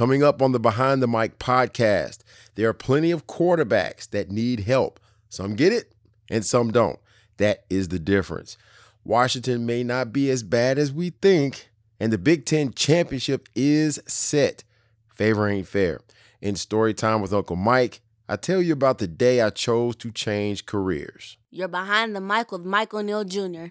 Coming 0.00 0.22
up 0.22 0.40
on 0.40 0.52
the 0.52 0.58
Behind 0.58 1.02
the 1.02 1.06
Mic 1.06 1.38
podcast, 1.38 2.20
there 2.54 2.70
are 2.70 2.72
plenty 2.72 3.10
of 3.10 3.26
quarterbacks 3.26 4.08
that 4.08 4.30
need 4.30 4.60
help. 4.60 4.98
Some 5.28 5.56
get 5.56 5.74
it 5.74 5.92
and 6.30 6.42
some 6.42 6.72
don't. 6.72 6.98
That 7.36 7.64
is 7.68 7.88
the 7.88 7.98
difference. 7.98 8.56
Washington 9.04 9.66
may 9.66 9.84
not 9.84 10.10
be 10.10 10.30
as 10.30 10.42
bad 10.42 10.78
as 10.78 10.90
we 10.90 11.10
think, 11.10 11.68
and 12.00 12.10
the 12.10 12.16
Big 12.16 12.46
Ten 12.46 12.72
championship 12.72 13.46
is 13.54 14.00
set. 14.06 14.64
Favor 15.12 15.46
ain't 15.46 15.68
fair. 15.68 16.00
In 16.40 16.56
story 16.56 16.94
time 16.94 17.20
with 17.20 17.34
Uncle 17.34 17.56
Mike, 17.56 18.00
I 18.26 18.36
tell 18.36 18.62
you 18.62 18.72
about 18.72 19.00
the 19.00 19.06
day 19.06 19.42
I 19.42 19.50
chose 19.50 19.96
to 19.96 20.10
change 20.10 20.64
careers. 20.64 21.36
You're 21.50 21.68
behind 21.68 22.16
the 22.16 22.22
mic 22.22 22.52
with 22.52 22.64
Mike 22.64 22.94
O'Neill 22.94 23.24
Jr. 23.24 23.66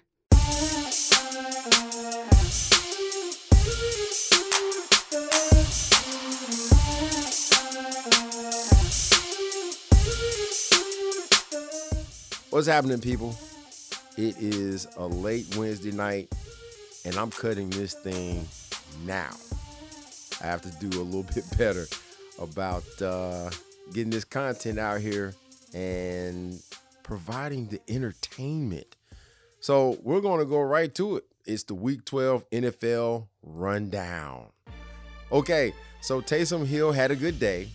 What's 12.50 12.66
happening, 12.66 13.00
people? 13.00 13.32
It 14.16 14.36
is 14.40 14.88
a 14.96 15.06
late 15.06 15.54
Wednesday 15.56 15.92
night, 15.92 16.34
and 17.04 17.14
I'm 17.14 17.30
cutting 17.30 17.70
this 17.70 17.94
thing 17.94 18.44
now. 19.06 19.30
I 20.42 20.46
have 20.46 20.60
to 20.62 20.70
do 20.84 21.00
a 21.00 21.04
little 21.04 21.22
bit 21.34 21.44
better 21.56 21.86
about 22.40 22.82
uh, 23.00 23.50
getting 23.92 24.10
this 24.10 24.24
content 24.24 24.80
out 24.80 25.00
here 25.00 25.32
and 25.74 26.60
providing 27.04 27.68
the 27.68 27.80
entertainment. 27.88 28.96
So 29.60 29.98
we're 30.02 30.20
going 30.20 30.40
to 30.40 30.44
go 30.44 30.60
right 30.60 30.92
to 30.96 31.18
it. 31.18 31.26
It's 31.46 31.62
the 31.62 31.74
Week 31.74 32.04
12 32.04 32.50
NFL 32.50 33.28
rundown. 33.44 34.46
Okay, 35.30 35.72
so 36.00 36.20
Taysom 36.20 36.66
Hill 36.66 36.90
had 36.90 37.12
a 37.12 37.16
good 37.16 37.38
day 37.38 37.68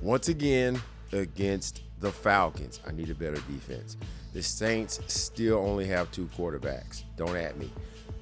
once 0.00 0.26
again 0.26 0.82
against 1.12 1.82
the 2.02 2.12
Falcons. 2.12 2.80
I 2.86 2.92
need 2.92 3.08
a 3.08 3.14
better 3.14 3.40
defense. 3.50 3.96
The 4.34 4.42
Saints 4.42 5.00
still 5.06 5.58
only 5.58 5.86
have 5.86 6.10
two 6.10 6.26
quarterbacks. 6.36 7.04
Don't 7.16 7.36
at 7.36 7.56
me. 7.58 7.70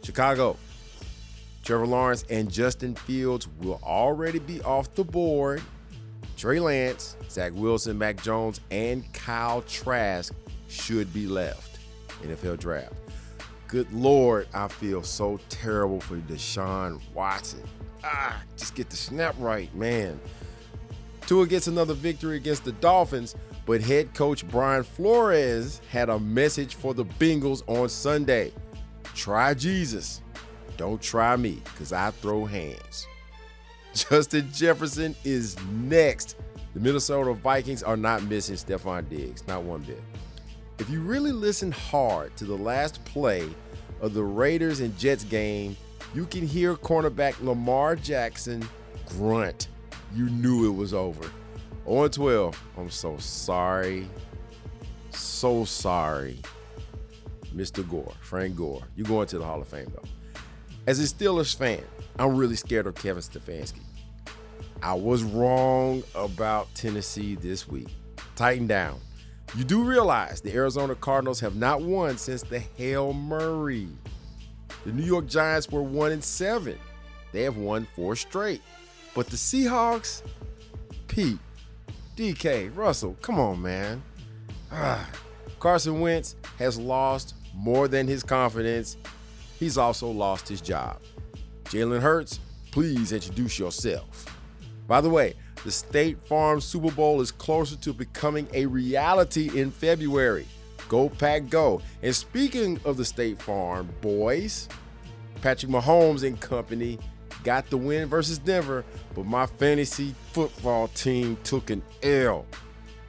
Chicago, 0.03 0.56
Trevor 1.64 1.87
Lawrence 1.87 2.25
and 2.31 2.50
Justin 2.50 2.95
Fields 2.95 3.48
will 3.61 3.81
already 3.83 4.39
be 4.39 4.61
off 4.62 4.95
the 4.95 5.05
board. 5.05 5.62
Trey 6.37 6.61
Lance, 6.61 7.17
Zach 7.28 7.53
Wilson, 7.55 7.98
Mac 7.98 8.22
Jones, 8.22 8.61
and 8.70 9.11
Kyle 9.12 9.62
Trask 9.62 10.34
should 10.69 11.12
be 11.12 11.27
left. 11.27 11.78
NFL 12.22 12.59
draft. 12.59 12.92
Good 13.67 13.92
Lord, 13.92 14.48
I 14.53 14.69
feel 14.69 15.03
so 15.03 15.39
terrible 15.48 16.00
for 16.00 16.17
Deshaun 16.17 17.00
Watson. 17.15 17.62
Ah, 18.03 18.42
just 18.56 18.75
get 18.75 18.91
the 18.91 18.97
snap 18.97 19.34
right, 19.39 19.72
man. 19.75 20.19
Tua 21.27 21.47
gets 21.47 21.69
another 21.69 21.94
victory 21.94 22.37
against 22.37 22.65
the 22.65 22.72
Dolphins, 22.72 23.37
but 23.66 23.80
head 23.80 24.14
coach 24.14 24.47
Brian 24.48 24.83
Flores 24.83 25.80
had 25.91 26.08
a 26.08 26.19
message 26.19 26.75
for 26.75 26.94
the 26.94 27.05
Bengals 27.05 27.62
on 27.66 27.89
Sunday. 27.89 28.53
Try 29.14 29.55
Jesus. 29.55 30.22
Don't 30.77 31.00
try 31.00 31.36
me, 31.36 31.61
because 31.64 31.92
I 31.92 32.11
throw 32.11 32.47
hands. 32.47 33.06
Justin 33.94 34.50
Jefferson 34.53 35.14
is 35.25 35.56
next. 35.64 36.36
The 36.75 36.81
Minnesota 36.81 37.34
Vikings 37.34 37.83
are 37.83 37.97
not 37.97 38.22
missing 38.25 38.55
Stefon 38.55 39.08
Diggs, 39.08 39.47
not 39.48 39.62
one 39.62 39.83
bit. 39.83 40.03
If 40.78 40.88
you 40.88 41.00
really 41.00 41.33
listen 41.33 41.72
hard 41.72 42.34
to 42.36 42.44
the 42.44 42.56
last 42.56 43.05
play 43.05 43.48
of 44.00 44.14
the 44.14 44.22
Raiders 44.22 44.81
and 44.81 44.97
Jets 44.98 45.25
game, 45.25 45.77
you 46.14 46.25
can 46.27 46.47
hear 46.47 46.75
cornerback 46.75 47.41
Lamar 47.42 47.97
Jackson 47.97 48.66
grunt. 49.06 49.69
You 50.14 50.31
knew 50.31 50.66
it 50.66 50.75
was 50.75 50.94
over. 50.94 51.31
0 51.84 52.09
12. 52.09 52.62
I'm 52.78 52.91
so 52.91 53.17
sorry. 53.19 54.09
So 55.11 55.64
sorry. 55.64 56.41
Mr. 57.55 57.88
Gore, 57.88 58.12
Frank 58.21 58.56
Gore. 58.56 58.82
You're 58.97 59.06
going 59.06 59.27
to 59.28 59.38
the 59.38 59.44
Hall 59.44 59.60
of 59.60 59.69
Fame, 59.69 59.93
though. 59.94 60.09
As 60.87 61.00
a 61.00 61.03
Steelers 61.03 61.55
fan, 61.55 61.82
I'm 62.19 62.37
really 62.37 62.56
scared 62.56 62.87
of 62.87 62.94
Kevin 62.94 63.22
Stefanski. 63.22 63.82
I 64.82 64.94
was 64.94 65.22
wrong 65.22 66.03
about 66.15 66.75
Tennessee 66.75 67.34
this 67.34 67.69
week. 67.69 67.88
Tighten 68.34 68.66
down. 68.66 68.99
You 69.56 69.65
do 69.65 69.82
realize 69.82 70.41
the 70.41 70.55
Arizona 70.55 70.94
Cardinals 70.94 71.41
have 71.41 71.56
not 71.56 71.82
won 71.82 72.16
since 72.16 72.43
the 72.43 72.60
Hail 72.60 73.12
Murray. 73.12 73.88
The 74.87 74.93
New 74.93 75.05
York 75.05 75.26
Giants 75.26 75.69
were 75.71 75.82
1 75.82 76.12
and 76.12 76.25
7. 76.25 76.78
They 77.32 77.43
have 77.43 77.56
won 77.56 77.87
four 77.94 78.16
straight. 78.16 78.62
But 79.15 79.26
the 79.26 79.37
Seahawks, 79.37 80.22
Pete, 81.09 81.38
DK, 82.20 82.76
Russell, 82.76 83.16
come 83.22 83.41
on, 83.41 83.62
man. 83.62 84.03
Ah. 84.70 85.08
Carson 85.58 86.00
Wentz 86.00 86.36
has 86.58 86.78
lost 86.78 87.34
more 87.54 87.88
than 87.88 88.06
his 88.06 88.22
confidence. 88.22 88.98
He's 89.58 89.78
also 89.78 90.10
lost 90.10 90.47
his 90.47 90.60
job. 90.60 91.00
Jalen 91.64 92.03
Hurts, 92.03 92.38
please 92.72 93.12
introduce 93.12 93.58
yourself. 93.58 94.26
By 94.86 95.00
the 95.00 95.08
way, 95.08 95.32
the 95.64 95.70
State 95.70 96.19
Farm 96.26 96.60
Super 96.60 96.91
Bowl 96.91 97.22
is 97.22 97.32
closer 97.32 97.76
to 97.76 97.94
becoming 97.94 98.47
a 98.52 98.66
reality 98.66 99.58
in 99.58 99.70
February. 99.70 100.47
Go 100.91 101.08
Pack 101.08 101.48
Go. 101.48 101.81
And 102.02 102.14
speaking 102.14 102.78
of 102.84 102.98
the 102.98 103.04
State 103.06 103.41
Farm 103.41 103.88
boys, 104.02 104.69
Patrick 105.41 105.72
Mahomes 105.72 106.22
and 106.22 106.38
company 106.38 106.98
got 107.45 107.69
the 107.71 107.77
win 107.77 108.09
versus 108.09 108.39
Denver, 108.39 108.84
but 109.15 109.27
my 109.27 109.47
fantasy 109.47 110.15
football 110.33 110.89
team 110.89 111.37
took 111.45 111.71
an 111.71 111.83
L. 112.03 112.47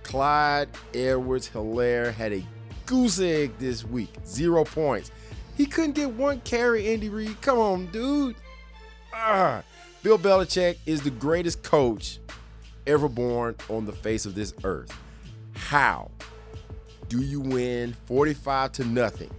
Clyde 0.04 0.70
Edwards 0.94 1.50
Helaire 1.50 2.14
had 2.14 2.34
a 2.34 2.44
goose 2.86 3.20
egg 3.20 3.52
this 3.60 3.86
week, 3.86 4.14
zero 4.26 4.64
points. 4.64 5.12
He 5.56 5.66
couldn't 5.66 5.94
get 5.94 6.12
one 6.12 6.42
carry, 6.42 6.94
Andy 6.94 7.10
Reid. 7.10 7.40
Come 7.42 7.60
on, 7.60 7.88
dude. 7.88 8.36
Ah. 9.14 9.64
Bill 10.04 10.18
Belichick 10.18 10.78
is 10.86 11.02
the 11.02 11.12
greatest 11.12 11.62
coach 11.62 12.20
ever 12.88 13.08
born 13.08 13.56
on 13.70 13.86
the 13.86 13.92
face 13.92 14.26
of 14.26 14.34
this 14.34 14.54
earth. 14.64 14.92
How 15.54 16.10
do 17.08 17.22
you 17.22 17.40
win 17.40 17.94
45 18.06 18.72
to 18.74 18.84
nothing 18.86 19.30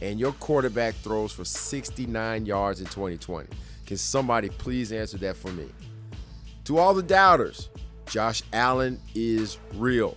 and 0.00 0.20
your 0.20 0.32
quarterback 0.34 0.94
throws 0.94 1.32
for 1.32 1.44
69 1.44 2.46
yards 2.46 2.80
in 2.80 2.86
2020? 2.86 3.48
Can 3.86 3.96
somebody 3.98 4.48
please 4.48 4.92
answer 4.92 5.18
that 5.18 5.36
for 5.36 5.52
me? 5.52 5.68
To 6.64 6.78
all 6.78 6.94
the 6.94 7.02
doubters, 7.02 7.68
Josh 8.06 8.42
Allen 8.52 8.98
is 9.14 9.58
real. 9.74 10.16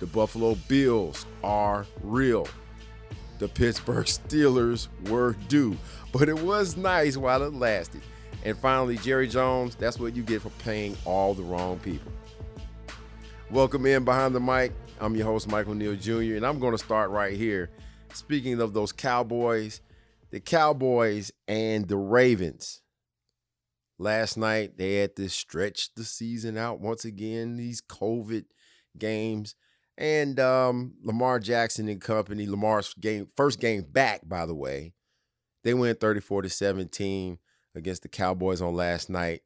The 0.00 0.06
Buffalo 0.06 0.54
Bills 0.68 1.24
are 1.42 1.86
real. 2.02 2.46
The 3.38 3.48
Pittsburgh 3.48 4.04
Steelers 4.04 4.88
were 5.08 5.34
due, 5.48 5.76
but 6.12 6.28
it 6.28 6.38
was 6.38 6.76
nice 6.76 7.16
while 7.16 7.42
it 7.42 7.54
lasted. 7.54 8.02
And 8.44 8.56
finally, 8.56 8.98
Jerry 8.98 9.28
Jones, 9.28 9.74
that's 9.74 9.98
what 9.98 10.14
you 10.14 10.22
get 10.22 10.42
for 10.42 10.50
paying 10.62 10.96
all 11.06 11.32
the 11.32 11.42
wrong 11.42 11.78
people. 11.78 12.12
Welcome 13.50 13.86
in 13.86 14.04
behind 14.04 14.34
the 14.34 14.40
mic. 14.40 14.72
I'm 15.00 15.16
your 15.16 15.26
host, 15.26 15.48
Michael 15.48 15.74
Neal 15.74 15.96
Jr., 15.96 16.36
and 16.36 16.44
I'm 16.44 16.58
going 16.58 16.72
to 16.72 16.78
start 16.78 17.10
right 17.10 17.34
here. 17.34 17.70
Speaking 18.12 18.60
of 18.60 18.74
those 18.74 18.92
Cowboys, 18.92 19.80
the 20.30 20.40
Cowboys 20.40 21.32
and 21.48 21.88
the 21.88 21.96
Ravens. 21.96 22.82
Last 24.00 24.38
night, 24.38 24.78
they 24.78 24.94
had 24.94 25.14
to 25.16 25.28
stretch 25.28 25.92
the 25.94 26.04
season 26.04 26.56
out 26.56 26.80
once 26.80 27.04
again, 27.04 27.58
these 27.58 27.82
COVID 27.82 28.46
games. 28.96 29.54
And 29.98 30.40
um, 30.40 30.94
Lamar 31.02 31.38
Jackson 31.38 31.86
and 31.86 32.00
company, 32.00 32.46
Lamar's 32.46 32.94
game, 32.94 33.28
first 33.36 33.60
game 33.60 33.82
back, 33.82 34.26
by 34.26 34.46
the 34.46 34.54
way, 34.54 34.94
they 35.64 35.74
went 35.74 36.00
34 36.00 36.40
to 36.40 36.48
17 36.48 37.38
against 37.74 38.00
the 38.00 38.08
Cowboys 38.08 38.62
on 38.62 38.74
last 38.74 39.10
night. 39.10 39.42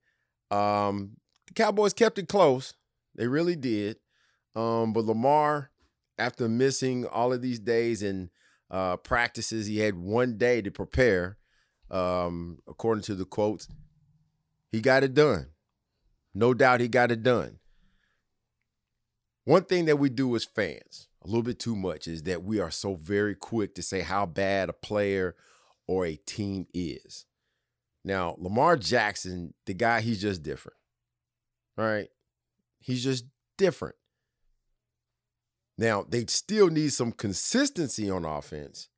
Um, 0.52 1.16
the 1.48 1.54
Cowboys 1.54 1.92
kept 1.92 2.20
it 2.20 2.28
close. 2.28 2.74
They 3.16 3.26
really 3.26 3.56
did. 3.56 3.96
Um, 4.54 4.92
but 4.92 5.04
Lamar, 5.04 5.72
after 6.16 6.48
missing 6.48 7.06
all 7.06 7.32
of 7.32 7.42
these 7.42 7.58
days 7.58 8.04
and 8.04 8.30
uh, 8.70 8.98
practices, 8.98 9.66
he 9.66 9.78
had 9.78 9.96
one 9.96 10.38
day 10.38 10.62
to 10.62 10.70
prepare. 10.70 11.38
Um, 11.90 12.58
according 12.68 13.02
to 13.02 13.16
the 13.16 13.24
quotes, 13.24 13.66
he 14.74 14.80
got 14.80 15.04
it 15.04 15.14
done. 15.14 15.46
No 16.34 16.52
doubt 16.52 16.80
he 16.80 16.88
got 16.88 17.12
it 17.12 17.22
done. 17.22 17.60
One 19.44 19.62
thing 19.62 19.84
that 19.84 20.00
we 20.00 20.08
do 20.08 20.34
as 20.34 20.44
fans, 20.44 21.06
a 21.22 21.28
little 21.28 21.44
bit 21.44 21.60
too 21.60 21.76
much, 21.76 22.08
is 22.08 22.24
that 22.24 22.42
we 22.42 22.58
are 22.58 22.72
so 22.72 22.96
very 22.96 23.36
quick 23.36 23.76
to 23.76 23.84
say 23.84 24.00
how 24.00 24.26
bad 24.26 24.68
a 24.68 24.72
player 24.72 25.36
or 25.86 26.04
a 26.04 26.16
team 26.16 26.66
is. 26.74 27.24
Now, 28.04 28.34
Lamar 28.36 28.76
Jackson, 28.76 29.54
the 29.64 29.74
guy, 29.74 30.00
he's 30.00 30.20
just 30.20 30.42
different. 30.42 30.78
All 31.78 31.84
right. 31.84 32.08
He's 32.80 33.04
just 33.04 33.26
different. 33.56 33.94
Now, 35.78 36.02
they 36.02 36.26
still 36.26 36.68
need 36.68 36.92
some 36.92 37.12
consistency 37.12 38.10
on 38.10 38.24
offense 38.24 38.88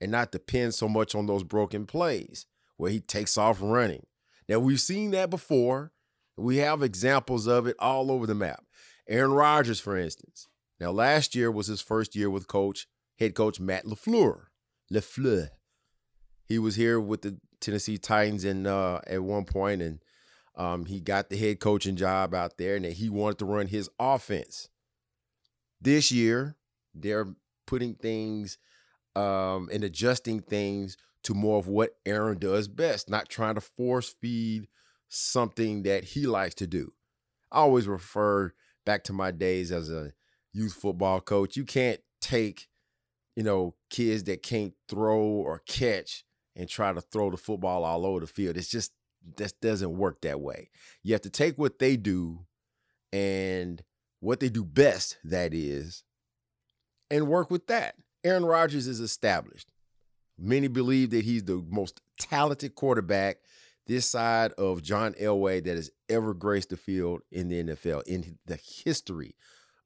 and 0.00 0.10
not 0.10 0.32
depend 0.32 0.72
so 0.72 0.88
much 0.88 1.14
on 1.14 1.26
those 1.26 1.44
broken 1.44 1.84
plays 1.84 2.46
where 2.78 2.90
he 2.90 3.00
takes 3.00 3.36
off 3.36 3.58
running. 3.60 4.06
Now, 4.48 4.58
we've 4.58 4.80
seen 4.80 5.10
that 5.10 5.30
before. 5.30 5.92
We 6.36 6.58
have 6.58 6.82
examples 6.82 7.46
of 7.46 7.66
it 7.66 7.76
all 7.78 8.10
over 8.10 8.26
the 8.26 8.34
map. 8.34 8.64
Aaron 9.08 9.32
Rodgers, 9.32 9.80
for 9.80 9.96
instance. 9.96 10.46
Now, 10.80 10.90
last 10.90 11.34
year 11.34 11.50
was 11.50 11.66
his 11.66 11.80
first 11.80 12.14
year 12.14 12.30
with 12.30 12.46
coach, 12.46 12.86
head 13.18 13.34
coach 13.34 13.58
Matt 13.58 13.84
LaFleur. 13.84 14.44
LaFleur. 14.92 15.48
He 16.44 16.58
was 16.58 16.76
here 16.76 17.00
with 17.00 17.22
the 17.22 17.38
Tennessee 17.60 17.98
Titans 17.98 18.44
and 18.44 18.66
uh, 18.66 19.00
at 19.06 19.22
one 19.22 19.44
point, 19.44 19.82
and 19.82 19.98
um, 20.56 20.86
he 20.86 21.00
got 21.00 21.28
the 21.28 21.36
head 21.36 21.60
coaching 21.60 21.96
job 21.96 22.34
out 22.34 22.56
there, 22.56 22.76
and 22.76 22.84
he 22.86 23.08
wanted 23.08 23.38
to 23.38 23.44
run 23.44 23.66
his 23.66 23.90
offense. 23.98 24.68
This 25.80 26.10
year, 26.10 26.56
they're 26.94 27.26
putting 27.66 27.94
things 27.94 28.58
um, 29.14 29.68
and 29.72 29.84
adjusting 29.84 30.40
things 30.40 30.96
to 31.24 31.34
more 31.34 31.58
of 31.58 31.68
what 31.68 31.96
Aaron 32.06 32.38
does 32.38 32.68
best, 32.68 33.10
not 33.10 33.28
trying 33.28 33.54
to 33.54 33.60
force 33.60 34.14
feed 34.20 34.68
something 35.08 35.82
that 35.82 36.04
he 36.04 36.26
likes 36.26 36.54
to 36.56 36.66
do. 36.66 36.92
I 37.50 37.58
always 37.58 37.88
refer 37.88 38.52
back 38.84 39.04
to 39.04 39.12
my 39.12 39.30
days 39.30 39.72
as 39.72 39.90
a 39.90 40.12
youth 40.52 40.74
football 40.74 41.20
coach. 41.20 41.56
You 41.56 41.64
can't 41.64 42.00
take, 42.20 42.68
you 43.36 43.42
know, 43.42 43.74
kids 43.90 44.24
that 44.24 44.42
can't 44.42 44.74
throw 44.88 45.20
or 45.20 45.62
catch 45.66 46.24
and 46.54 46.68
try 46.68 46.92
to 46.92 47.00
throw 47.00 47.30
the 47.30 47.36
football 47.36 47.84
all 47.84 48.04
over 48.04 48.20
the 48.20 48.26
field. 48.26 48.56
It's 48.56 48.68
just 48.68 48.92
that 49.36 49.52
doesn't 49.60 49.96
work 49.96 50.20
that 50.22 50.40
way. 50.40 50.70
You 51.02 51.12
have 51.14 51.22
to 51.22 51.30
take 51.30 51.58
what 51.58 51.78
they 51.78 51.96
do 51.96 52.46
and 53.12 53.82
what 54.20 54.40
they 54.40 54.48
do 54.48 54.64
best, 54.64 55.18
that 55.24 55.54
is, 55.54 56.02
and 57.10 57.28
work 57.28 57.50
with 57.50 57.66
that. 57.68 57.94
Aaron 58.24 58.44
Rodgers 58.44 58.86
is 58.86 59.00
established. 59.00 59.68
Many 60.38 60.68
believe 60.68 61.10
that 61.10 61.24
he's 61.24 61.44
the 61.44 61.64
most 61.68 62.00
talented 62.18 62.74
quarterback 62.74 63.38
this 63.86 64.06
side 64.06 64.52
of 64.52 64.82
John 64.82 65.14
Elway 65.14 65.64
that 65.64 65.76
has 65.76 65.90
ever 66.08 66.34
graced 66.34 66.68
the 66.68 66.76
field 66.76 67.22
in 67.32 67.48
the 67.48 67.64
NFL, 67.64 68.06
in 68.06 68.38
the 68.46 68.58
history 68.84 69.34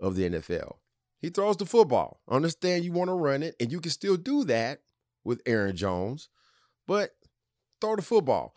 of 0.01 0.17
the 0.17 0.29
NFL. 0.29 0.77
He 1.21 1.31
throws 1.31 1.57
the 1.57 1.67
football. 1.67 2.21
Understand 2.29 2.85
you 2.85 2.93
want 2.93 3.09
to 3.09 3.15
run 3.15 3.45
it, 3.45 3.55
and 3.61 3.71
you 3.71 3.81
can 3.81 3.93
still 3.93 4.17
do 4.17 4.43
that 4.45 4.81
with 5.25 5.41
Aaron 5.47 5.77
Jones, 5.77 6.29
but 6.87 7.13
throw 7.81 7.95
the 7.95 8.03
football. 8.03 8.57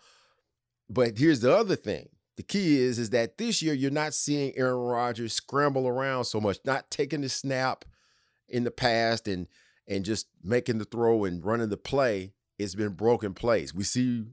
But 0.89 1.17
here's 1.17 1.41
the 1.41 1.55
other 1.55 1.75
thing. 1.75 2.09
The 2.37 2.43
key 2.43 2.79
is 2.79 2.99
is 2.99 3.11
that 3.11 3.37
this 3.37 3.61
year 3.61 3.73
you're 3.73 3.91
not 3.91 4.13
seeing 4.13 4.51
Aaron 4.57 4.75
Rodgers 4.75 5.33
scramble 5.33 5.87
around 5.87 6.25
so 6.25 6.41
much, 6.41 6.57
not 6.65 6.91
taking 6.91 7.21
the 7.21 7.29
snap 7.29 7.85
in 8.49 8.63
the 8.63 8.71
past 8.71 9.27
and 9.27 9.47
and 9.87 10.05
just 10.05 10.27
making 10.43 10.77
the 10.77 10.85
throw 10.85 11.25
and 11.25 11.43
running 11.43 11.69
the 11.69 11.77
play. 11.77 12.33
It's 12.57 12.75
been 12.75 12.93
broken 12.93 13.33
plays. 13.33 13.73
We 13.73 13.83
see 13.83 14.23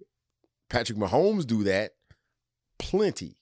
Patrick 0.70 0.98
Mahomes 0.98 1.46
do 1.46 1.64
that 1.64 1.92
plenty. 2.78 3.36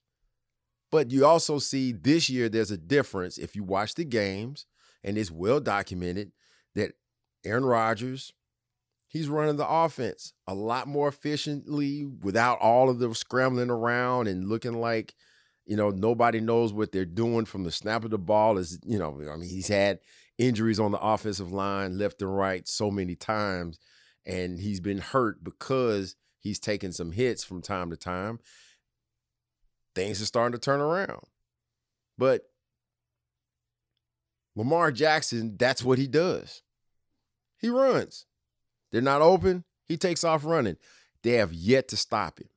But 0.91 1.11
you 1.11 1.25
also 1.25 1.59
see 1.59 1.93
this 1.93 2.29
year 2.29 2.49
there's 2.49 2.71
a 2.71 2.77
difference 2.77 3.39
if 3.39 3.55
you 3.55 3.63
watch 3.63 3.95
the 3.95 4.05
games, 4.05 4.67
and 5.05 5.17
it's 5.17 5.31
well 5.31 5.61
documented 5.61 6.33
that 6.75 6.93
Aaron 7.45 7.65
Rodgers, 7.65 8.33
he's 9.07 9.29
running 9.29 9.57
the 9.57 9.69
offense 9.69 10.33
a 10.47 10.55
lot 10.55 10.89
more 10.89 11.09
efficiently 11.09 12.05
without 12.05 12.59
all 12.61 12.91
of 12.91 12.99
the 12.99 13.15
scrambling 13.15 13.71
around 13.71 14.27
and 14.27 14.49
looking 14.49 14.81
like, 14.81 15.15
you 15.65 15.77
know, 15.77 15.91
nobody 15.91 16.41
knows 16.41 16.73
what 16.73 16.91
they're 16.91 17.05
doing 17.05 17.45
from 17.45 17.63
the 17.63 17.71
snap 17.71 18.05
of 18.05 18.11
the 18.11 18.19
ball. 18.19 18.59
Is 18.59 18.81
you 18.85 18.99
know, 18.99 19.21
I 19.33 19.37
mean, 19.37 19.49
he's 19.49 19.69
had 19.69 20.01
injuries 20.41 20.81
on 20.81 20.91
the 20.91 21.01
offensive 21.01 21.53
line 21.53 21.99
left 21.99 22.23
and 22.23 22.37
right 22.37 22.67
so 22.67 22.91
many 22.91 23.15
times, 23.15 23.79
and 24.25 24.59
he's 24.59 24.81
been 24.81 24.99
hurt 24.99 25.45
because 25.45 26.17
he's 26.39 26.59
taken 26.59 26.93
some 26.93 27.13
hits 27.13 27.45
from 27.45 27.61
time 27.61 27.91
to 27.91 27.97
time. 27.97 28.41
Things 29.95 30.23
are 30.23 30.27
starting 30.27 30.53
to 30.53 30.59
turn 30.59 30.81
around. 30.81 31.27
But 32.17 32.45
Lamar 34.57 34.91
Jackson, 34.93 35.57
that's 35.59 35.85
what 35.85 35.99
he 35.99 36.07
does. 36.07 36.63
He 37.59 37.69
runs. 37.69 38.25
They're 38.91 39.03
not 39.03 39.21
open. 39.21 39.65
He 39.87 39.97
takes 39.97 40.25
off 40.25 40.45
running. 40.45 40.77
They 41.23 41.33
have 41.33 41.53
yet 41.53 41.89
to 41.89 41.97
stop 41.97 42.41
him. 42.41 42.49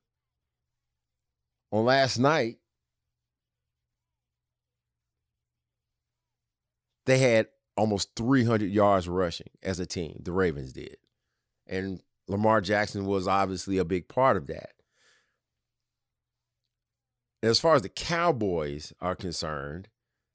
On 1.71 1.83
last 1.83 2.17
night, 2.17 2.57
they 7.05 7.17
had 7.17 7.47
almost 7.75 8.15
300 8.15 8.71
yards 8.71 9.07
rushing 9.07 9.49
as 9.61 9.79
a 9.79 9.85
team, 9.85 10.21
the 10.23 10.31
Ravens 10.31 10.73
did. 10.73 10.97
And 11.67 12.01
Lamar 12.27 12.61
Jackson 12.61 13.05
was 13.05 13.27
obviously 13.27 13.77
a 13.77 13.85
big 13.85 14.07
part 14.07 14.37
of 14.37 14.47
that. 14.47 14.71
As 17.41 17.59
far 17.59 17.75
as 17.75 17.81
the 17.81 17.89
Cowboys 17.89 18.93
are 19.01 19.15
concerned, 19.15 19.89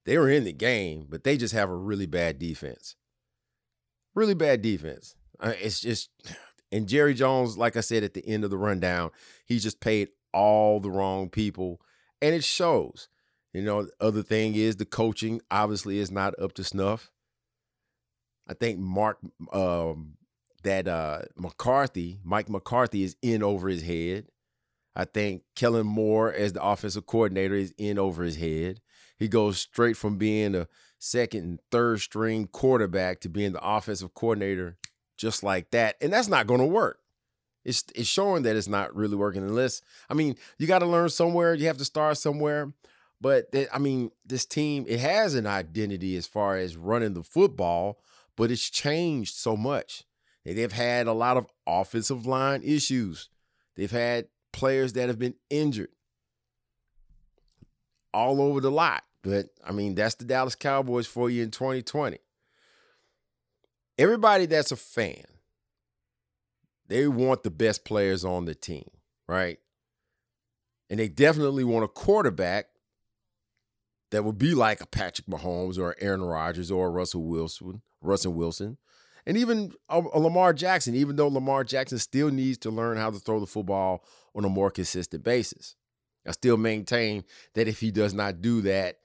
they 0.05 0.19
were 0.19 0.31
in 0.31 0.45
the 0.45 0.53
game, 0.53 1.07
but 1.09 1.25
they 1.25 1.37
just 1.37 1.55
have 1.55 1.71
a 1.71 1.77
really 1.77 2.07
bad 2.07 2.39
defense. 2.39 2.97
Really 4.15 4.35
bad 4.35 4.63
defense. 4.63 5.15
Uh, 5.41 5.55
it's 5.61 5.81
just, 5.81 6.11
and 6.73 6.89
Jerry 6.89 7.15
Jones, 7.15 7.57
like 7.57 7.77
I 7.77 7.81
said 7.81 8.03
at 8.03 8.15
the 8.15 8.27
end 8.27 8.45
of 8.45 8.51
the 8.51 8.59
rundown, 8.59 9.11
he 9.47 9.59
just 9.59 9.81
paid 9.81 10.09
all 10.35 10.81
the 10.81 10.91
wrong 10.91 11.31
people, 11.31 11.81
and 12.21 12.35
it 12.35 12.45
shows. 12.45 13.09
You 13.53 13.63
know, 13.63 13.85
the 13.85 13.93
other 14.01 14.23
thing 14.23 14.55
is 14.55 14.77
the 14.77 14.85
coaching 14.85 15.41
obviously 15.51 15.99
is 15.99 16.11
not 16.11 16.39
up 16.39 16.53
to 16.55 16.65
snuff. 16.65 17.11
I 18.49 18.55
think 18.55 18.79
Mark 18.79 19.19
um, 19.53 20.15
that 20.63 20.89
uh, 20.89 21.23
McCarthy, 21.37 22.19
Mike 22.25 22.49
McCarthy, 22.49 23.03
is 23.05 23.17
in 23.23 23.43
over 23.43 23.69
his 23.69 23.83
head. 23.83 24.29
I 24.97 25.05
think 25.05 25.43
Kellen 25.55 25.87
Moore, 25.87 26.33
as 26.33 26.55
the 26.55 26.63
offensive 26.63 27.07
coordinator, 27.07 27.55
is 27.55 27.73
in 27.79 27.99
over 27.99 28.25
his 28.25 28.37
head. 28.37 28.81
He 29.17 29.29
goes 29.29 29.59
straight 29.59 29.97
from 29.97 30.17
being 30.17 30.55
a 30.55 30.67
second 30.99 31.45
and 31.45 31.61
third 31.71 32.01
string 32.01 32.49
quarterback 32.49 33.21
to 33.21 33.29
being 33.29 33.53
the 33.53 33.65
offensive 33.65 34.15
coordinator 34.15 34.77
just 35.17 35.43
like 35.43 35.71
that. 35.71 35.97
And 36.01 36.13
that's 36.13 36.29
not 36.29 36.47
going 36.47 36.61
to 36.61 36.67
work. 36.67 37.01
It's, 37.65 37.85
it's 37.95 38.09
showing 38.09 38.45
that 38.45 38.57
it's 38.57 38.69
not 38.69 38.95
really 38.95 39.17
working 39.17 39.43
unless, 39.43 39.83
I 40.09 40.15
mean, 40.15 40.37
you 40.59 40.67
got 40.67 40.79
to 40.79 40.87
learn 40.87 41.11
somewhere. 41.11 41.55
You 41.55 41.67
have 41.67 41.79
to 41.79 41.85
start 41.85 42.17
somewhere. 42.17 42.73
But, 43.21 43.53
I 43.73 43.79
mean, 43.79 44.13
this 44.25 44.47
team, 44.47 44.85
it 44.89 45.01
has 45.01 45.35
an 45.35 45.47
identity 45.47 46.17
as 46.17 46.27
far 46.27 46.57
as 46.57 46.77
running 46.77 47.15
the 47.15 47.25
football, 47.25 48.01
but 48.39 48.53
it's 48.53 48.71
changed 48.71 49.35
so 49.35 49.57
much. 49.57 50.05
They've 50.45 50.73
had 50.73 51.09
a 51.09 51.13
lot 51.13 51.37
of 51.37 51.47
offensive 51.67 52.25
line 52.25 52.63
issues. 52.63 53.29
They've 53.77 53.91
had 53.91 54.29
players 54.53 54.95
that 54.95 55.09
have 55.09 55.19
been 55.19 55.35
injured 55.51 55.91
all 58.15 58.41
over 58.41 58.61
the 58.61 58.71
lot. 58.71 59.03
But 59.23 59.47
I 59.67 59.73
mean, 59.73 59.95
that's 59.95 60.15
the 60.15 60.25
Dallas 60.25 60.55
Cowboys 60.55 61.07
for 61.07 61.29
you 61.29 61.43
in 61.43 61.51
2020. 61.51 62.19
Everybody 63.99 64.47
that's 64.47 64.73
a 64.73 64.77
fan, 64.77 65.25
they 66.87 67.09
want 67.09 67.43
the 67.43 67.51
best 67.51 67.85
players 67.85 68.25
on 68.25 68.45
the 68.45 68.55
team, 68.55 68.89
right? 69.27 69.59
And 70.89 71.01
they 71.01 71.09
definitely 71.09 71.65
want 71.65 71.85
a 71.85 71.89
quarterback 71.89 72.67
that 74.11 74.25
would 74.25 74.39
be 74.39 74.55
like 74.55 74.81
a 74.81 74.87
Patrick 74.87 75.27
Mahomes 75.27 75.79
or 75.79 75.97
Aaron 75.99 76.23
Rodgers 76.23 76.71
or 76.71 76.91
Russell 76.91 77.25
Wilson, 77.25 77.83
Russell 78.01 78.33
Wilson, 78.33 78.79
and 79.27 79.37
even 79.37 79.73
a, 79.89 79.99
a 79.99 80.19
Lamar 80.19 80.53
Jackson, 80.53 80.95
even 80.95 81.17
though 81.17 81.29
Lamar 81.29 81.65
Jackson 81.65 81.99
still 81.99 82.31
needs 82.31 82.59
to 82.59 82.71
learn 82.71 82.97
how 82.97 83.11
to 83.11 83.19
throw 83.19 83.41
the 83.41 83.47
football 83.47 84.05
on 84.35 84.45
a 84.45 84.49
more 84.49 84.71
consistent 84.71 85.23
basis. 85.25 85.77
I 86.27 86.33
still 86.33 86.57
maintain 86.57 87.25
that 87.55 87.69
if 87.69 87.81
he 87.81 87.91
does 87.91 88.15
not 88.15 88.41
do 88.41 88.61
that, 88.63 88.97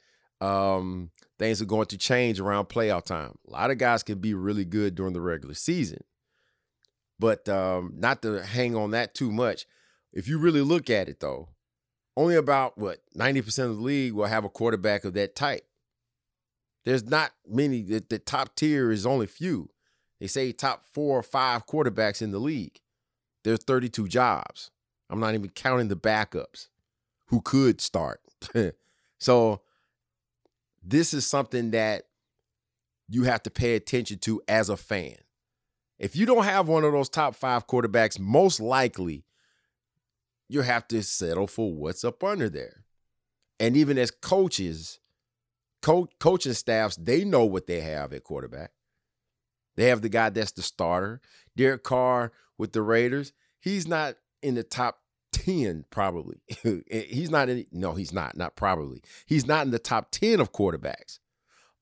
um, 0.41 1.11
things 1.39 1.61
are 1.61 1.65
going 1.65 1.87
to 1.87 1.97
change 1.97 2.39
around 2.39 2.65
playoff 2.65 3.05
time. 3.05 3.35
A 3.47 3.51
lot 3.51 3.71
of 3.71 3.77
guys 3.77 4.03
can 4.03 4.19
be 4.19 4.33
really 4.33 4.65
good 4.65 4.95
during 4.95 5.13
the 5.13 5.21
regular 5.21 5.53
season, 5.53 6.03
but 7.19 7.47
um, 7.47 7.93
not 7.95 8.21
to 8.23 8.43
hang 8.43 8.75
on 8.75 8.91
that 8.91 9.15
too 9.15 9.31
much. 9.31 9.65
If 10.11 10.27
you 10.27 10.37
really 10.37 10.61
look 10.61 10.89
at 10.89 11.09
it, 11.09 11.19
though, 11.19 11.49
only 12.15 12.35
about 12.35 12.77
what 12.77 12.99
90% 13.17 13.47
of 13.69 13.77
the 13.77 13.81
league 13.81 14.13
will 14.13 14.25
have 14.25 14.43
a 14.43 14.49
quarterback 14.49 15.05
of 15.05 15.13
that 15.13 15.35
type. 15.35 15.65
There's 16.85 17.05
not 17.05 17.31
many, 17.47 17.81
the, 17.81 18.03
the 18.07 18.19
top 18.19 18.55
tier 18.55 18.91
is 18.91 19.05
only 19.05 19.27
few. 19.27 19.69
They 20.19 20.27
say 20.27 20.51
top 20.51 20.85
four 20.93 21.19
or 21.19 21.23
five 21.23 21.65
quarterbacks 21.65 22.21
in 22.21 22.31
the 22.31 22.39
league. 22.39 22.79
There's 23.43 23.63
32 23.63 24.07
jobs. 24.07 24.71
I'm 25.09 25.19
not 25.19 25.33
even 25.33 25.49
counting 25.49 25.89
the 25.89 25.95
backups 25.95 26.67
who 27.27 27.41
could 27.41 27.81
start. 27.81 28.21
so 29.19 29.61
this 30.83 31.13
is 31.13 31.25
something 31.25 31.71
that 31.71 32.03
you 33.07 33.23
have 33.23 33.43
to 33.43 33.49
pay 33.49 33.75
attention 33.75 34.17
to 34.19 34.41
as 34.47 34.69
a 34.69 34.77
fan. 34.77 35.15
If 35.99 36.15
you 36.15 36.25
don't 36.25 36.45
have 36.45 36.67
one 36.67 36.83
of 36.83 36.91
those 36.91 37.09
top 37.09 37.35
five 37.35 37.67
quarterbacks, 37.67 38.19
most 38.19 38.59
likely 38.59 39.25
you 40.49 40.61
have 40.61 40.87
to 40.89 41.03
settle 41.03 41.47
for 41.47 41.73
what's 41.73 42.03
up 42.03 42.23
under 42.23 42.49
there. 42.49 42.83
And 43.59 43.77
even 43.77 43.97
as 43.97 44.11
coaches, 44.11 44.99
co- 45.83 46.09
coaching 46.19 46.53
staffs, 46.53 46.95
they 46.95 47.23
know 47.23 47.45
what 47.45 47.67
they 47.67 47.81
have 47.81 48.13
at 48.13 48.23
quarterback. 48.23 48.71
They 49.75 49.85
have 49.85 50.01
the 50.01 50.09
guy 50.09 50.29
that's 50.29 50.51
the 50.53 50.63
starter. 50.63 51.21
Derek 51.55 51.83
Carr 51.83 52.31
with 52.57 52.73
the 52.73 52.81
Raiders, 52.81 53.33
he's 53.59 53.87
not 53.87 54.15
in 54.41 54.55
the 54.55 54.63
top 54.63 54.99
10, 55.33 55.85
probably. 55.91 56.37
he's 56.89 57.29
not 57.29 57.49
in, 57.49 57.65
no, 57.71 57.93
he's 57.93 58.13
not, 58.13 58.37
not 58.37 58.55
probably. 58.55 59.03
He's 59.25 59.45
not 59.45 59.65
in 59.65 59.71
the 59.71 59.79
top 59.79 60.11
10 60.11 60.39
of 60.39 60.51
quarterbacks. 60.51 61.19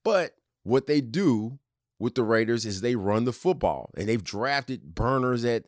But 0.04 0.36
what 0.64 0.88
they 0.88 1.00
do 1.00 1.60
with 2.00 2.16
the 2.16 2.24
Raiders 2.24 2.66
is 2.66 2.82
they 2.82 2.96
run 2.96 3.26
the 3.26 3.34
football 3.34 3.92
and 3.96 4.10
they've 4.10 4.24
drafted 4.24 4.96
burners 4.96 5.46
at 5.46 5.66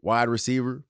wide 0.00 0.28
receiver. 0.28 0.84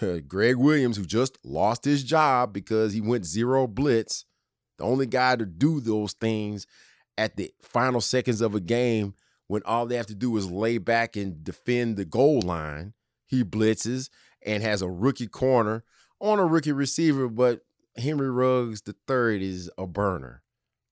Gregg 0.28 0.56
Williams, 0.56 0.96
who 0.96 1.04
just 1.04 1.38
lost 1.44 1.84
his 1.84 2.04
job 2.04 2.52
because 2.52 2.92
he 2.92 3.00
went 3.00 3.24
zero 3.24 3.66
blitz, 3.66 4.26
the 4.78 4.84
only 4.84 5.06
guy 5.06 5.36
to 5.36 5.46
do 5.46 5.80
those 5.80 6.12
things 6.14 6.66
at 7.18 7.36
the 7.36 7.52
final 7.60 8.00
seconds 8.00 8.40
of 8.40 8.54
a 8.54 8.60
game 8.60 9.14
when 9.46 9.62
all 9.64 9.86
they 9.86 9.96
have 9.96 10.06
to 10.06 10.14
do 10.14 10.36
is 10.36 10.50
lay 10.50 10.78
back 10.78 11.16
and 11.16 11.44
defend 11.44 11.96
the 11.96 12.04
goal 12.04 12.40
line. 12.40 12.94
He 13.26 13.44
blitzes 13.44 14.08
and 14.44 14.62
has 14.62 14.82
a 14.82 14.90
rookie 14.90 15.26
corner 15.26 15.84
on 16.20 16.38
a 16.38 16.46
rookie 16.46 16.72
receiver, 16.72 17.28
but 17.28 17.60
Henry 17.96 18.30
Ruggs 18.30 18.82
the 18.82 18.94
third 19.06 19.42
is 19.42 19.70
a 19.76 19.86
burner. 19.86 20.42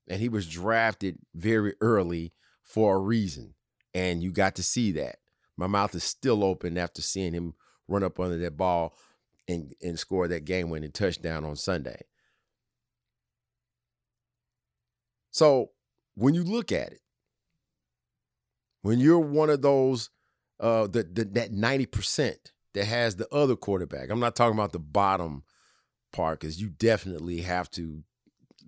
And 0.08 0.20
he 0.20 0.28
was 0.28 0.48
drafted 0.48 1.18
very 1.34 1.74
early 1.80 2.32
for 2.62 2.96
a 2.96 3.00
reason. 3.00 3.54
And 3.94 4.22
you 4.22 4.32
got 4.32 4.56
to 4.56 4.62
see 4.62 4.92
that. 4.92 5.16
My 5.56 5.66
mouth 5.66 5.94
is 5.94 6.04
still 6.04 6.42
open 6.42 6.78
after 6.78 7.02
seeing 7.02 7.32
him 7.32 7.54
run 7.88 8.02
up 8.02 8.18
under 8.18 8.38
that 8.38 8.56
ball 8.56 8.94
and, 9.48 9.74
and 9.82 9.98
score 9.98 10.28
that 10.28 10.44
game 10.44 10.70
winning 10.70 10.92
touchdown 10.92 11.44
on 11.44 11.56
Sunday. 11.56 12.02
So 15.30 15.70
when 16.14 16.34
you 16.34 16.44
look 16.44 16.72
at 16.72 16.92
it, 16.92 17.00
when 18.82 18.98
you're 18.98 19.18
one 19.18 19.50
of 19.50 19.62
those 19.62 20.10
uh 20.58 20.86
the 20.86 21.02
that 21.02 21.52
90% 21.52 22.36
that 22.74 22.84
has 22.84 23.16
the 23.16 23.28
other 23.34 23.56
quarterback, 23.56 24.10
I'm 24.10 24.20
not 24.20 24.36
talking 24.36 24.54
about 24.56 24.72
the 24.72 24.78
bottom 24.78 25.44
part, 26.12 26.40
because 26.40 26.60
you 26.60 26.68
definitely 26.68 27.42
have 27.42 27.70
to 27.72 28.02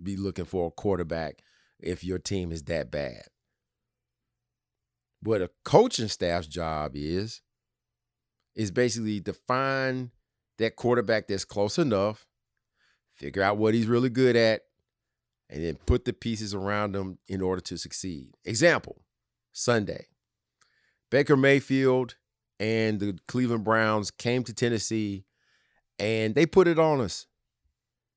be 0.01 0.15
looking 0.17 0.45
for 0.45 0.67
a 0.67 0.71
quarterback 0.71 1.39
if 1.79 2.03
your 2.03 2.19
team 2.19 2.51
is 2.51 2.63
that 2.63 2.91
bad. 2.91 3.23
What 5.21 5.41
a 5.41 5.49
coaching 5.63 6.07
staff's 6.09 6.47
job 6.47 6.91
is, 6.95 7.41
is 8.55 8.71
basically 8.71 9.21
to 9.21 9.33
find 9.33 10.11
that 10.57 10.75
quarterback 10.75 11.27
that's 11.27 11.45
close 11.45 11.77
enough, 11.77 12.25
figure 13.15 13.41
out 13.41 13.57
what 13.57 13.73
he's 13.73 13.87
really 13.87 14.09
good 14.09 14.35
at, 14.35 14.61
and 15.53 15.63
then 15.63 15.77
put 15.85 16.03
the 16.03 16.13
pieces 16.13 16.55
around 16.55 16.93
them 16.93 17.19
in 17.27 17.39
order 17.39 17.61
to 17.61 17.77
succeed. 17.77 18.33
Example 18.43 19.03
Sunday, 19.51 20.07
Baker 21.11 21.37
Mayfield 21.37 22.15
and 22.59 22.99
the 22.99 23.19
Cleveland 23.27 23.63
Browns 23.63 24.09
came 24.09 24.43
to 24.45 24.53
Tennessee 24.53 25.25
and 25.99 26.33
they 26.33 26.47
put 26.47 26.67
it 26.67 26.79
on 26.79 26.99
us. 26.99 27.27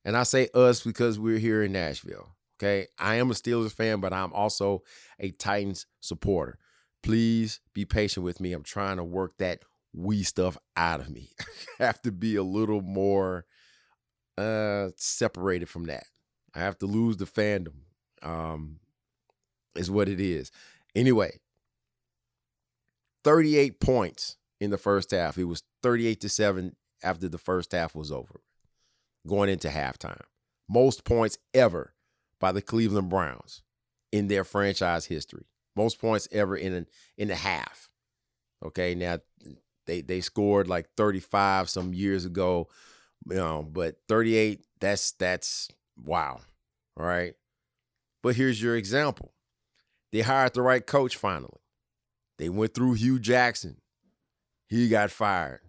And 0.02 0.16
I 0.16 0.22
say 0.22 0.48
us 0.54 0.82
because 0.82 1.18
we're 1.18 1.38
here 1.38 1.62
in 1.62 1.72
Nashville. 1.72 2.34
Okay. 2.58 2.86
I 2.98 3.16
am 3.16 3.30
a 3.30 3.34
Steelers 3.34 3.72
fan, 3.72 4.00
but 4.00 4.14
I'm 4.14 4.32
also 4.32 4.82
a 5.20 5.30
Titans 5.30 5.84
supporter. 6.00 6.58
Please 7.02 7.60
be 7.74 7.84
patient 7.84 8.24
with 8.24 8.40
me. 8.40 8.54
I'm 8.54 8.62
trying 8.62 8.96
to 8.96 9.04
work 9.04 9.36
that 9.38 9.62
we 9.92 10.22
stuff 10.22 10.56
out 10.74 11.00
of 11.00 11.10
me. 11.10 11.28
I 11.80 11.84
have 11.84 12.00
to 12.02 12.12
be 12.12 12.36
a 12.36 12.42
little 12.42 12.80
more 12.80 13.44
uh 14.38 14.88
separated 14.96 15.68
from 15.68 15.84
that. 15.86 16.04
I 16.56 16.60
have 16.60 16.78
to 16.78 16.86
lose 16.86 17.18
the 17.18 17.26
fandom. 17.26 17.74
Um, 18.22 18.80
is 19.76 19.90
what 19.90 20.08
it 20.08 20.20
is. 20.20 20.50
Anyway, 20.94 21.38
38 23.24 23.80
points 23.80 24.36
in 24.60 24.70
the 24.70 24.78
first 24.78 25.10
half. 25.10 25.38
It 25.38 25.44
was 25.44 25.62
38 25.82 26.20
to 26.22 26.28
7 26.28 26.74
after 27.02 27.28
the 27.28 27.38
first 27.38 27.72
half 27.72 27.94
was 27.94 28.10
over, 28.10 28.40
going 29.26 29.50
into 29.50 29.68
halftime. 29.68 30.22
Most 30.68 31.04
points 31.04 31.38
ever 31.54 31.94
by 32.40 32.52
the 32.52 32.62
Cleveland 32.62 33.10
Browns 33.10 33.62
in 34.10 34.28
their 34.28 34.44
franchise 34.44 35.06
history. 35.06 35.46
Most 35.76 36.00
points 36.00 36.26
ever 36.32 36.56
in 36.56 36.72
an, 36.72 36.86
in 37.18 37.30
a 37.30 37.34
half. 37.34 37.90
Okay, 38.64 38.94
now 38.94 39.18
they 39.86 40.00
they 40.00 40.22
scored 40.22 40.66
like 40.66 40.88
35 40.96 41.68
some 41.68 41.92
years 41.92 42.24
ago, 42.24 42.68
you 43.28 43.36
know, 43.36 43.62
but 43.62 43.96
38 44.08 44.64
that's 44.80 45.12
that's 45.12 45.68
Wow. 46.02 46.40
Right. 46.96 47.34
But 48.22 48.36
here's 48.36 48.60
your 48.60 48.76
example. 48.76 49.32
They 50.12 50.20
hired 50.20 50.54
the 50.54 50.62
right 50.62 50.84
coach 50.86 51.16
finally. 51.16 51.60
They 52.38 52.48
went 52.48 52.74
through 52.74 52.94
Hue 52.94 53.18
Jackson. 53.18 53.76
He 54.68 54.88
got 54.88 55.10
fired. 55.10 55.60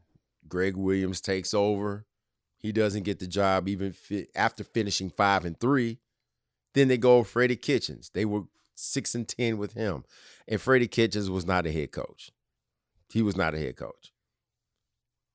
Gregg 0.48 0.76
Williams 0.76 1.22
takes 1.22 1.54
over. 1.54 2.06
He 2.60 2.72
doesn't 2.72 3.04
get 3.04 3.20
the 3.20 3.28
job 3.28 3.68
even 3.68 3.94
fi- 3.94 4.28
after 4.36 4.64
finishing 4.64 5.10
five 5.10 5.46
and 5.46 5.60
three. 5.60 6.00
Then 6.74 6.88
they 6.88 6.98
go 6.98 7.24
Freddie 7.24 7.56
Kitchens. 7.56 8.12
They 8.14 8.26
were 8.26 8.44
six 8.76 9.16
and 9.16 9.28
ten 9.28 9.58
with 9.58 9.74
him, 9.74 10.04
and 10.48 10.62
Freddie 10.62 10.88
Kitchens 10.88 11.30
was 11.30 11.46
not 11.46 11.66
a 11.66 11.72
head 11.72 11.92
coach. 11.92 12.32
He 13.10 13.22
was 13.22 13.36
not 13.38 13.56
a 13.56 13.60
head 13.60 13.78
coach. 13.78 14.12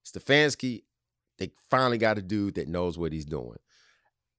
Stefanski, 0.04 0.82
they 1.38 1.50
finally 1.70 1.98
got 1.98 2.18
a 2.18 2.22
dude 2.22 2.56
that 2.56 2.68
knows 2.68 2.98
what 2.98 3.12
he's 3.12 3.24
doing. 3.24 3.58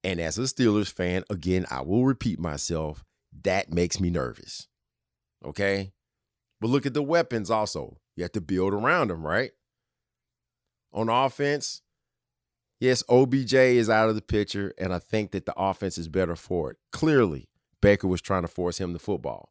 And 0.04 0.20
as 0.20 0.38
a 0.38 0.42
Steelers 0.42 0.92
fan, 0.92 1.24
again, 1.30 1.64
I 1.70 1.80
will 1.80 2.04
repeat 2.04 2.38
myself, 2.38 3.02
that 3.42 3.72
makes 3.72 3.98
me 3.98 4.10
nervous. 4.10 4.68
Okay? 5.42 5.92
But 6.60 6.68
look 6.68 6.84
at 6.84 6.92
the 6.92 7.02
weapons 7.02 7.50
also. 7.50 7.96
You 8.14 8.22
have 8.22 8.32
to 8.32 8.42
build 8.42 8.74
around 8.74 9.08
them, 9.08 9.26
right? 9.26 9.52
On 10.92 11.08
offense, 11.08 11.80
yes, 12.78 13.02
OBJ 13.08 13.54
is 13.54 13.90
out 13.90 14.10
of 14.10 14.14
the 14.14 14.22
picture, 14.22 14.74
and 14.78 14.92
I 14.92 14.98
think 14.98 15.32
that 15.32 15.46
the 15.46 15.54
offense 15.56 15.98
is 15.98 16.08
better 16.08 16.36
for 16.36 16.70
it. 16.70 16.76
Clearly, 16.92 17.48
Baker 17.80 18.06
was 18.06 18.20
trying 18.20 18.42
to 18.42 18.48
force 18.48 18.78
him 18.78 18.92
the 18.92 18.98
football. 18.98 19.50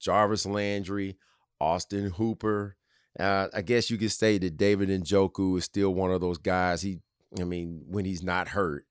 Jarvis 0.00 0.46
Landry, 0.46 1.18
Austin 1.60 2.10
Hooper. 2.10 2.76
Uh, 3.18 3.48
I 3.52 3.62
guess 3.62 3.90
you 3.90 3.98
could 3.98 4.12
say 4.12 4.38
that 4.38 4.56
David 4.56 4.88
Njoku 4.88 5.58
is 5.58 5.64
still 5.64 5.94
one 5.94 6.10
of 6.10 6.20
those 6.20 6.38
guys. 6.38 6.82
He, 6.82 7.00
I 7.38 7.44
mean, 7.44 7.84
when 7.86 8.06
he's 8.06 8.22
not 8.22 8.48
hurt, 8.48 8.84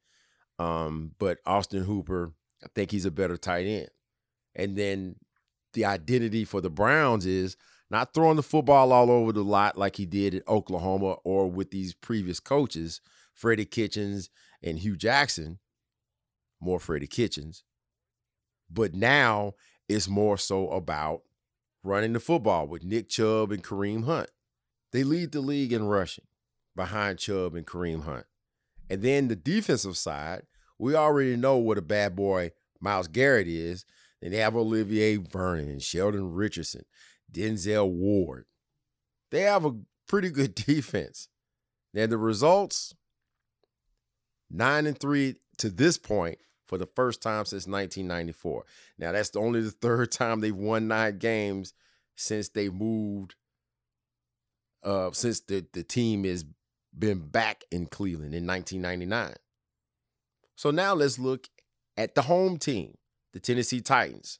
um, 0.59 1.11
but 1.17 1.39
Austin 1.45 1.83
Hooper, 1.83 2.33
I 2.63 2.67
think 2.75 2.91
he's 2.91 3.05
a 3.05 3.11
better 3.11 3.37
tight 3.37 3.65
end. 3.65 3.89
And 4.53 4.77
then 4.77 5.15
the 5.73 5.85
identity 5.85 6.43
for 6.43 6.61
the 6.61 6.69
Browns 6.69 7.25
is 7.25 7.55
not 7.89 8.13
throwing 8.13 8.35
the 8.35 8.43
football 8.43 8.91
all 8.91 9.09
over 9.09 9.31
the 9.31 9.43
lot 9.43 9.77
like 9.77 9.95
he 9.95 10.05
did 10.05 10.35
at 10.35 10.47
Oklahoma 10.47 11.15
or 11.23 11.49
with 11.49 11.71
these 11.71 11.93
previous 11.93 12.39
coaches, 12.39 13.01
Freddie 13.33 13.65
Kitchens 13.65 14.29
and 14.61 14.77
Hue 14.79 14.97
Jackson, 14.97 15.59
more 16.59 16.79
Freddie 16.79 17.07
Kitchens. 17.07 17.63
But 18.69 18.93
now 18.93 19.53
it's 19.87 20.07
more 20.07 20.37
so 20.37 20.69
about 20.69 21.21
running 21.83 22.13
the 22.13 22.19
football 22.19 22.67
with 22.67 22.83
Nick 22.83 23.09
Chubb 23.09 23.51
and 23.51 23.63
Kareem 23.63 24.03
Hunt. 24.03 24.29
They 24.91 25.03
lead 25.03 25.31
the 25.31 25.41
league 25.41 25.71
in 25.71 25.85
rushing 25.85 26.25
behind 26.75 27.19
Chubb 27.19 27.55
and 27.55 27.65
Kareem 27.65 28.03
Hunt. 28.03 28.25
And 28.89 29.01
then 29.01 29.27
the 29.27 29.35
defensive 29.35 29.97
side, 29.97 30.43
we 30.79 30.95
already 30.95 31.35
know 31.35 31.57
what 31.57 31.77
a 31.77 31.81
bad 31.83 32.15
boy 32.15 32.51
Myles 32.79 33.07
Garrett 33.07 33.47
is. 33.47 33.85
And 34.21 34.33
they 34.33 34.37
have 34.37 34.55
Olivier 34.55 35.17
Vernon 35.17 35.69
and 35.69 35.81
Sheldon 35.81 36.33
Richardson, 36.33 36.83
Denzel 37.31 37.89
Ward. 37.89 38.45
They 39.31 39.41
have 39.41 39.65
a 39.65 39.77
pretty 40.07 40.29
good 40.29 40.55
defense. 40.67 41.29
Now 41.93 42.07
the 42.07 42.17
results, 42.17 42.93
nine 44.49 44.87
and 44.87 44.99
three 44.99 45.35
to 45.57 45.69
this 45.69 45.97
point 45.97 46.39
for 46.67 46.77
the 46.77 46.85
first 46.85 47.21
time 47.21 47.45
since 47.45 47.65
1994. 47.65 48.65
Now 48.97 49.11
that's 49.11 49.35
only 49.35 49.61
the 49.61 49.71
third 49.71 50.11
time 50.11 50.41
they've 50.41 50.55
won 50.55 50.87
nine 50.87 51.17
games 51.17 51.73
since 52.15 52.49
they 52.49 52.69
moved. 52.69 53.35
Uh, 54.81 55.11
since 55.11 55.41
the 55.41 55.65
the 55.73 55.83
team 55.83 56.23
has 56.23 56.45
been 56.97 57.19
back 57.19 57.63
in 57.71 57.85
Cleveland 57.85 58.33
in 58.33 58.47
1999. 58.47 59.35
So 60.59 60.71
now 60.71 60.93
let's 60.93 61.17
look 61.17 61.47
at 61.95 62.15
the 62.15 62.23
home 62.23 62.57
team, 62.57 62.97
the 63.31 63.39
Tennessee 63.39 63.79
Titans. 63.79 64.39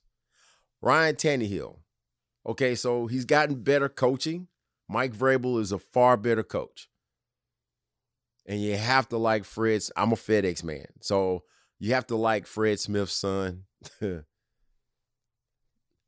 Ryan 0.81 1.15
Tannehill. 1.15 1.77
Okay, 2.45 2.75
so 2.75 3.07
he's 3.07 3.23
gotten 3.23 3.63
better 3.63 3.87
coaching. 3.87 4.49
Mike 4.89 5.13
Vrabel 5.13 5.61
is 5.61 5.71
a 5.71 5.79
far 5.79 6.17
better 6.17 6.43
coach. 6.43 6.89
And 8.45 8.61
you 8.61 8.75
have 8.75 9.07
to 9.09 9.17
like 9.17 9.45
Fred's. 9.45 9.93
I'm 9.95 10.11
a 10.11 10.17
FedEx 10.17 10.61
man. 10.61 10.87
So 10.99 11.43
you 11.79 11.93
have 11.93 12.07
to 12.07 12.17
like 12.17 12.47
Fred 12.47 12.81
Smith's 12.81 13.13
son. 13.13 13.63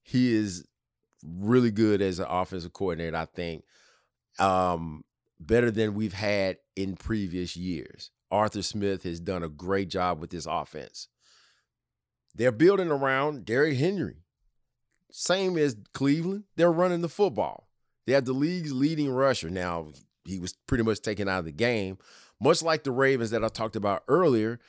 he 0.04 0.34
is 0.34 0.68
really 1.26 1.72
good 1.72 2.02
as 2.02 2.20
an 2.20 2.26
offensive 2.28 2.74
coordinator, 2.74 3.16
I 3.16 3.28
think. 3.28 3.64
Um, 4.40 5.06
better 5.40 5.72
than 5.72 5.94
we've 5.94 6.12
had 6.12 6.58
in 6.76 6.98
previous 6.98 7.56
years. 7.56 8.12
Arthur 8.32 8.62
Smith 8.62 9.04
has 9.04 9.20
done 9.20 9.44
a 9.44 9.50
great 9.50 9.90
job 9.90 10.20
with 10.20 10.30
this 10.30 10.48
offense. 10.50 11.08
They're 12.34 12.52
building 12.52 12.90
around 12.90 13.46
Derrick 13.46 13.78
Henry. 13.78 14.24
Same 15.12 15.58
as 15.58 15.76
Cleveland, 15.94 16.46
they're 16.56 16.72
running 16.72 17.02
the 17.02 17.10
football. 17.10 17.68
They 18.08 18.14
have 18.14 18.26
the 18.26 18.34
league's 18.34 18.72
leading 18.72 19.10
rusher. 19.10 19.50
Now, 19.50 19.90
he 20.26 20.40
was 20.40 20.54
pretty 20.68 20.84
much 20.84 21.02
taken 21.02 21.28
out 21.28 21.40
of 21.40 21.46
the 21.46 21.52
game. 21.52 21.98
Much 22.40 22.64
like 22.64 22.84
the 22.84 22.92
Ravens 22.92 23.32
that 23.32 23.44
I 23.44 23.50
talked 23.50 23.76
about 23.76 24.04
earlier, 24.08 24.60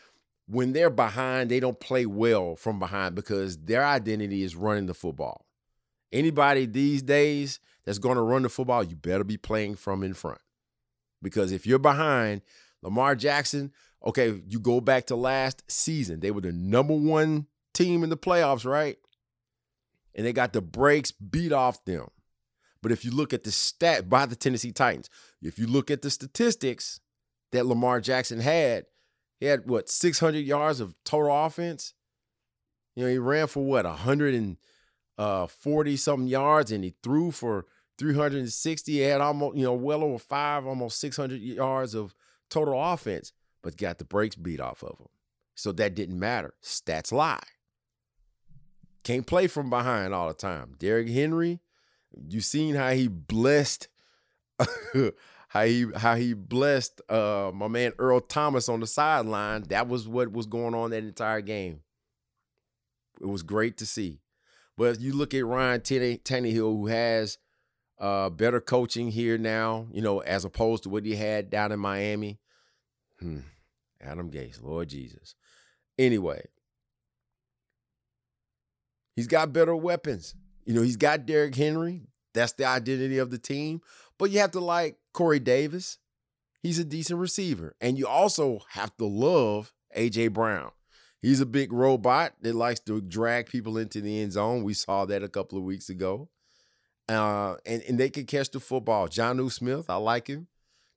when 0.47 0.73
they're 0.73 0.90
behind, 0.90 1.50
they 1.50 1.61
don't 1.61 1.81
play 1.81 2.04
well 2.04 2.57
from 2.57 2.78
behind 2.78 3.14
because 3.14 3.57
their 3.57 3.85
identity 3.85 4.42
is 4.42 4.57
running 4.57 4.87
the 4.87 4.95
football. 4.95 5.47
Anybody 6.12 6.66
these 6.66 7.02
days 7.02 7.61
that's 7.85 7.99
going 7.99 8.16
to 8.16 8.23
run 8.23 8.42
the 8.42 8.49
football, 8.49 8.85
you 8.85 8.97
better 8.97 9.25
be 9.25 9.38
playing 9.38 9.76
from 9.76 10.02
in 10.02 10.12
front. 10.12 10.40
Because 11.23 11.52
if 11.52 11.66
you're 11.66 11.78
behind, 11.78 12.42
Lamar 12.83 13.15
Jackson, 13.15 13.73
okay, 14.05 14.41
you 14.47 14.59
go 14.59 14.81
back 14.81 15.07
to 15.07 15.17
last 15.17 15.62
season, 15.69 16.21
they 16.21 16.31
were 16.31 16.41
the 16.41 16.53
number 16.53 16.95
one 16.95 17.47
team 17.73 18.03
in 18.05 18.11
the 18.11 18.17
playoffs, 18.17 18.65
right? 18.65 18.99
And 20.15 20.27
they 20.27 20.33
got 20.33 20.53
the 20.53 20.61
brakes 20.61 21.11
beat 21.11 21.53
off 21.53 21.85
them. 21.85 22.09
But 22.83 22.93
if 22.93 23.05
you 23.05 23.12
look 23.12 23.33
at 23.33 23.45
the 23.45 23.53
stat 23.53 24.09
by 24.11 24.27
the 24.27 24.37
Tennessee 24.37 24.73
Titans, 24.73 25.09
if 25.41 25.59
you 25.59 25.67
look 25.67 25.91
at 25.91 26.03
the 26.03 26.11
statistics 26.11 27.01
that 27.53 27.67
Lamar 27.67 28.01
Jackson 28.01 28.41
had, 28.41 28.87
he 29.39 29.47
had 29.47 29.69
what 29.69 29.89
600 29.89 30.39
yards 30.39 30.81
of 30.81 30.95
total 31.05 31.45
offense. 31.45 31.95
You 32.97 33.05
know, 33.05 33.11
he 33.11 33.19
ran 33.19 33.47
for 33.47 33.65
what 33.65 33.85
140 33.85 34.57
uh, 35.19 35.97
something 35.97 36.29
yards, 36.29 36.73
and 36.73 36.85
he 36.85 36.95
threw 37.03 37.31
for 37.31 37.67
360. 37.99 38.93
He 38.93 38.99
had 39.01 39.21
almost 39.21 39.57
you 39.57 39.65
know 39.65 39.75
well 39.75 40.03
over 40.03 40.19
five, 40.19 40.67
almost 40.67 41.01
600 41.01 41.41
yards 41.41 41.95
of 41.95 42.15
total 42.52 42.82
offense, 42.82 43.32
but 43.62 43.76
got 43.76 43.99
the 43.99 44.04
brakes 44.04 44.37
beat 44.37 44.61
off 44.61 44.82
of 44.82 44.99
him. 44.99 45.09
So 45.54 45.73
that 45.73 45.94
didn't 45.94 46.18
matter. 46.18 46.54
Stats 46.62 47.12
lie. 47.12 47.42
Can't 49.04 49.26
play 49.26 49.47
from 49.47 49.71
behind 49.71 50.14
all 50.14 50.28
the 50.28 50.35
time. 50.35 50.75
Derrick 50.78 51.09
Henry, 51.09 51.61
you 52.28 52.40
seen 52.40 52.75
how 52.75 52.90
he 52.90 53.09
blessed 53.09 53.88
how 55.49 55.64
he 55.64 55.87
how 55.97 56.14
he 56.14 56.35
blessed 56.35 57.00
uh, 57.11 57.50
my 57.52 57.68
man 57.68 57.92
Earl 57.99 58.21
Thomas 58.21 58.68
on 58.68 58.80
the 58.80 58.87
sideline. 58.87 59.64
That 59.64 59.88
was 59.88 60.06
what 60.06 60.32
was 60.32 60.47
going 60.47 60.75
on 60.75 60.90
that 60.90 61.04
entire 61.04 61.40
game. 61.40 61.80
It 63.21 63.26
was 63.26 63.42
great 63.42 63.76
to 63.78 63.87
see. 63.87 64.21
But 64.76 64.97
if 64.97 65.02
you 65.02 65.12
look 65.12 65.35
at 65.35 65.44
Ryan 65.44 65.80
Tannehill, 65.80 66.54
who 66.56 66.87
has 66.87 67.38
uh, 67.99 68.30
better 68.30 68.61
coaching 68.61 69.11
here 69.11 69.38
now, 69.38 69.87
you 69.92 70.02
know, 70.02 70.21
as 70.21 70.44
opposed 70.44 70.82
to 70.82 70.88
what 70.88 71.06
he 71.06 71.14
had 71.14 71.50
down 71.50 71.73
in 71.73 71.78
Miami. 71.78 72.38
Hmm. 73.23 73.38
Adam 74.00 74.31
Gase, 74.31 74.62
Lord 74.62 74.88
Jesus. 74.88 75.37
Anyway, 75.97 76.43
he's 79.14 79.29
got 79.29 79.52
better 79.52 79.76
weapons. 79.76 80.35
You 80.64 80.75
know, 80.75 80.83
he's 80.83 80.97
got 80.97 81.25
Derrick 81.25 81.55
Henry. 81.55 82.02
That's 82.35 82.52
the 82.52 82.64
identity 82.64 83.19
of 83.19 83.31
the 83.31 83.38
team. 83.38 83.81
But 84.19 84.31
you 84.31 84.41
have 84.41 84.50
to 84.52 84.61
like 84.61 84.97
Corey 85.12 85.38
Davis. 85.38 85.99
He's 86.62 86.79
a 86.79 86.85
decent 86.85 87.21
receiver. 87.21 87.76
And 87.81 87.99
you 87.99 88.07
also 88.07 88.61
have 88.71 88.97
to 88.97 89.05
love 89.05 89.73
AJ 89.97 90.33
Brown. 90.33 90.71
He's 91.21 91.41
a 91.41 91.47
big 91.47 91.73
robot 91.73 92.35
that 92.41 92.55
likes 92.55 92.81
to 92.81 93.00
drag 93.00 93.47
people 93.47 93.79
into 93.79 94.00
the 94.00 94.21
end 94.21 94.33
zone. 94.33 94.64
We 94.64 94.75
saw 94.75 95.05
that 95.05 95.23
a 95.23 95.29
couple 95.29 95.59
of 95.59 95.64
weeks 95.64 95.88
ago. 95.88 96.29
Uh, 97.09 97.57
and, 97.67 97.83
and 97.83 97.99
they 97.99 98.11
can 98.11 98.26
catch 98.26 98.50
the 98.50 98.59
football. 98.59 99.09
Jonnu 99.09 99.52
Smith, 99.52 99.88
I 99.88 99.97
like 99.97 100.26
him. 100.26 100.49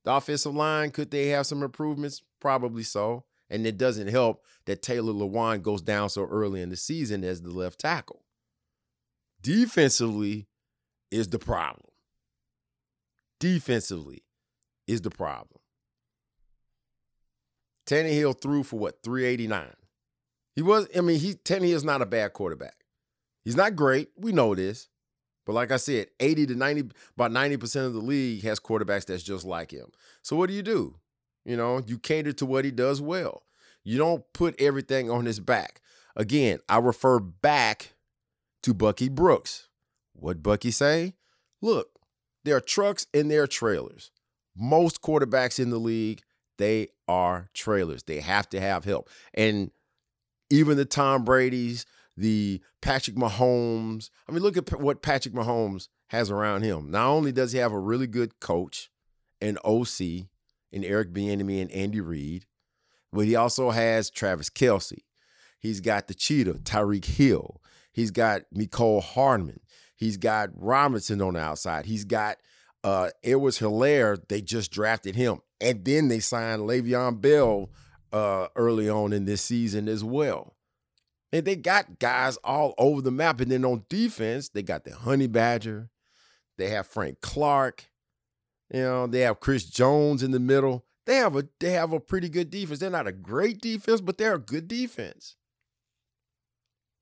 The 0.06 0.14
offensive 0.14 0.56
line, 0.56 0.92
could 0.92 1.12
they 1.12 1.28
have 1.28 1.46
some 1.46 1.62
improvements? 1.62 2.24
Probably 2.40 2.84
so. 2.84 3.26
And 3.50 3.68
it 3.68 3.78
doesn't 3.78 4.08
help 4.08 4.44
that 4.66 4.82
Taylor 4.82 5.14
Lewan 5.14 5.62
goes 5.62 5.82
down 5.82 6.10
so 6.10 6.26
early 6.26 6.62
in 6.62 6.70
the 6.70 6.78
season 6.78 7.24
as 7.24 7.42
the 7.42 7.52
left 7.52 7.80
tackle. 7.80 8.24
Defensively 9.42 10.48
is 11.12 11.28
the 11.30 11.40
problem 11.40 11.92
defensively 13.40 14.24
is 14.88 15.02
the 15.02 15.10
problem. 15.10 15.60
Tannehill 17.86 18.42
threw 18.42 18.64
for 18.64 18.80
what, 18.80 19.04
389. 19.04 19.68
He 20.56 20.62
was, 20.62 20.88
I 20.98 21.02
mean, 21.02 21.20
he 21.20 21.34
Tannehill's 21.34 21.84
not 21.84 22.02
a 22.02 22.06
bad 22.06 22.34
quarterback. 22.34 22.76
He's 23.44 23.56
not 23.56 23.76
great. 23.76 24.10
We 24.18 24.32
know 24.32 24.56
this. 24.56 24.90
But 25.46 25.54
like 25.54 25.72
I 25.72 25.78
said, 25.78 26.08
80 26.20 26.48
to 26.48 26.56
90, 26.56 26.90
about 27.16 27.32
90% 27.32 27.86
of 27.86 27.94
the 27.94 28.00
league 28.00 28.44
has 28.44 28.60
quarterbacks 28.60 29.06
that's 29.06 29.24
just 29.24 29.46
like 29.46 29.72
him. 29.72 29.92
So 30.22 30.36
what 30.36 30.48
do 30.50 30.56
you 30.56 30.64
do? 30.64 30.96
You 31.46 31.56
know, 31.56 31.82
you 31.86 32.00
cater 32.00 32.34
to 32.34 32.46
what 32.46 32.66
he 32.66 32.72
does 32.72 33.02
well. 33.02 33.44
You 33.84 33.98
don't 34.00 34.24
put 34.34 34.60
everything 34.60 35.12
on 35.12 35.26
his 35.26 35.40
back. 35.40 35.82
Again, 36.16 36.60
I 36.68 36.80
refer 36.80 37.20
back 37.20 37.94
to 38.64 38.74
Bucky 38.74 39.10
Brooks. 39.10 39.68
What 40.14 40.42
Bucky 40.42 40.72
say? 40.72 41.14
Look, 41.62 41.90
there 42.44 42.56
are 42.56 42.62
trucks 42.62 43.06
and 43.14 43.30
there 43.30 43.44
are 43.44 43.48
trailers. 43.48 44.12
Most 44.56 45.02
quarterbacks 45.02 45.60
in 45.60 45.70
the 45.70 45.78
league, 45.78 46.22
they 46.58 46.88
are 47.08 47.50
trailers. 47.54 48.04
They 48.04 48.22
have 48.22 48.50
to 48.50 48.62
have 48.62 48.86
help. 48.86 49.10
And 49.34 49.72
even 50.50 50.78
the 50.78 50.86
Tom 50.86 51.26
Brady's, 51.26 51.86
the 52.18 52.62
Patrick 52.82 53.16
Mahomes. 53.16 54.10
I 54.28 54.32
mean, 54.32 54.42
look 54.42 54.58
at 54.58 54.80
what 54.80 55.02
Patrick 55.02 55.34
Mahomes 55.34 55.88
has 56.08 56.30
around 56.30 56.64
him. 56.64 56.92
Not 56.92 57.08
only 57.08 57.32
does 57.32 57.52
he 57.52 57.60
have 57.60 57.72
a 57.72 57.80
really 57.80 58.08
good 58.08 58.40
coach 58.40 58.90
and 59.42 59.58
OC 59.66 60.28
in 60.72 60.84
Eric 60.84 61.14
Bieniemy 61.14 61.62
and 61.62 61.72
Andy 61.72 62.02
Reid, 62.02 62.46
but 63.12 63.26
he 63.26 63.36
also 63.36 63.72
has 63.72 64.10
Travis 64.10 64.50
Kelce. 64.50 65.04
He's 65.60 65.80
got 65.80 66.08
the 66.08 66.14
cheetah, 66.14 66.60
Tyreek 66.64 67.06
Hill. 67.06 67.62
He's 67.92 68.12
got 68.12 68.42
Mecole 68.54 69.02
Hardman. 69.02 69.62
He's 69.96 70.18
got 70.18 70.50
Robinson 70.54 71.22
on 71.22 71.36
the 71.36 71.40
outside. 71.40 71.86
He's 71.86 72.04
got 72.04 72.38
uh 72.84 73.10
Edwards 73.24 73.60
Helaire. 73.60 74.18
They 74.28 74.42
just 74.42 74.72
drafted 74.72 75.16
him. 75.16 75.40
And 75.62 75.84
then 75.86 76.10
they 76.10 76.20
signed 76.20 76.64
Le'Veon 76.64 77.22
Bell 77.22 77.70
uh 78.12 78.48
early 78.56 78.90
on 78.90 79.14
in 79.14 79.26
this 79.26 79.42
season 79.42 79.88
as 79.88 80.04
well. 80.04 80.55
And 81.36 81.44
they 81.44 81.58
got 81.58 82.00
guys 82.00 82.38
all 82.46 82.74
over 82.78 83.02
the 83.02 83.12
map. 83.12 83.42
And 83.42 83.52
then 83.52 83.66
on 83.66 83.84
defense, 83.90 84.48
they 84.48 84.64
got 84.64 84.86
the 84.86 84.96
Honey 84.96 85.28
Badger. 85.28 85.90
They 86.58 86.70
have 86.70 86.88
Frank 86.88 87.20
Clark. 87.20 87.88
You 88.74 88.80
know, 88.80 89.08
they 89.08 89.20
have 89.20 89.42
Chris 89.42 89.66
Jones 89.66 90.24
in 90.24 90.32
the 90.32 90.40
middle. 90.40 90.86
They 91.06 91.18
have 91.18 91.36
a 91.36 91.46
they 91.60 91.72
have 91.72 91.92
a 91.92 92.00
pretty 92.00 92.30
good 92.30 92.50
defense. 92.50 92.80
They're 92.80 92.90
not 92.90 93.06
a 93.06 93.12
great 93.12 93.60
defense, 93.60 94.00
but 94.00 94.18
they're 94.18 94.36
a 94.36 94.40
good 94.40 94.70
defense. 94.70 95.36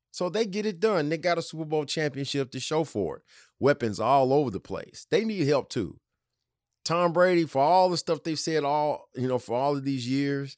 So 0.10 0.30
they 0.30 0.48
get 0.48 0.66
it 0.66 0.80
done. 0.80 1.10
They 1.10 1.20
got 1.20 1.38
a 1.38 1.44
Super 1.44 1.66
Bowl 1.66 1.86
championship 1.86 2.50
to 2.54 2.60
show 2.60 2.86
for 2.86 3.18
it. 3.18 3.24
Weapons 3.60 4.00
all 4.00 4.34
over 4.34 4.50
the 4.50 4.60
place. 4.60 5.06
They 5.12 5.26
need 5.26 5.48
help 5.48 5.70
too. 5.70 6.00
Tom 6.84 7.14
Brady, 7.14 7.46
for 7.46 7.62
all 7.62 7.88
the 7.88 7.98
stuff 7.98 8.24
they've 8.24 8.40
said 8.40 8.64
all, 8.64 9.10
you 9.16 9.28
know, 9.28 9.38
for 9.38 9.56
all 9.56 9.78
of 9.78 9.84
these 9.86 10.10
years, 10.10 10.58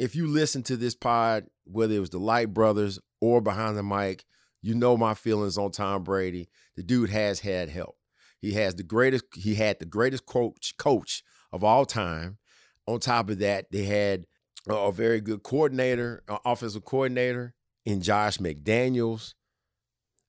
if 0.00 0.16
you 0.16 0.26
listen 0.26 0.62
to 0.64 0.76
this 0.76 0.94
pod, 0.94 1.46
whether 1.70 1.94
it 1.94 2.00
was 2.00 2.10
the 2.10 2.18
Light 2.18 2.52
Brothers 2.52 2.98
or 3.20 3.40
behind 3.40 3.76
the 3.76 3.82
mic, 3.82 4.24
you 4.62 4.74
know 4.74 4.96
my 4.96 5.14
feelings 5.14 5.56
on 5.58 5.70
Tom 5.70 6.04
Brady. 6.04 6.48
The 6.76 6.82
dude 6.82 7.10
has 7.10 7.40
had 7.40 7.68
help. 7.68 7.96
He 8.38 8.52
has 8.52 8.74
the 8.74 8.82
greatest, 8.82 9.24
he 9.34 9.54
had 9.54 9.78
the 9.78 9.86
greatest 9.86 10.26
coach 10.26 10.74
coach 10.78 11.22
of 11.52 11.64
all 11.64 11.84
time. 11.84 12.38
On 12.86 12.98
top 12.98 13.30
of 13.30 13.38
that, 13.38 13.70
they 13.70 13.84
had 13.84 14.26
a 14.68 14.92
very 14.92 15.20
good 15.20 15.42
coordinator, 15.42 16.22
uh, 16.28 16.38
offensive 16.44 16.84
coordinator 16.84 17.54
in 17.84 18.02
Josh 18.02 18.38
McDaniels. 18.38 19.34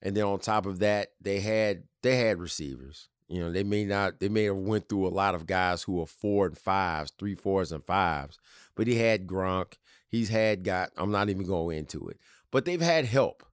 And 0.01 0.15
then 0.15 0.23
on 0.23 0.39
top 0.39 0.65
of 0.65 0.79
that, 0.79 1.09
they 1.21 1.39
had 1.39 1.83
they 2.01 2.17
had 2.17 2.39
receivers. 2.39 3.07
You 3.27 3.39
know, 3.39 3.51
they 3.51 3.63
may 3.63 3.85
not 3.85 4.19
they 4.19 4.29
may 4.29 4.45
have 4.45 4.57
went 4.57 4.89
through 4.89 5.07
a 5.07 5.09
lot 5.09 5.35
of 5.35 5.45
guys 5.45 5.83
who 5.83 6.01
are 6.01 6.07
four 6.07 6.47
and 6.47 6.57
fives, 6.57 7.13
three 7.17 7.35
fours 7.35 7.71
and 7.71 7.83
fives. 7.85 8.37
But 8.75 8.87
he 8.87 8.95
had 8.95 9.27
Gronk. 9.27 9.73
He's 10.11 10.29
had 10.29 10.63
got 10.63 10.91
I'm 10.97 11.11
not 11.11 11.29
even 11.29 11.45
going 11.45 11.77
into 11.77 12.09
it. 12.09 12.17
But 12.51 12.65
they've 12.65 12.81
had 12.81 13.05
help. 13.05 13.43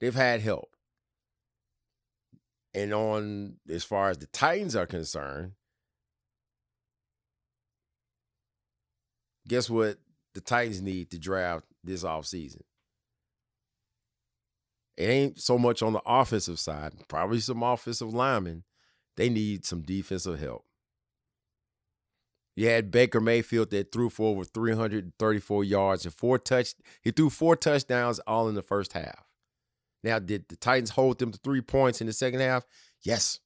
They've 0.00 0.14
had 0.14 0.40
help. 0.40 0.76
And 2.72 2.94
on 2.94 3.56
as 3.68 3.84
far 3.84 4.10
as 4.10 4.18
the 4.18 4.26
Titans 4.26 4.76
are 4.76 4.86
concerned, 4.86 5.52
guess 9.46 9.68
what 9.68 9.98
the 10.34 10.40
Titans 10.40 10.82
need 10.82 11.10
to 11.10 11.18
draft 11.18 11.66
this 11.82 12.04
offseason? 12.04 12.62
It 14.96 15.06
ain't 15.06 15.40
so 15.40 15.58
much 15.58 15.82
on 15.82 15.92
the 15.92 16.02
offensive 16.06 16.60
side, 16.60 16.92
probably 17.08 17.40
some 17.40 17.62
offensive 17.62 18.14
linemen. 18.14 18.62
They 19.16 19.28
need 19.28 19.64
some 19.64 19.82
defensive 19.82 20.38
help. 20.38 20.64
You 22.56 22.68
had 22.68 22.90
Baker 22.90 23.20
Mayfield 23.20 23.70
that 23.70 23.90
threw 23.90 24.08
for 24.08 24.30
over 24.30 24.44
334 24.44 25.64
yards 25.64 26.04
and 26.04 26.14
four 26.14 26.38
touch. 26.38 26.74
He 27.02 27.10
threw 27.10 27.30
four 27.30 27.56
touchdowns 27.56 28.20
all 28.20 28.48
in 28.48 28.54
the 28.54 28.62
first 28.62 28.92
half. 28.92 29.24
Now, 30.04 30.18
did 30.18 30.48
the 30.48 30.56
Titans 30.56 30.90
hold 30.90 31.18
them 31.18 31.32
to 31.32 31.38
three 31.38 31.62
points 31.62 32.00
in 32.00 32.06
the 32.06 32.12
second 32.12 32.40
half? 32.40 32.64
Yes, 33.02 33.40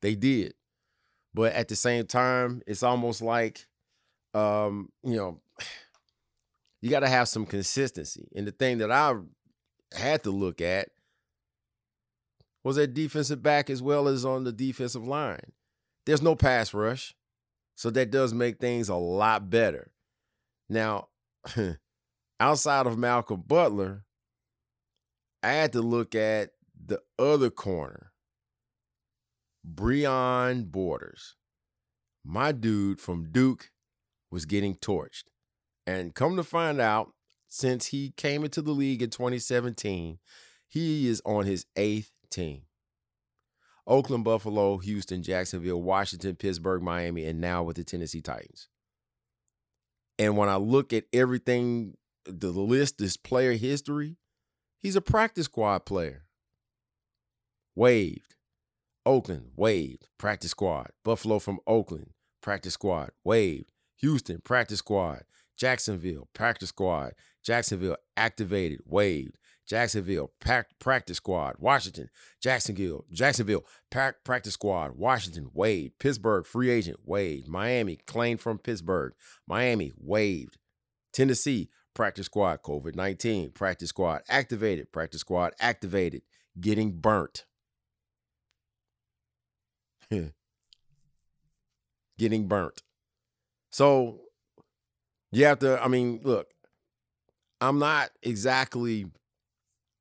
they 0.00 0.14
did. 0.14 0.54
But 1.34 1.52
at 1.52 1.68
the 1.68 1.76
same 1.76 2.06
time, 2.06 2.62
it's 2.66 2.82
almost 2.82 3.22
like, 3.22 3.66
um, 4.34 4.88
you 5.02 5.16
know, 5.16 5.40
you 6.80 6.90
got 6.90 7.00
to 7.00 7.08
have 7.08 7.28
some 7.28 7.46
consistency. 7.46 8.28
And 8.34 8.46
the 8.46 8.52
thing 8.52 8.78
that 8.78 8.90
I 8.90 9.14
had 9.94 10.24
to 10.24 10.30
look 10.30 10.60
at 10.60 10.88
was 12.64 12.76
that 12.76 12.94
defensive 12.94 13.42
back 13.42 13.70
as 13.70 13.82
well 13.82 14.08
as 14.08 14.24
on 14.24 14.44
the 14.44 14.52
defensive 14.52 15.06
line. 15.06 15.52
There's 16.06 16.22
no 16.22 16.34
pass 16.34 16.74
rush. 16.74 17.14
So 17.74 17.90
that 17.90 18.10
does 18.10 18.32
make 18.34 18.58
things 18.58 18.88
a 18.88 18.94
lot 18.94 19.50
better. 19.50 19.90
Now, 20.68 21.08
outside 22.40 22.86
of 22.86 22.98
Malcolm 22.98 23.42
Butler, 23.46 24.04
I 25.42 25.52
had 25.52 25.72
to 25.72 25.82
look 25.82 26.14
at 26.14 26.50
the 26.84 27.00
other 27.18 27.50
corner, 27.50 28.12
Breon 29.66 30.70
Borders. 30.70 31.36
My 32.24 32.52
dude 32.52 33.00
from 33.00 33.30
Duke 33.32 33.70
was 34.30 34.46
getting 34.46 34.76
torched. 34.76 35.24
And 35.86 36.14
come 36.14 36.36
to 36.36 36.44
find 36.44 36.80
out, 36.80 37.12
since 37.48 37.86
he 37.88 38.12
came 38.16 38.44
into 38.44 38.62
the 38.62 38.72
league 38.72 39.02
in 39.02 39.10
2017, 39.10 40.18
he 40.68 41.08
is 41.08 41.20
on 41.26 41.44
his 41.44 41.66
eighth 41.76 42.12
team. 42.30 42.62
Oakland, 43.92 44.24
Buffalo, 44.24 44.78
Houston, 44.78 45.22
Jacksonville, 45.22 45.82
Washington, 45.82 46.34
Pittsburgh, 46.34 46.82
Miami, 46.82 47.26
and 47.26 47.42
now 47.42 47.62
with 47.62 47.76
the 47.76 47.84
Tennessee 47.84 48.22
Titans. 48.22 48.68
And 50.18 50.34
when 50.38 50.48
I 50.48 50.56
look 50.56 50.94
at 50.94 51.04
everything, 51.12 51.98
the 52.24 52.48
list, 52.48 52.96
this 52.96 53.18
player 53.18 53.52
history, 53.52 54.16
he's 54.80 54.96
a 54.96 55.02
practice 55.02 55.44
squad 55.44 55.80
player. 55.84 56.24
Waived. 57.76 58.34
Oakland, 59.04 59.50
waived. 59.56 60.08
Practice 60.18 60.52
squad. 60.52 60.88
Buffalo 61.04 61.38
from 61.38 61.60
Oakland, 61.66 62.12
practice 62.40 62.72
squad. 62.72 63.10
Waived. 63.24 63.72
Houston, 63.96 64.40
practice 64.40 64.78
squad. 64.78 65.24
Jacksonville, 65.58 66.28
practice 66.32 66.70
squad. 66.70 67.12
Jacksonville, 67.44 67.98
activated, 68.16 68.80
waived. 68.86 69.36
Jacksonville, 69.66 70.32
practice 70.78 71.16
squad. 71.16 71.56
Washington, 71.58 72.10
Jacksonville, 72.40 73.04
Jacksonville, 73.10 73.64
practice 73.90 74.54
squad. 74.54 74.96
Washington, 74.96 75.50
waived. 75.54 75.98
Pittsburgh, 75.98 76.46
free 76.46 76.70
agent, 76.70 76.98
waived. 77.04 77.48
Miami, 77.48 77.96
claimed 78.06 78.40
from 78.40 78.58
Pittsburgh. 78.58 79.14
Miami, 79.46 79.92
waived. 79.96 80.58
Tennessee, 81.12 81.70
practice 81.94 82.26
squad. 82.26 82.62
COVID 82.62 82.94
19, 82.94 83.52
practice 83.52 83.90
squad. 83.90 84.22
Activated, 84.28 84.92
practice 84.92 85.20
squad. 85.20 85.52
Activated. 85.60 86.22
Getting 86.60 86.92
burnt. 86.92 87.44
Getting 92.18 92.46
burnt. 92.46 92.82
So 93.70 94.20
you 95.30 95.46
have 95.46 95.60
to, 95.60 95.82
I 95.82 95.88
mean, 95.88 96.20
look, 96.22 96.48
I'm 97.60 97.78
not 97.78 98.10
exactly, 98.22 99.06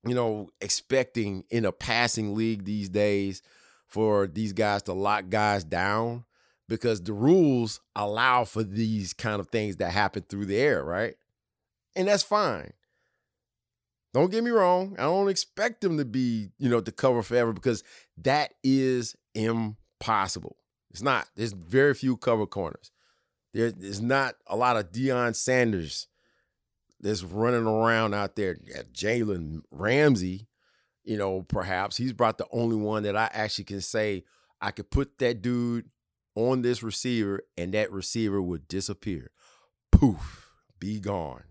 you 0.05 0.15
know, 0.15 0.49
expecting 0.61 1.43
in 1.49 1.65
a 1.65 1.71
passing 1.71 2.35
league 2.35 2.65
these 2.65 2.89
days 2.89 3.41
for 3.87 4.27
these 4.27 4.53
guys 4.53 4.83
to 4.83 4.93
lock 4.93 5.29
guys 5.29 5.63
down 5.63 6.25
because 6.67 7.01
the 7.01 7.13
rules 7.13 7.81
allow 7.95 8.45
for 8.45 8.63
these 8.63 9.13
kind 9.13 9.39
of 9.39 9.49
things 9.49 9.77
that 9.77 9.91
happen 9.91 10.23
through 10.23 10.45
the 10.45 10.57
air, 10.57 10.83
right? 10.83 11.15
And 11.95 12.07
that's 12.07 12.23
fine. 12.23 12.71
Don't 14.13 14.31
get 14.31 14.43
me 14.43 14.51
wrong. 14.51 14.95
I 14.97 15.03
don't 15.03 15.29
expect 15.29 15.81
them 15.81 15.97
to 15.97 16.05
be, 16.05 16.49
you 16.57 16.69
know, 16.69 16.81
to 16.81 16.91
cover 16.91 17.21
forever 17.23 17.53
because 17.53 17.83
that 18.17 18.53
is 18.63 19.15
impossible. 19.35 20.57
It's 20.89 21.01
not. 21.01 21.29
There's 21.35 21.53
very 21.53 21.93
few 21.93 22.17
cover 22.17 22.45
corners. 22.45 22.91
There's 23.53 24.01
not 24.01 24.35
a 24.47 24.55
lot 24.55 24.77
of 24.77 24.91
Deion 24.91 25.35
Sanders 25.35 26.07
that's 27.01 27.23
running 27.23 27.67
around 27.67 28.13
out 28.13 28.35
there. 28.35 28.55
Jalen 28.93 29.61
Ramsey, 29.71 30.47
you 31.03 31.17
know, 31.17 31.41
perhaps 31.43 31.97
he's 31.97 32.13
brought 32.13 32.37
the 32.37 32.47
only 32.51 32.75
one 32.75 33.03
that 33.03 33.15
I 33.15 33.29
actually 33.33 33.65
can 33.65 33.81
say 33.81 34.23
I 34.61 34.71
could 34.71 34.91
put 34.91 35.17
that 35.17 35.41
dude 35.41 35.89
on 36.35 36.61
this 36.61 36.83
receiver 36.83 37.41
and 37.57 37.73
that 37.73 37.91
receiver 37.91 38.41
would 38.41 38.67
disappear. 38.67 39.31
Poof, 39.91 40.51
be 40.79 40.99
gone. 40.99 41.43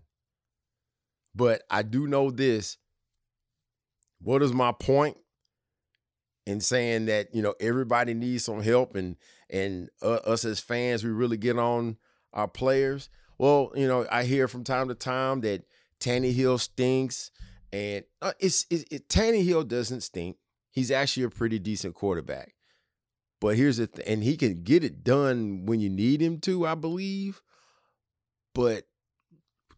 But 1.35 1.63
I 1.69 1.83
do 1.83 2.07
know 2.07 2.31
this. 2.31 2.77
What 4.19 4.41
is 4.43 4.53
my 4.53 4.71
point 4.71 5.17
in 6.45 6.59
saying 6.59 7.05
that, 7.05 7.33
you 7.33 7.41
know, 7.41 7.55
everybody 7.59 8.13
needs 8.13 8.45
some 8.45 8.61
help 8.61 8.95
and 8.95 9.15
and 9.49 9.89
uh, 10.01 10.19
us 10.25 10.45
as 10.45 10.59
fans, 10.59 11.03
we 11.03 11.09
really 11.09 11.37
get 11.37 11.59
on 11.59 11.97
our 12.33 12.47
players. 12.47 13.09
Well, 13.41 13.71
you 13.73 13.87
know, 13.87 14.05
I 14.11 14.25
hear 14.25 14.47
from 14.47 14.63
time 14.63 14.87
to 14.89 14.93
time 14.93 15.41
that 15.41 15.63
Tannehill 15.99 16.59
stinks, 16.59 17.31
and 17.73 18.05
uh, 18.21 18.33
it's, 18.39 18.67
it, 18.69 19.09
Tannehill 19.09 19.67
doesn't 19.67 20.01
stink. 20.01 20.37
He's 20.69 20.91
actually 20.91 21.23
a 21.23 21.31
pretty 21.31 21.57
decent 21.57 21.95
quarterback. 21.95 22.53
But 23.39 23.55
here's 23.55 23.77
the 23.77 23.87
thing, 23.87 24.05
and 24.05 24.23
he 24.23 24.37
can 24.37 24.61
get 24.61 24.83
it 24.83 25.03
done 25.03 25.65
when 25.65 25.79
you 25.79 25.89
need 25.89 26.21
him 26.21 26.39
to, 26.41 26.67
I 26.67 26.75
believe. 26.75 27.41
But 28.53 28.83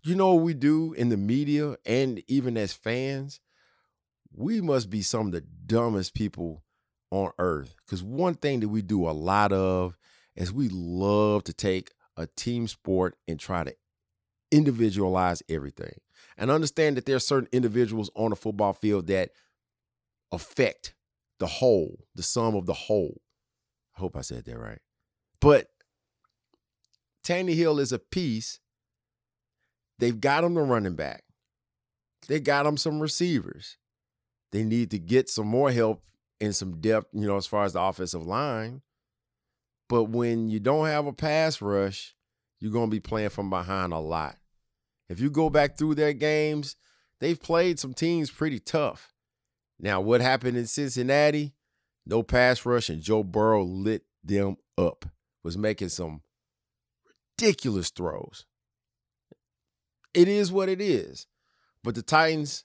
you 0.04 0.16
know 0.16 0.34
what 0.34 0.44
we 0.44 0.54
do 0.54 0.92
in 0.92 1.08
the 1.08 1.16
media 1.16 1.78
and 1.86 2.22
even 2.28 2.58
as 2.58 2.74
fans? 2.74 3.40
We 4.34 4.60
must 4.60 4.90
be 4.90 5.02
some 5.02 5.28
of 5.28 5.32
the 5.32 5.46
dumbest 5.66 6.14
people 6.14 6.66
on 7.12 7.32
earth. 7.40 7.76
Because 7.86 8.04
one 8.04 8.34
thing 8.34 8.60
that 8.60 8.68
we 8.68 8.82
do 8.82 9.08
a 9.08 9.12
lot 9.12 9.54
of 9.54 9.96
is 10.36 10.52
we 10.52 10.68
love 10.68 11.46
to 11.46 11.54
take 11.54 11.92
a 12.18 12.28
team 12.28 12.68
sport 12.68 13.16
and 13.28 13.40
try 13.40 13.64
to 13.64 13.76
individualize 14.52 15.42
everything. 15.50 16.00
And 16.38 16.52
understand 16.52 16.98
that 16.98 17.06
there 17.06 17.16
are 17.16 17.20
certain 17.20 17.50
individuals 17.52 18.10
on 18.16 18.32
a 18.32 18.36
football 18.36 18.74
field 18.74 19.08
that 19.08 19.32
affect 20.32 20.94
the 21.40 21.48
whole, 21.48 22.06
the 22.16 22.24
sum 22.24 22.56
of 22.56 22.66
the 22.66 22.74
whole. 22.74 23.22
I 23.96 24.00
hope 24.00 24.16
I 24.16 24.22
said 24.22 24.46
that 24.46 24.58
right. 24.58 24.80
But 25.40 25.68
Tannehill 27.24 27.80
is 27.80 27.92
a 27.92 28.00
piece. 28.00 28.60
They've 30.00 30.20
got 30.20 30.44
him 30.44 30.54
the 30.56 30.62
running 30.62 30.96
back. 30.96 31.24
They 32.28 32.40
got 32.40 32.66
him 32.66 32.78
some 32.78 33.00
receivers. 33.00 33.78
They 34.52 34.64
need 34.64 34.92
to 34.92 35.00
get 35.00 35.30
some 35.30 35.48
more 35.48 35.72
help 35.72 36.04
and 36.40 36.56
some 36.56 36.80
depth, 36.80 37.08
you 37.14 37.28
know, 37.28 37.38
as 37.38 37.48
far 37.48 37.66
as 37.66 37.74
the 37.74 37.82
offensive 37.82 38.26
line. 38.26 38.82
But 39.90 40.06
when 40.06 40.50
you 40.50 40.60
don't 40.60 40.88
have 40.88 41.06
a 41.06 41.14
pass 41.14 41.62
rush, 41.62 42.16
you're 42.60 42.72
going 42.72 42.90
to 42.90 42.96
be 42.96 43.00
playing 43.00 43.30
from 43.30 43.50
behind 43.50 43.94
a 43.94 44.00
lot. 44.00 44.38
If 45.10 45.20
you 45.20 45.30
go 45.30 45.50
back 45.50 45.78
through 45.78 45.96
their 45.96 46.14
games, 46.14 46.76
they've 47.20 47.40
played 47.40 47.80
some 47.80 47.94
teams 47.94 48.32
pretty 48.32 48.60
tough. 48.60 49.14
Now, 49.80 50.02
what 50.02 50.22
happened 50.22 50.58
in 50.58 50.68
Cincinnati? 50.68 51.54
No 52.06 52.24
pass 52.24 52.66
rush, 52.66 52.90
and 52.90 53.02
Joe 53.02 53.24
Burrow 53.24 53.64
lit 53.64 54.04
them 54.24 54.58
up, 54.78 55.06
was 55.44 55.58
making 55.58 55.90
some 55.90 56.22
ridiculous 57.38 57.90
throws. 57.90 58.46
It 60.14 60.28
is 60.28 60.52
what 60.52 60.70
it 60.70 60.82
is. 60.82 61.28
But 61.84 61.96
the 61.96 62.02
Titans, 62.02 62.64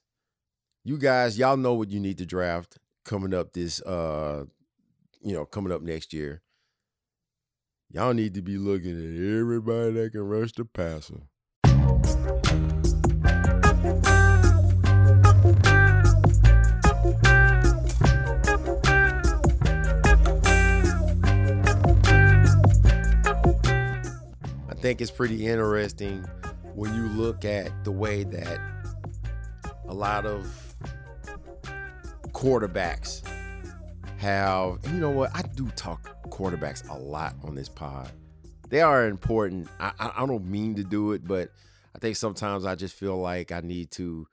you 0.84 0.98
guys, 0.98 1.38
y'all 1.38 1.56
know 1.56 1.74
what 1.74 1.90
you 1.90 1.98
need 1.98 2.18
to 2.18 2.26
draft 2.26 2.78
coming 3.04 3.34
up 3.34 3.52
this 3.52 3.80
uh 3.82 4.44
you 5.20 5.32
know, 5.32 5.44
coming 5.44 5.72
up 5.72 5.82
next 5.82 6.12
year. 6.12 6.42
Y'all 7.90 8.12
need 8.12 8.34
to 8.34 8.42
be 8.42 8.58
looking 8.58 8.90
at 8.90 9.38
everybody 9.40 9.92
that 9.92 10.12
can 10.12 10.20
rush 10.20 10.52
the 10.52 10.62
passer. 10.62 11.22
I 24.68 24.74
think 24.74 25.00
it's 25.00 25.10
pretty 25.10 25.46
interesting 25.46 26.26
when 26.74 26.94
you 26.94 27.08
look 27.08 27.46
at 27.46 27.84
the 27.84 27.90
way 27.90 28.22
that 28.24 28.60
a 29.86 29.94
lot 29.94 30.26
of 30.26 30.46
quarterbacks 32.32 33.26
have, 34.18 34.78
you 34.92 35.00
know 35.00 35.08
what? 35.08 35.30
I 35.34 35.40
do 35.40 35.68
talk 35.70 36.17
quarterbacks 36.30 36.88
a 36.88 36.94
lot 36.94 37.34
on 37.42 37.54
this 37.54 37.68
pod. 37.68 38.10
They 38.68 38.80
are 38.80 39.06
important. 39.06 39.68
I, 39.80 39.92
I, 39.98 40.26
don't 40.26 40.44
mean 40.44 40.74
to 40.74 40.84
do 40.84 41.12
it, 41.12 41.26
but 41.26 41.50
I 41.94 41.98
think 41.98 42.16
sometimes 42.16 42.66
I 42.66 42.74
just 42.74 42.94
feel 42.94 43.16
like 43.16 43.50
I 43.50 43.60
need 43.60 43.90
to 43.92 44.26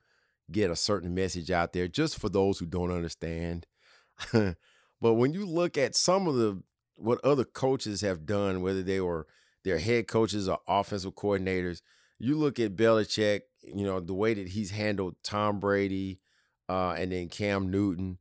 get 0.50 0.70
a 0.70 0.76
certain 0.76 1.14
message 1.14 1.50
out 1.50 1.72
there 1.72 1.88
just 1.88 2.18
for 2.18 2.28
those 2.28 2.58
who 2.58 2.66
don't 2.66 2.90
understand. 2.90 3.66
but 4.32 4.56
when 5.00 5.32
you 5.32 5.46
look 5.46 5.78
at 5.78 5.94
some 5.94 6.26
of 6.26 6.36
the 6.36 6.62
what 6.96 7.22
other 7.24 7.44
coaches 7.44 8.00
have 8.00 8.26
done, 8.26 8.62
whether 8.62 8.82
they 8.82 9.00
were 9.00 9.26
their 9.64 9.78
head 9.78 10.06
coaches 10.06 10.48
or 10.48 10.58
offensive 10.68 11.14
coordinators, 11.14 11.82
you 12.18 12.36
look 12.36 12.58
at 12.58 12.76
Belichick, 12.76 13.42
you 13.62 13.84
know, 13.84 14.00
the 14.00 14.14
way 14.14 14.34
that 14.34 14.48
he's 14.48 14.70
handled 14.70 15.16
Tom 15.22 15.60
Brady, 15.60 16.20
uh, 16.68 16.92
and 16.92 17.12
then 17.12 17.28
Cam 17.28 17.70
Newton. 17.70 18.18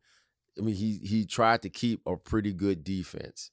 I 0.58 0.62
mean, 0.62 0.76
he 0.76 1.00
he 1.04 1.26
tried 1.26 1.62
to 1.64 1.70
keep 1.70 2.02
a 2.06 2.16
pretty 2.16 2.54
good 2.54 2.84
defense, 2.84 3.52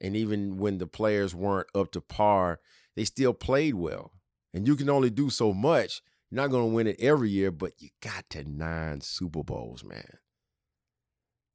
and 0.00 0.16
even 0.16 0.56
when 0.56 0.78
the 0.78 0.86
players 0.86 1.34
weren't 1.34 1.68
up 1.74 1.92
to 1.92 2.00
par, 2.00 2.60
they 2.96 3.04
still 3.04 3.34
played 3.34 3.74
well. 3.74 4.12
And 4.52 4.66
you 4.66 4.76
can 4.76 4.90
only 4.90 5.10
do 5.10 5.30
so 5.30 5.52
much. 5.52 6.02
You're 6.30 6.42
not 6.42 6.50
going 6.50 6.70
to 6.70 6.74
win 6.74 6.86
it 6.86 6.96
every 6.98 7.30
year, 7.30 7.50
but 7.50 7.72
you 7.78 7.90
got 8.00 8.28
to 8.30 8.44
nine 8.44 9.00
Super 9.00 9.42
Bowls, 9.42 9.84
man. 9.84 10.18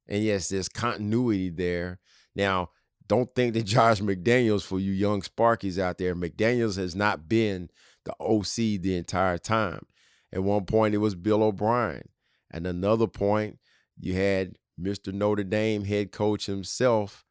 And 0.08 0.22
yes, 0.22 0.48
there's 0.48 0.68
continuity 0.68 1.50
there. 1.50 1.98
Now, 2.34 2.70
don't 3.08 3.34
think 3.34 3.54
that 3.54 3.62
Josh 3.64 4.00
McDaniels, 4.00 4.62
for 4.62 4.78
you 4.78 4.92
young 4.92 5.22
Sparkies 5.22 5.78
out 5.78 5.98
there, 5.98 6.14
McDaniels 6.14 6.76
has 6.76 6.94
not 6.94 7.28
been 7.28 7.70
the 8.04 8.14
OC 8.20 8.80
the 8.80 8.96
entire 8.96 9.38
time. 9.38 9.86
At 10.32 10.42
one 10.42 10.64
point, 10.64 10.94
it 10.94 10.98
was 10.98 11.14
Bill 11.14 11.42
O'Brien. 11.42 12.08
At 12.52 12.66
another 12.66 13.06
point, 13.06 13.58
you 13.98 14.14
had 14.14 14.56
Mr. 14.80 15.12
Notre 15.12 15.44
Dame 15.44 15.84
head 15.84 16.12
coach 16.12 16.46
himself, 16.46 17.24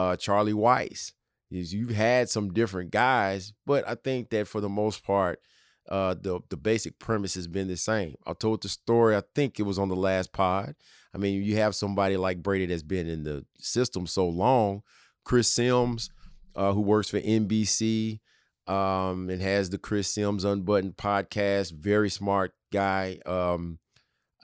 uh, 0.00 0.16
Charlie 0.16 0.52
Weis. 0.52 1.12
You've 1.50 1.90
had 1.90 2.30
some 2.30 2.52
different 2.52 2.90
guys, 2.90 3.52
but 3.66 3.86
I 3.86 3.96
think 3.96 4.30
that 4.30 4.46
for 4.46 4.60
the 4.60 4.68
most 4.68 5.04
part, 5.04 5.40
uh, 5.88 6.14
the 6.14 6.40
the 6.48 6.56
basic 6.56 6.98
premise 6.98 7.34
has 7.34 7.48
been 7.48 7.66
the 7.66 7.76
same. 7.76 8.14
I 8.24 8.32
told 8.34 8.62
the 8.62 8.68
story. 8.68 9.16
I 9.16 9.22
think 9.34 9.58
it 9.58 9.64
was 9.64 9.78
on 9.78 9.88
the 9.88 9.96
last 9.96 10.32
pod. 10.32 10.76
I 11.12 11.18
mean, 11.18 11.42
you 11.42 11.56
have 11.56 11.74
somebody 11.74 12.16
like 12.16 12.42
Brady 12.42 12.66
that's 12.66 12.84
been 12.84 13.08
in 13.08 13.24
the 13.24 13.44
system 13.58 14.06
so 14.06 14.28
long. 14.28 14.82
Chris 15.24 15.48
Sims, 15.48 16.08
uh, 16.54 16.72
who 16.72 16.82
works 16.82 17.10
for 17.10 17.20
NBC 17.20 18.20
um, 18.68 19.28
and 19.28 19.42
has 19.42 19.70
the 19.70 19.78
Chris 19.78 20.06
Sims 20.06 20.44
Unbuttoned 20.44 20.96
podcast. 20.96 21.72
Very 21.72 22.10
smart 22.10 22.52
guy. 22.72 23.18
Um, 23.26 23.80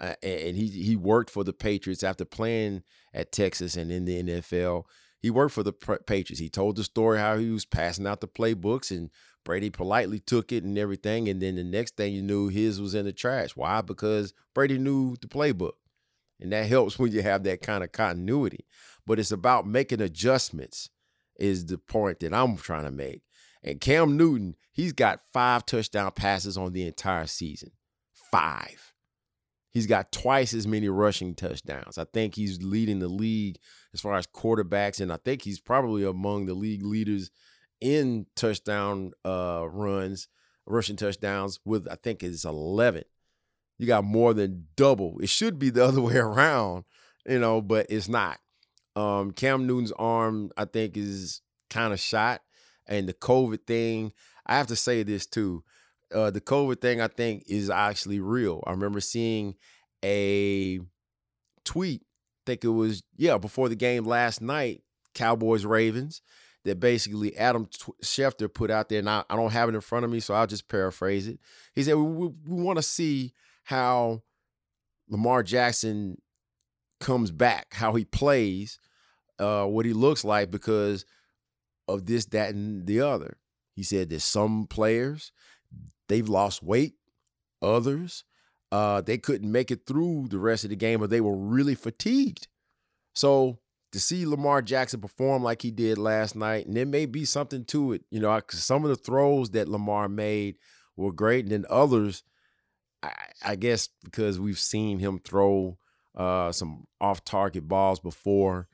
and 0.00 0.56
he 0.56 0.66
he 0.68 0.96
worked 0.96 1.30
for 1.30 1.44
the 1.44 1.52
Patriots 1.52 2.02
after 2.02 2.24
playing 2.24 2.82
at 3.14 3.32
Texas 3.32 3.76
and 3.76 3.92
in 3.92 4.04
the 4.04 4.22
NFL. 4.22 4.84
He 5.26 5.30
worked 5.30 5.54
for 5.54 5.64
the 5.64 5.72
Patriots. 5.72 6.38
He 6.38 6.48
told 6.48 6.76
the 6.76 6.84
story 6.84 7.18
how 7.18 7.36
he 7.36 7.50
was 7.50 7.64
passing 7.64 8.06
out 8.06 8.20
the 8.20 8.28
playbooks 8.28 8.96
and 8.96 9.10
Brady 9.44 9.70
politely 9.70 10.20
took 10.20 10.52
it 10.52 10.62
and 10.62 10.78
everything. 10.78 11.28
And 11.28 11.42
then 11.42 11.56
the 11.56 11.64
next 11.64 11.96
thing 11.96 12.12
you 12.12 12.22
knew, 12.22 12.46
his 12.46 12.80
was 12.80 12.94
in 12.94 13.06
the 13.06 13.12
trash. 13.12 13.56
Why? 13.56 13.80
Because 13.80 14.34
Brady 14.54 14.78
knew 14.78 15.16
the 15.20 15.26
playbook. 15.26 15.72
And 16.38 16.52
that 16.52 16.66
helps 16.68 16.96
when 16.96 17.10
you 17.10 17.22
have 17.22 17.42
that 17.42 17.60
kind 17.60 17.82
of 17.82 17.90
continuity. 17.90 18.66
But 19.04 19.18
it's 19.18 19.32
about 19.32 19.66
making 19.66 20.00
adjustments, 20.00 20.90
is 21.40 21.66
the 21.66 21.78
point 21.78 22.20
that 22.20 22.32
I'm 22.32 22.56
trying 22.56 22.84
to 22.84 22.92
make. 22.92 23.22
And 23.64 23.80
Cam 23.80 24.16
Newton, 24.16 24.54
he's 24.72 24.92
got 24.92 25.22
five 25.32 25.66
touchdown 25.66 26.12
passes 26.12 26.56
on 26.56 26.72
the 26.72 26.86
entire 26.86 27.26
season. 27.26 27.72
Five. 28.30 28.92
He's 29.76 29.86
got 29.86 30.10
twice 30.10 30.54
as 30.54 30.66
many 30.66 30.88
rushing 30.88 31.34
touchdowns. 31.34 31.98
I 31.98 32.04
think 32.04 32.34
he's 32.34 32.62
leading 32.62 32.98
the 32.98 33.08
league 33.08 33.58
as 33.92 34.00
far 34.00 34.14
as 34.14 34.26
quarterbacks, 34.26 35.02
and 35.02 35.12
I 35.12 35.18
think 35.22 35.42
he's 35.42 35.60
probably 35.60 36.02
among 36.02 36.46
the 36.46 36.54
league 36.54 36.82
leaders 36.82 37.30
in 37.82 38.24
touchdown 38.36 39.12
uh, 39.22 39.66
runs, 39.70 40.28
rushing 40.64 40.96
touchdowns 40.96 41.60
with 41.66 41.86
I 41.90 41.96
think 41.96 42.22
it's 42.22 42.46
11. 42.46 43.04
You 43.76 43.86
got 43.86 44.04
more 44.04 44.32
than 44.32 44.68
double. 44.76 45.18
It 45.20 45.28
should 45.28 45.58
be 45.58 45.68
the 45.68 45.84
other 45.88 46.00
way 46.00 46.16
around, 46.16 46.84
you 47.26 47.38
know, 47.38 47.60
but 47.60 47.84
it's 47.90 48.08
not. 48.08 48.38
Um, 48.96 49.32
Cam 49.32 49.66
Newton's 49.66 49.92
arm, 49.92 50.52
I 50.56 50.64
think, 50.64 50.96
is 50.96 51.42
kind 51.68 51.92
of 51.92 52.00
shot, 52.00 52.40
and 52.86 53.06
the 53.06 53.12
COVID 53.12 53.66
thing. 53.66 54.14
I 54.46 54.56
have 54.56 54.68
to 54.68 54.76
say 54.76 55.02
this 55.02 55.26
too. 55.26 55.64
Uh, 56.14 56.30
the 56.30 56.40
COVID 56.40 56.80
thing, 56.80 57.00
I 57.00 57.08
think, 57.08 57.44
is 57.46 57.68
actually 57.68 58.20
real. 58.20 58.62
I 58.66 58.70
remember 58.70 59.00
seeing 59.00 59.56
a 60.04 60.80
tweet. 61.64 62.02
I 62.02 62.42
think 62.46 62.64
it 62.64 62.68
was 62.68 63.02
yeah 63.16 63.38
before 63.38 63.68
the 63.68 63.74
game 63.74 64.04
last 64.04 64.40
night, 64.40 64.82
Cowboys 65.14 65.64
Ravens, 65.64 66.22
that 66.66 66.80
basically 66.80 67.36
Adam 67.36 67.66
Schefter 68.04 68.52
put 68.52 68.70
out 68.70 68.88
there, 68.88 68.98
and 68.98 69.08
I, 69.08 69.24
I, 69.30 69.36
don't 69.36 69.52
have 69.52 69.68
it 69.68 69.74
in 69.74 69.80
front 69.80 70.04
of 70.04 70.10
me, 70.10 70.20
so 70.20 70.34
I'll 70.34 70.48
just 70.48 70.68
paraphrase 70.68 71.28
it. 71.28 71.38
He 71.74 71.82
said, 71.82 71.94
We, 71.94 72.02
we, 72.02 72.26
we 72.46 72.62
want 72.62 72.76
to 72.78 72.82
see 72.82 73.32
how 73.64 74.22
Lamar 75.08 75.42
Jackson 75.44 76.20
comes 77.00 77.30
back, 77.30 77.74
how 77.74 77.94
he 77.94 78.04
plays, 78.04 78.80
uh, 79.38 79.64
what 79.64 79.86
he 79.86 79.92
looks 79.92 80.24
like 80.24 80.50
because 80.50 81.04
of 81.86 82.06
this, 82.06 82.26
that, 82.26 82.52
and 82.52 82.86
the 82.86 83.00
other. 83.00 83.38
He 83.74 83.84
said 83.84 84.10
that 84.10 84.20
some 84.20 84.66
players, 84.66 85.30
they've 86.08 86.28
lost 86.28 86.62
weight, 86.62 86.94
others, 87.62 88.24
uh, 88.72 89.00
they 89.00 89.18
couldn't 89.18 89.50
make 89.50 89.70
it 89.70 89.86
through 89.86 90.26
the 90.28 90.38
rest 90.38 90.64
of 90.64 90.70
the 90.70 90.76
game 90.76 91.02
or 91.02 91.06
they 91.06 91.20
were 91.20 91.36
really 91.36 91.74
fatigued. 91.74 92.48
So 93.14 93.58
to 93.92 94.00
see 94.00 94.26
Lamar 94.26 94.60
Jackson 94.62 95.00
perform 95.00 95.42
like 95.42 95.62
he 95.62 95.70
did 95.70 95.96
last 95.96 96.36
night, 96.36 96.66
and 96.66 96.76
there 96.76 96.86
may 96.86 97.06
be 97.06 97.24
something 97.24 97.64
to 97.66 97.92
it. 97.92 98.02
You 98.10 98.20
know, 98.20 98.40
some 98.50 98.84
of 98.84 98.90
the 98.90 98.96
throws 98.96 99.50
that 99.50 99.68
Lamar 99.68 100.08
made 100.08 100.58
were 100.96 101.12
great, 101.12 101.44
and 101.44 101.52
then 101.52 101.64
others, 101.70 102.22
I, 103.02 103.12
I 103.44 103.56
guess, 103.56 103.88
because 104.04 104.38
we've 104.38 104.58
seen 104.58 104.98
him 104.98 105.18
throw 105.18 105.78
uh, 106.14 106.52
some 106.52 106.86
off-target 107.00 107.68
balls 107.68 108.00
before 108.00 108.68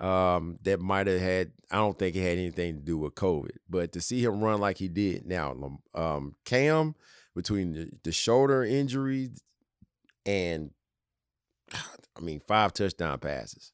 um, 0.00 0.58
that 0.62 0.80
might 0.80 1.06
have 1.06 1.20
had. 1.20 1.52
I 1.70 1.76
don't 1.76 1.98
think 1.98 2.16
it 2.16 2.22
had 2.22 2.38
anything 2.38 2.74
to 2.76 2.80
do 2.80 2.98
with 2.98 3.14
COVID, 3.14 3.56
but 3.68 3.92
to 3.92 4.00
see 4.00 4.24
him 4.24 4.42
run 4.42 4.60
like 4.60 4.78
he 4.78 4.88
did 4.88 5.24
now, 5.24 5.78
um, 5.94 6.34
Cam 6.44 6.96
between 7.34 7.72
the, 7.72 7.90
the 8.02 8.12
shoulder 8.12 8.64
injury 8.64 9.30
and 10.26 10.70
I 11.72 12.20
mean 12.20 12.40
five 12.46 12.72
touchdown 12.72 13.18
passes. 13.18 13.72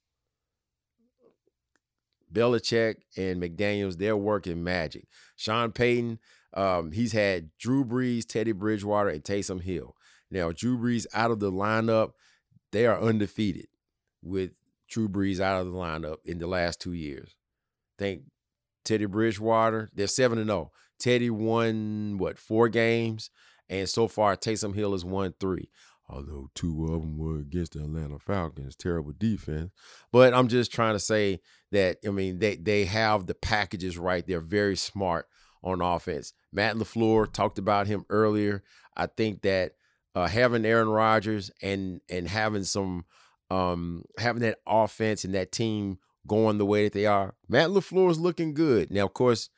Belichick 2.32 2.96
and 3.16 3.40
McDaniels, 3.40 3.96
they're 3.96 4.16
working 4.16 4.62
magic. 4.62 5.06
Sean 5.36 5.72
Payton, 5.72 6.18
um, 6.54 6.92
he's 6.92 7.12
had 7.12 7.50
Drew 7.58 7.84
Brees, 7.84 8.26
Teddy 8.26 8.52
Bridgewater, 8.52 9.08
and 9.08 9.22
Taysom 9.22 9.62
Hill. 9.62 9.94
Now, 10.30 10.50
Drew 10.52 10.76
Brees 10.76 11.06
out 11.14 11.30
of 11.30 11.38
the 11.38 11.52
lineup, 11.52 12.10
they 12.72 12.84
are 12.84 13.00
undefeated 13.00 13.68
with 14.22 14.50
Drew 14.88 15.08
Brees 15.08 15.40
out 15.40 15.60
of 15.60 15.72
the 15.72 15.78
lineup 15.78 16.16
in 16.24 16.38
the 16.38 16.46
last 16.46 16.80
two 16.80 16.92
years. 16.92 17.34
Think 17.98 18.22
Teddy 18.84 19.06
Bridgewater, 19.06 19.90
they're 19.94 20.06
7 20.06 20.38
and 20.38 20.48
0. 20.48 20.70
Teddy 20.98 21.30
won, 21.30 22.16
what, 22.18 22.38
four 22.38 22.68
games? 22.68 23.30
And 23.68 23.88
so 23.88 24.06
far, 24.06 24.36
Taysom 24.36 24.74
Hill 24.74 24.92
has 24.92 25.04
won 25.04 25.34
three 25.40 25.70
although 26.08 26.50
two 26.54 26.84
of 26.84 27.00
them 27.00 27.18
were 27.18 27.38
against 27.38 27.72
the 27.72 27.80
Atlanta 27.80 28.18
Falcons, 28.18 28.76
terrible 28.76 29.12
defense. 29.16 29.72
But 30.12 30.34
I'm 30.34 30.48
just 30.48 30.72
trying 30.72 30.94
to 30.94 31.00
say 31.00 31.40
that 31.72 31.98
I 32.06 32.10
mean 32.10 32.38
they 32.38 32.56
they 32.56 32.84
have 32.84 33.26
the 33.26 33.34
packages 33.34 33.98
right. 33.98 34.26
They're 34.26 34.40
very 34.40 34.76
smart 34.76 35.26
on 35.62 35.80
offense. 35.80 36.32
Matt 36.52 36.76
LaFleur 36.76 37.32
talked 37.32 37.58
about 37.58 37.86
him 37.86 38.04
earlier. 38.08 38.62
I 38.96 39.06
think 39.06 39.42
that 39.42 39.72
uh, 40.14 40.26
having 40.26 40.64
Aaron 40.64 40.88
Rodgers 40.88 41.50
and 41.60 42.00
and 42.08 42.28
having 42.28 42.64
some 42.64 43.04
um, 43.50 44.04
having 44.18 44.42
that 44.42 44.58
offense 44.66 45.24
and 45.24 45.34
that 45.34 45.52
team 45.52 45.98
going 46.26 46.58
the 46.58 46.66
way 46.66 46.84
that 46.84 46.92
they 46.92 47.06
are, 47.06 47.34
Matt 47.48 47.70
LaFleur 47.70 48.10
is 48.10 48.18
looking 48.18 48.54
good. 48.54 48.90
Now, 48.90 49.06
of 49.06 49.14
course, 49.14 49.50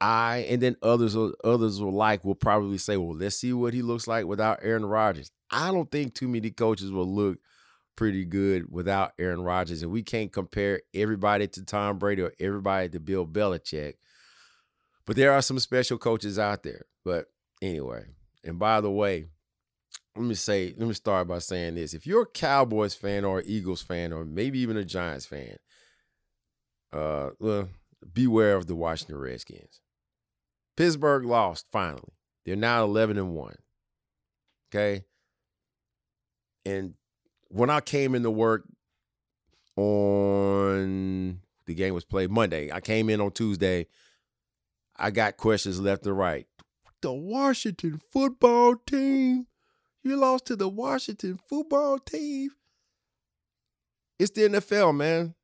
I 0.00 0.46
and 0.48 0.62
then 0.62 0.76
others 0.82 1.14
others 1.44 1.80
will 1.80 1.92
like 1.92 2.24
will 2.24 2.34
probably 2.34 2.78
say, 2.78 2.96
well, 2.96 3.16
let's 3.16 3.36
see 3.36 3.52
what 3.52 3.74
he 3.74 3.82
looks 3.82 4.06
like 4.06 4.24
without 4.24 4.60
Aaron 4.62 4.86
Rodgers. 4.86 5.30
I 5.50 5.70
don't 5.70 5.90
think 5.90 6.14
too 6.14 6.28
many 6.28 6.50
coaches 6.50 6.90
will 6.90 7.12
look 7.12 7.38
pretty 7.96 8.24
good 8.24 8.70
without 8.70 9.12
Aaron 9.18 9.42
Rodgers, 9.42 9.82
and 9.82 9.92
we 9.92 10.02
can't 10.02 10.32
compare 10.32 10.80
everybody 10.94 11.46
to 11.48 11.64
Tom 11.64 11.98
Brady 11.98 12.22
or 12.22 12.32
everybody 12.40 12.88
to 12.88 13.00
Bill 13.00 13.26
Belichick. 13.26 13.94
But 15.04 15.16
there 15.16 15.32
are 15.32 15.42
some 15.42 15.58
special 15.58 15.98
coaches 15.98 16.38
out 16.38 16.62
there. 16.62 16.86
But 17.04 17.26
anyway, 17.60 18.06
and 18.42 18.58
by 18.58 18.80
the 18.80 18.90
way, 18.90 19.26
let 20.16 20.24
me 20.24 20.34
say, 20.34 20.74
let 20.76 20.88
me 20.88 20.94
start 20.94 21.28
by 21.28 21.38
saying 21.38 21.76
this: 21.76 21.94
if 21.94 22.06
you're 22.06 22.22
a 22.22 22.26
Cowboys 22.26 22.94
fan 22.94 23.24
or 23.24 23.42
Eagles 23.44 23.82
fan, 23.82 24.12
or 24.12 24.24
maybe 24.24 24.58
even 24.58 24.76
a 24.76 24.84
Giants 24.84 25.26
fan, 25.26 25.56
uh, 26.92 27.30
well, 27.38 27.68
beware 28.12 28.56
of 28.56 28.66
the 28.66 28.74
Washington 28.74 29.18
Redskins. 29.18 29.80
Pittsburgh 30.76 31.24
lost 31.24 31.66
finally. 31.70 32.14
They're 32.44 32.56
now 32.56 32.84
11 32.84 33.18
and 33.18 33.34
1. 33.34 33.54
Okay? 34.70 35.04
And 36.64 36.94
when 37.48 37.70
I 37.70 37.80
came 37.80 38.14
into 38.14 38.30
work 38.30 38.64
on 39.76 41.40
the 41.66 41.74
game 41.74 41.94
was 41.94 42.04
played 42.04 42.30
Monday, 42.30 42.72
I 42.72 42.80
came 42.80 43.10
in 43.10 43.20
on 43.20 43.30
Tuesday. 43.32 43.86
I 44.96 45.10
got 45.10 45.36
questions 45.36 45.80
left 45.80 46.06
and 46.06 46.16
right. 46.16 46.46
The 47.02 47.12
Washington 47.12 48.00
football 48.10 48.76
team. 48.86 49.46
You 50.02 50.16
lost 50.16 50.46
to 50.46 50.56
the 50.56 50.68
Washington 50.68 51.38
football 51.48 51.98
team. 51.98 52.50
It's 54.18 54.30
the 54.30 54.42
NFL, 54.42 54.96
man. 54.96 55.34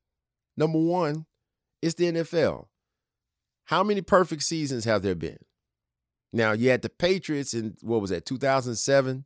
Number 0.57 0.79
one, 0.79 1.27
it's 1.83 1.95
the 1.95 2.13
NFL. 2.13 2.67
How 3.65 3.83
many 3.83 4.01
perfect 4.01 4.43
seasons 4.43 4.85
have 4.85 5.03
there 5.03 5.15
been? 5.15 5.39
Now, 6.33 6.53
you 6.53 6.71
had 6.71 6.83
the 6.83 6.89
Patriots 6.89 7.55
in, 7.55 7.77
what 7.83 8.01
was 8.01 8.11
that, 8.11 8.27
2007, 8.27 9.25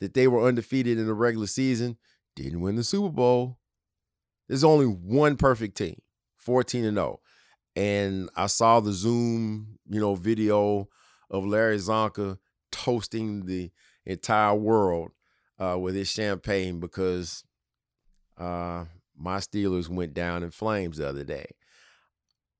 that 0.00 0.14
they 0.14 0.28
were 0.28 0.46
undefeated 0.46 0.98
in 0.98 1.06
the 1.06 1.14
regular 1.14 1.46
season, 1.46 1.96
didn't 2.36 2.60
win 2.60 2.76
the 2.76 2.84
Super 2.84 3.10
Bowl. 3.10 3.58
There's 4.48 4.64
only 4.64 4.86
one 4.86 5.36
perfect 5.36 5.76
team, 5.76 6.00
14 6.36 6.84
and 6.84 6.96
0. 6.96 7.20
And 7.76 8.30
I 8.34 8.46
saw 8.46 8.80
the 8.80 8.92
Zoom, 8.92 9.78
you 9.88 10.00
know, 10.00 10.14
video 10.14 10.88
of 11.30 11.44
Larry 11.44 11.76
Csonka 11.76 12.38
toasting 12.72 13.46
the 13.46 13.70
entire 14.08 14.54
world 14.54 15.10
uh, 15.58 15.78
with 15.78 15.94
his 15.94 16.10
champagne 16.10 16.80
because 16.80 17.44
uh, 18.38 18.84
my 19.16 19.38
Steelers 19.38 19.88
went 19.88 20.14
down 20.14 20.42
in 20.42 20.50
flames 20.50 20.96
the 20.96 21.08
other 21.08 21.24
day. 21.24 21.46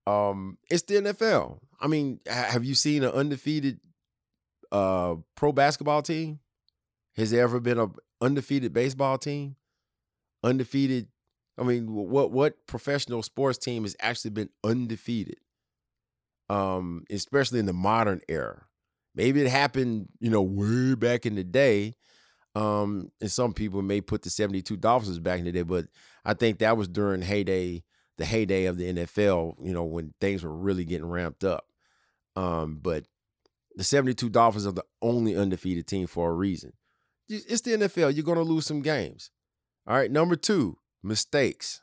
Um, 0.07 0.59
it's 0.71 0.83
the 0.83 0.95
NFL. 0.95 1.59
I 1.81 1.87
mean, 1.87 2.21
have 2.27 2.65
you 2.65 2.75
seen 2.75 3.03
an 3.03 3.11
undefeated 3.11 3.81
uh 4.71 5.17
pro 5.35 5.51
basketball 5.51 6.03
team? 6.03 6.41
Has 7.17 7.31
there 7.31 7.43
ever 7.43 7.59
been 7.59 7.79
an 7.79 7.95
undefeated 8.21 8.73
baseball 8.73 9.17
team? 9.19 9.57
Undefeated. 10.43 11.09
I 11.59 11.63
mean, 11.65 11.93
what 11.93 12.31
what 12.31 12.67
professional 12.67 13.23
sports 13.23 13.59
team 13.59 13.83
has 13.83 13.97
actually 14.01 14.31
been 14.31 14.51
undefeated? 14.63 15.39
Um, 16.51 17.05
especially 17.11 17.59
in 17.59 17.67
the 17.67 17.73
modern 17.73 18.21
era. 18.29 18.68
Maybe 19.19 19.43
it 19.43 19.49
happened, 19.49 20.07
you 20.21 20.31
know, 20.31 20.43
way 20.43 20.95
back 20.95 21.27
in 21.27 21.35
the 21.35 21.43
day. 21.43 21.97
Um, 22.55 23.11
and 23.21 23.29
some 23.29 23.53
people 23.53 23.83
may 23.83 24.01
put 24.01 24.23
the 24.23 24.31
72 24.31 24.77
Dolphins 24.77 25.19
back 25.19 25.41
in 25.41 25.45
the 25.45 25.51
day, 25.51 25.63
but 25.63 25.87
I 26.25 26.35
think 26.35 26.61
that 26.61 26.77
was 26.77 26.87
during 26.87 27.23
heyday, 27.23 27.83
the 28.17 28.25
heyday 28.25 28.67
of 28.67 28.79
the 28.79 28.93
NFL, 28.93 29.57
you 29.61 29.73
know, 29.73 29.83
when 29.83 30.15
things 30.21 30.45
were 30.45 30.57
really 30.57 30.85
getting 30.85 31.09
ramped 31.09 31.43
up. 31.43 31.67
Um, 32.37 32.79
but 32.81 33.07
the 33.75 33.83
72 33.83 34.29
Dolphins 34.29 34.69
are 34.69 34.73
the 34.73 34.85
only 35.03 35.37
undefeated 35.37 35.89
team 35.89 36.07
for 36.07 36.31
a 36.31 36.35
reason. 36.35 36.75
It's 37.29 37.63
the 37.63 37.73
NFL. 37.73 38.15
You're 38.15 38.25
going 38.25 38.39
to 38.39 38.45
lose 38.45 38.67
some 38.67 38.83
games. 38.83 39.33
All 39.85 39.97
right. 39.97 40.13
Number 40.13 40.37
two, 40.37 40.79
mistakes. 41.03 41.83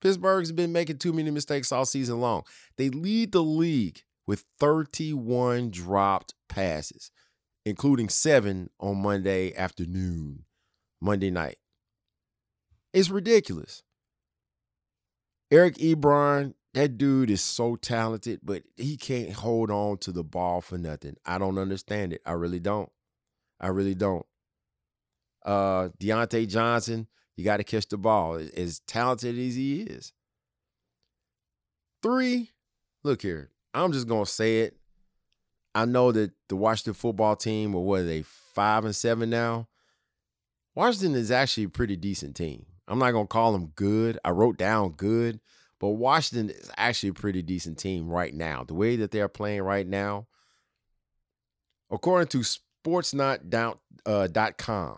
Pittsburgh's 0.00 0.50
been 0.50 0.72
making 0.72 0.98
too 0.98 1.12
many 1.12 1.30
mistakes 1.30 1.70
all 1.70 1.84
season 1.84 2.20
long. 2.20 2.42
They 2.76 2.88
lead 2.88 3.30
the 3.30 3.44
league 3.44 4.02
with 4.26 4.44
31 4.58 5.70
dropped 5.70 6.34
passes, 6.48 7.10
including 7.64 8.08
seven 8.08 8.70
on 8.80 9.02
Monday 9.02 9.54
afternoon, 9.56 10.44
Monday 11.00 11.30
night. 11.30 11.58
It's 12.92 13.10
ridiculous. 13.10 13.82
Eric 15.50 15.76
Ebron, 15.76 16.54
that 16.74 16.98
dude 16.98 17.30
is 17.30 17.40
so 17.40 17.76
talented, 17.76 18.40
but 18.42 18.62
he 18.76 18.96
can't 18.96 19.32
hold 19.32 19.70
on 19.70 19.98
to 19.98 20.12
the 20.12 20.24
ball 20.24 20.60
for 20.60 20.76
nothing. 20.76 21.16
I 21.24 21.38
don't 21.38 21.58
understand 21.58 22.12
it. 22.12 22.20
I 22.26 22.32
really 22.32 22.58
don't. 22.60 22.90
I 23.60 23.68
really 23.68 23.94
don't. 23.94 24.26
Uh 25.44 25.90
Diontae 26.00 26.48
Johnson, 26.48 27.06
you 27.36 27.44
got 27.44 27.58
to 27.58 27.64
catch 27.64 27.86
the 27.88 27.96
ball. 27.96 28.40
As 28.56 28.80
talented 28.80 29.38
as 29.38 29.54
he 29.54 29.82
is. 29.82 30.12
Three, 32.02 32.50
look 33.04 33.22
here. 33.22 33.50
I'm 33.76 33.92
just 33.92 34.08
gonna 34.08 34.24
say 34.24 34.60
it. 34.60 34.76
I 35.74 35.84
know 35.84 36.10
that 36.10 36.32
the 36.48 36.56
Washington 36.56 36.94
football 36.94 37.36
team, 37.36 37.74
or 37.74 37.84
what 37.84 38.00
are 38.00 38.04
they, 38.04 38.22
five 38.22 38.86
and 38.86 38.96
seven 38.96 39.28
now? 39.28 39.68
Washington 40.74 41.14
is 41.14 41.30
actually 41.30 41.64
a 41.64 41.68
pretty 41.68 41.96
decent 41.96 42.34
team. 42.36 42.64
I'm 42.88 42.98
not 42.98 43.10
gonna 43.10 43.26
call 43.26 43.52
them 43.52 43.72
good. 43.76 44.18
I 44.24 44.30
wrote 44.30 44.56
down 44.56 44.92
good, 44.92 45.40
but 45.78 45.90
Washington 45.90 46.48
is 46.56 46.70
actually 46.78 47.10
a 47.10 47.14
pretty 47.14 47.42
decent 47.42 47.78
team 47.78 48.08
right 48.08 48.32
now. 48.32 48.64
The 48.64 48.72
way 48.72 48.96
that 48.96 49.10
they're 49.10 49.28
playing 49.28 49.62
right 49.62 49.86
now, 49.86 50.26
according 51.90 52.28
to 52.28 52.38
Sportsnaut.com, 52.86 53.78
uh, 54.06 54.94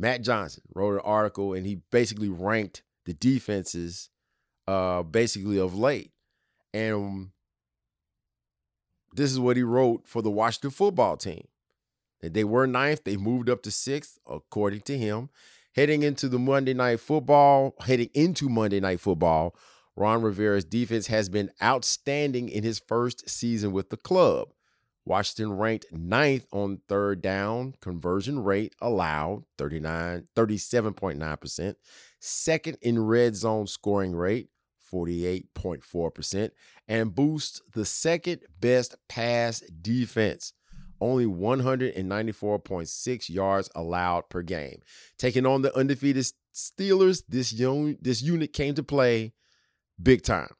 Matt 0.00 0.22
Johnson 0.22 0.62
wrote 0.74 0.94
an 0.94 1.00
article 1.04 1.54
and 1.54 1.64
he 1.64 1.76
basically 1.92 2.28
ranked 2.28 2.82
the 3.04 3.14
defenses, 3.14 4.08
uh, 4.66 5.04
basically 5.04 5.60
of 5.60 5.78
late, 5.78 6.10
and 6.74 7.30
this 9.12 9.30
is 9.30 9.40
what 9.40 9.56
he 9.56 9.62
wrote 9.62 10.02
for 10.06 10.22
the 10.22 10.30
Washington 10.30 10.70
football 10.70 11.16
team. 11.16 11.46
That 12.20 12.34
they 12.34 12.44
were 12.44 12.66
ninth, 12.66 13.04
they 13.04 13.16
moved 13.16 13.50
up 13.50 13.62
to 13.62 13.70
sixth, 13.70 14.18
according 14.26 14.82
to 14.82 14.96
him. 14.96 15.28
Heading 15.74 16.02
into 16.02 16.28
the 16.28 16.38
Monday 16.38 16.74
night 16.74 17.00
football, 17.00 17.74
heading 17.80 18.10
into 18.14 18.48
Monday 18.48 18.78
night 18.78 19.00
football, 19.00 19.56
Ron 19.96 20.22
Rivera's 20.22 20.64
defense 20.64 21.06
has 21.08 21.28
been 21.28 21.50
outstanding 21.62 22.48
in 22.48 22.62
his 22.62 22.78
first 22.78 23.28
season 23.28 23.72
with 23.72 23.90
the 23.90 23.96
club. 23.96 24.48
Washington 25.04 25.56
ranked 25.56 25.86
ninth 25.90 26.46
on 26.52 26.80
third 26.88 27.20
down 27.20 27.74
conversion 27.80 28.42
rate 28.44 28.74
allowed, 28.80 29.44
39, 29.58 30.28
37.9%. 30.36 31.74
Second 32.20 32.78
in 32.80 33.04
red 33.04 33.34
zone 33.34 33.66
scoring 33.66 34.14
rate, 34.14 34.48
48.4%, 34.92 36.50
and 36.88 37.14
boosts 37.14 37.62
the 37.74 37.84
second 37.84 38.40
best 38.60 38.96
pass 39.08 39.60
defense, 39.60 40.52
only 41.00 41.26
194.6 41.26 43.30
yards 43.30 43.70
allowed 43.74 44.28
per 44.28 44.42
game. 44.42 44.80
Taking 45.18 45.46
on 45.46 45.62
the 45.62 45.76
undefeated 45.76 46.26
Steelers, 46.54 47.22
this, 47.28 47.52
young, 47.52 47.96
this 48.00 48.22
unit 48.22 48.52
came 48.52 48.74
to 48.74 48.82
play 48.82 49.32
big 50.00 50.22
time. 50.22 50.50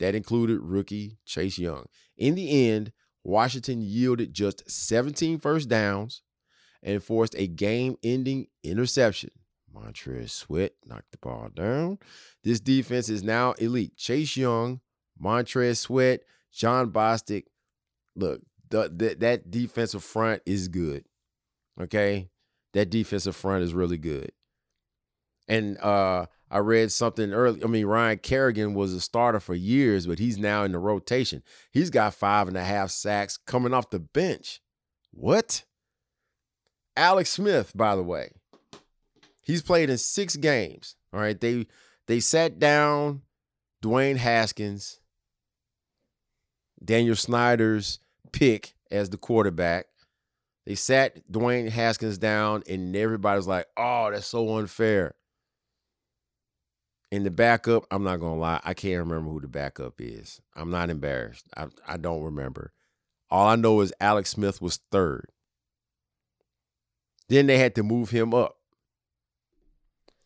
That 0.00 0.14
included 0.14 0.60
rookie 0.60 1.18
Chase 1.24 1.58
Young. 1.58 1.86
In 2.16 2.34
the 2.34 2.68
end, 2.68 2.92
Washington 3.22 3.82
yielded 3.82 4.32
just 4.32 4.68
17 4.68 5.38
first 5.38 5.68
downs 5.68 6.22
and 6.82 7.02
forced 7.02 7.34
a 7.36 7.46
game 7.46 7.96
ending 8.02 8.46
interception. 8.64 9.30
Montez 9.72 10.32
Sweat 10.32 10.72
knocked 10.84 11.12
the 11.12 11.18
ball 11.18 11.48
down. 11.54 11.98
This 12.42 12.60
defense 12.60 13.08
is 13.08 13.22
now 13.22 13.52
elite. 13.52 13.96
Chase 13.96 14.36
Young, 14.36 14.80
Montez 15.18 15.80
Sweat, 15.80 16.20
Jon 16.52 16.90
Bostic. 16.90 17.44
Look, 18.16 18.40
the, 18.68 18.92
the, 18.94 19.16
that 19.20 19.50
defensive 19.50 20.04
front 20.04 20.42
is 20.46 20.68
good. 20.68 21.04
Okay? 21.80 22.28
That 22.72 22.90
defensive 22.90 23.36
front 23.36 23.64
is 23.64 23.74
really 23.74 23.98
good. 23.98 24.32
And 25.48 25.78
uh, 25.78 26.26
I 26.50 26.58
read 26.58 26.92
something 26.92 27.32
early. 27.32 27.62
I 27.64 27.66
mean, 27.66 27.86
Ryan 27.86 28.18
Kerrigan 28.18 28.74
was 28.74 28.94
a 28.94 29.00
starter 29.00 29.40
for 29.40 29.54
years, 29.54 30.06
but 30.06 30.18
he's 30.18 30.38
now 30.38 30.62
in 30.64 30.72
the 30.72 30.78
rotation. 30.78 31.42
He's 31.72 31.90
got 31.90 32.14
five 32.14 32.46
and 32.46 32.56
a 32.56 32.64
half 32.64 32.90
sacks 32.90 33.36
coming 33.36 33.74
off 33.74 33.90
the 33.90 33.98
bench. 33.98 34.60
What? 35.10 35.64
Alex 36.96 37.30
Smith, 37.30 37.72
by 37.74 37.96
the 37.96 38.02
way, 38.02 38.30
He's 39.50 39.62
played 39.62 39.90
in 39.90 39.98
six 39.98 40.36
games. 40.36 40.94
All 41.12 41.18
right. 41.18 41.38
They 41.38 41.66
they 42.06 42.20
sat 42.20 42.60
down 42.60 43.22
Dwayne 43.82 44.16
Haskins, 44.16 45.00
Daniel 46.84 47.16
Snyder's 47.16 47.98
pick 48.30 48.74
as 48.92 49.10
the 49.10 49.16
quarterback. 49.16 49.86
They 50.66 50.76
sat 50.76 51.28
Dwayne 51.32 51.68
Haskins 51.68 52.16
down, 52.16 52.62
and 52.68 52.94
everybody's 52.94 53.48
like, 53.48 53.66
oh, 53.76 54.12
that's 54.12 54.28
so 54.28 54.56
unfair. 54.56 55.14
In 57.10 57.24
the 57.24 57.30
backup, 57.32 57.86
I'm 57.90 58.04
not 58.04 58.20
gonna 58.20 58.38
lie, 58.38 58.60
I 58.62 58.72
can't 58.72 59.00
remember 59.00 59.32
who 59.32 59.40
the 59.40 59.48
backup 59.48 59.94
is. 59.98 60.40
I'm 60.54 60.70
not 60.70 60.90
embarrassed. 60.90 61.46
I, 61.56 61.66
I 61.88 61.96
don't 61.96 62.22
remember. 62.22 62.72
All 63.30 63.48
I 63.48 63.56
know 63.56 63.80
is 63.80 63.92
Alex 64.00 64.30
Smith 64.30 64.62
was 64.62 64.78
third. 64.92 65.26
Then 67.28 67.48
they 67.48 67.58
had 67.58 67.74
to 67.74 67.82
move 67.82 68.10
him 68.10 68.32
up. 68.32 68.59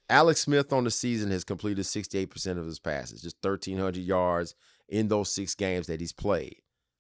Alex 0.09 0.41
Smith 0.41 0.73
on 0.73 0.85
the 0.85 0.91
season 0.91 1.31
has 1.31 1.45
completed 1.45 1.85
68% 1.85 2.59
of 2.59 2.67
his 2.67 2.79
passes, 2.79 3.23
just 3.23 3.37
1,300 3.43 3.97
yards 3.97 4.55
in 4.89 5.09
those 5.09 5.33
six 5.33 5.55
games 5.55 5.87
that 5.87 6.01
he's 6.01 6.13
played. 6.13 6.57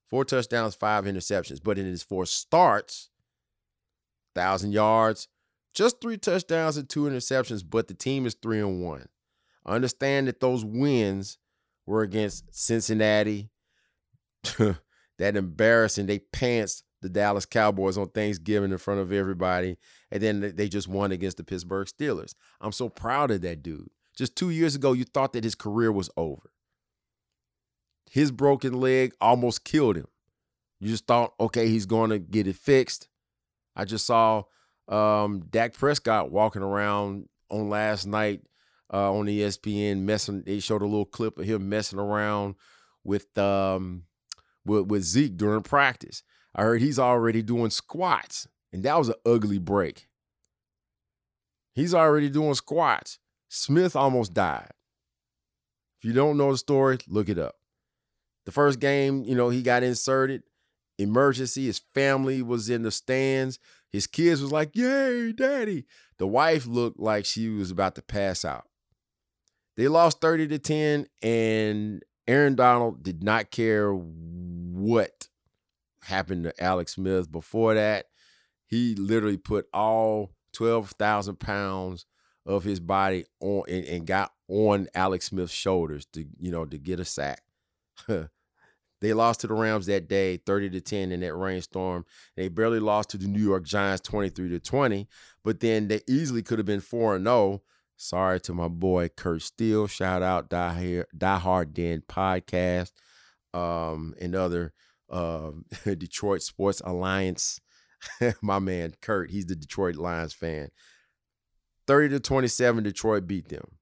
Four 0.08 0.24
touchdowns, 0.24 0.74
five 0.74 1.04
interceptions. 1.04 1.60
But 1.62 1.78
in 1.78 1.86
his 1.86 2.02
four 2.02 2.26
starts, 2.26 3.10
1,000 4.34 4.72
yards, 4.72 5.28
just 5.74 6.00
three 6.00 6.16
touchdowns 6.16 6.76
and 6.76 6.88
two 6.88 7.04
interceptions, 7.04 7.62
but 7.68 7.88
the 7.88 7.94
team 7.94 8.26
is 8.26 8.34
three 8.34 8.60
and 8.60 8.82
one. 8.82 9.08
Understand 9.66 10.28
that 10.28 10.40
those 10.40 10.64
wins 10.64 11.38
were 11.86 12.02
against 12.02 12.54
Cincinnati. 12.54 13.50
that 15.18 15.36
embarrassing. 15.36 16.06
They 16.06 16.18
pantsed 16.18 16.82
the 17.04 17.10
Dallas 17.10 17.44
Cowboys 17.44 17.98
on 17.98 18.08
Thanksgiving 18.08 18.72
in 18.72 18.78
front 18.78 18.98
of 18.98 19.12
everybody. 19.12 19.76
And 20.10 20.22
then 20.22 20.54
they 20.56 20.70
just 20.70 20.88
won 20.88 21.12
against 21.12 21.36
the 21.36 21.44
Pittsburgh 21.44 21.86
Steelers. 21.86 22.34
I'm 22.62 22.72
so 22.72 22.88
proud 22.88 23.30
of 23.30 23.42
that 23.42 23.62
dude. 23.62 23.90
Just 24.16 24.36
two 24.36 24.48
years 24.48 24.74
ago, 24.74 24.94
you 24.94 25.04
thought 25.04 25.34
that 25.34 25.44
his 25.44 25.54
career 25.54 25.92
was 25.92 26.08
over. 26.16 26.50
His 28.10 28.30
broken 28.30 28.80
leg 28.80 29.12
almost 29.20 29.64
killed 29.64 29.96
him. 29.96 30.06
You 30.80 30.88
just 30.88 31.06
thought, 31.06 31.34
okay, 31.38 31.68
he's 31.68 31.84
going 31.84 32.08
to 32.08 32.18
get 32.18 32.46
it 32.46 32.56
fixed. 32.56 33.08
I 33.76 33.84
just 33.84 34.06
saw 34.06 34.44
um, 34.88 35.42
Dak 35.50 35.74
Prescott 35.74 36.30
walking 36.30 36.62
around 36.62 37.28
on 37.50 37.68
last 37.68 38.06
night 38.06 38.40
uh, 38.92 39.12
on 39.12 39.26
ESPN 39.26 39.98
messing. 39.98 40.42
They 40.42 40.58
showed 40.60 40.80
a 40.80 40.86
little 40.86 41.04
clip 41.04 41.38
of 41.38 41.44
him 41.44 41.68
messing 41.68 41.98
around 41.98 42.54
with 43.02 43.36
um, 43.36 44.04
with, 44.64 44.86
with 44.86 45.02
Zeke 45.02 45.36
during 45.36 45.62
practice. 45.62 46.22
I 46.54 46.62
heard 46.62 46.80
he's 46.80 46.98
already 46.98 47.42
doing 47.42 47.70
squats, 47.70 48.46
and 48.72 48.82
that 48.84 48.96
was 48.98 49.08
an 49.08 49.16
ugly 49.26 49.58
break. 49.58 50.08
He's 51.74 51.94
already 51.94 52.30
doing 52.30 52.54
squats. 52.54 53.18
Smith 53.48 53.96
almost 53.96 54.32
died. 54.32 54.70
If 55.98 56.04
you 56.04 56.12
don't 56.12 56.36
know 56.36 56.52
the 56.52 56.58
story, 56.58 56.98
look 57.08 57.28
it 57.28 57.38
up. 57.38 57.56
The 58.46 58.52
first 58.52 58.78
game, 58.78 59.24
you 59.24 59.34
know, 59.34 59.48
he 59.48 59.62
got 59.62 59.82
inserted, 59.82 60.42
emergency. 60.98 61.66
His 61.66 61.80
family 61.94 62.42
was 62.42 62.68
in 62.68 62.82
the 62.82 62.90
stands. 62.90 63.58
His 63.90 64.06
kids 64.06 64.42
was 64.42 64.52
like, 64.52 64.76
"Yay, 64.76 65.32
daddy!" 65.32 65.86
The 66.18 66.26
wife 66.26 66.66
looked 66.66 67.00
like 67.00 67.24
she 67.24 67.48
was 67.48 67.70
about 67.70 67.94
to 67.96 68.02
pass 68.02 68.44
out. 68.44 68.68
They 69.76 69.88
lost 69.88 70.20
30 70.20 70.48
to 70.48 70.58
10, 70.58 71.06
and 71.22 72.04
Aaron 72.28 72.54
Donald 72.54 73.02
did 73.02 73.22
not 73.24 73.50
care 73.50 73.92
what 73.92 75.28
happened 76.04 76.44
to 76.44 76.62
Alex 76.62 76.94
Smith 76.94 77.30
before 77.30 77.74
that. 77.74 78.06
He 78.66 78.94
literally 78.94 79.36
put 79.36 79.66
all 79.72 80.32
12,000 80.52 81.38
pounds 81.38 82.06
of 82.46 82.64
his 82.64 82.80
body 82.80 83.24
on 83.40 83.64
and, 83.68 83.84
and, 83.86 84.06
got 84.06 84.32
on 84.48 84.88
Alex 84.94 85.26
Smith's 85.26 85.52
shoulders 85.52 86.06
to, 86.12 86.26
you 86.38 86.50
know, 86.50 86.64
to 86.64 86.78
get 86.78 87.00
a 87.00 87.04
sack. 87.04 87.42
they 88.08 89.12
lost 89.12 89.40
to 89.40 89.46
the 89.46 89.54
Rams 89.54 89.86
that 89.86 90.08
day, 90.08 90.36
30 90.36 90.70
to 90.70 90.80
10 90.80 91.12
in 91.12 91.20
that 91.20 91.34
rainstorm. 91.34 92.04
They 92.36 92.48
barely 92.48 92.80
lost 92.80 93.10
to 93.10 93.18
the 93.18 93.28
New 93.28 93.42
York 93.42 93.64
Giants 93.64 94.02
23 94.02 94.50
to 94.50 94.60
20, 94.60 95.08
but 95.42 95.60
then 95.60 95.88
they 95.88 96.00
easily 96.06 96.42
could 96.42 96.58
have 96.58 96.66
been 96.66 96.80
4 96.80 97.16
and 97.16 97.24
0 97.24 97.62
Sorry 97.96 98.40
to 98.40 98.52
my 98.52 98.68
boy 98.68 99.08
Kurt 99.08 99.42
Steele. 99.42 99.86
Shout 99.86 100.22
out 100.22 100.50
Die, 100.50 100.80
Here, 100.80 101.06
Die 101.16 101.38
Hard 101.38 101.74
Den 101.74 102.02
podcast 102.08 102.90
um, 103.52 104.14
and 104.20 104.34
other 104.34 104.72
uh, 105.10 105.50
Detroit 105.84 106.42
Sports 106.42 106.82
Alliance. 106.84 107.60
my 108.42 108.58
man 108.58 108.92
Kurt, 109.00 109.30
he's 109.30 109.46
the 109.46 109.56
Detroit 109.56 109.96
Lions 109.96 110.32
fan. 110.34 110.68
30 111.86 112.10
to 112.10 112.20
27, 112.20 112.84
Detroit 112.84 113.26
beat 113.26 113.48
them. 113.48 113.78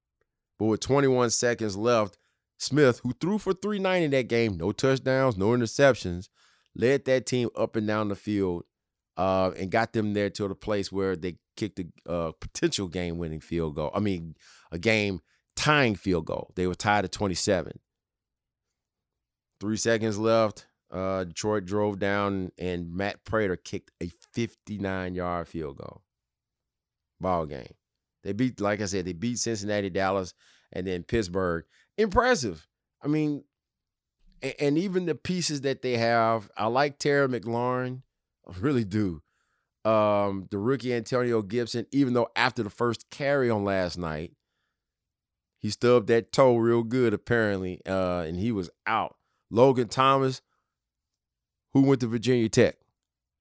But 0.59 0.67
with 0.67 0.81
21 0.81 1.31
seconds 1.31 1.77
left, 1.77 2.19
Smith, 2.59 3.01
who 3.03 3.13
threw 3.13 3.39
for 3.39 3.53
390 3.53 4.17
that 4.17 4.29
game, 4.29 4.57
no 4.57 4.73
touchdowns, 4.73 5.37
no 5.37 5.49
interceptions, 5.49 6.29
led 6.75 7.05
that 7.05 7.27
team 7.27 7.49
up 7.57 7.77
and 7.77 7.87
down 7.87 8.09
the 8.09 8.15
field 8.15 8.65
uh, 9.17 9.51
and 9.59 9.71
got 9.71 9.93
them 9.93 10.15
there 10.15 10.31
to 10.31 10.49
the 10.49 10.55
place 10.55 10.91
where 10.91 11.17
they 11.17 11.37
kicked 11.57 11.81
a 11.81 12.11
uh, 12.11 12.33
potential 12.41 12.89
game 12.89 13.19
winning 13.19 13.41
field 13.41 13.75
goal. 13.75 13.91
I 13.95 14.01
mean, 14.01 14.37
a 14.71 14.79
game 14.79 15.21
tying 15.57 15.97
field 15.97 16.27
goal. 16.27 16.53
They 16.55 16.67
were 16.67 16.75
tied 16.75 17.05
at 17.05 17.13
27. 17.13 17.79
Three 19.61 19.77
seconds 19.77 20.19
left. 20.19 20.67
Uh, 20.93 21.25
Detroit 21.25 21.65
drove 21.65 21.99
down, 21.99 22.53
and 22.59 22.95
Matt 22.95 23.25
Prater 23.25 23.57
kicked 23.57 23.91
a 24.03 24.11
59 24.35 25.15
yard 25.15 25.49
field 25.49 25.79
goal. 25.79 26.03
Ball 27.21 27.47
game. 27.47 27.75
They 28.23 28.33
beat, 28.33 28.61
like 28.61 28.81
I 28.81 28.85
said, 28.85 29.07
they 29.07 29.15
beat 29.15 29.39
Cincinnati, 29.39 29.91
Dallas, 29.91 30.35
and 30.73 30.87
then 30.87 31.03
Pittsburgh. 31.03 31.65
Impressive. 31.97 32.67
I 33.03 33.09
mean, 33.09 33.45
and, 34.43 34.55
and 34.61 34.79
even 34.79 35.07
the 35.07 35.15
pieces 35.15 35.63
that 35.63 35.83
they 35.83 35.97
have, 35.97 36.51
I 36.57 36.67
like 36.67 36.99
Terry 36.99 37.27
McLaurin. 37.29 38.03
I 38.47 38.59
really 38.59 38.85
do 38.85 39.23
um, 39.85 40.47
the 40.51 40.59
rookie 40.59 40.95
Antonio 40.95 41.43
Gibson, 41.43 41.87
even 41.91 42.15
though 42.15 42.29
after 42.37 42.63
the 42.63 42.71
first 42.71 43.11
carry 43.11 43.51
on 43.51 43.65
last 43.65 43.99
night, 43.99 44.33
he 45.59 45.71
stubbed 45.71 46.09
that 46.09 46.33
toe 46.33 46.57
real 46.57 46.83
good, 46.83 47.15
apparently, 47.15 47.81
uh, 47.87 48.25
and 48.27 48.39
he 48.39 48.53
was 48.53 48.71
out. 48.87 49.17
Logan 49.51 49.89
Thomas, 49.89 50.41
who 51.73 51.83
went 51.83 52.01
to 52.01 52.07
Virginia 52.07 52.49
Tech. 52.49 52.77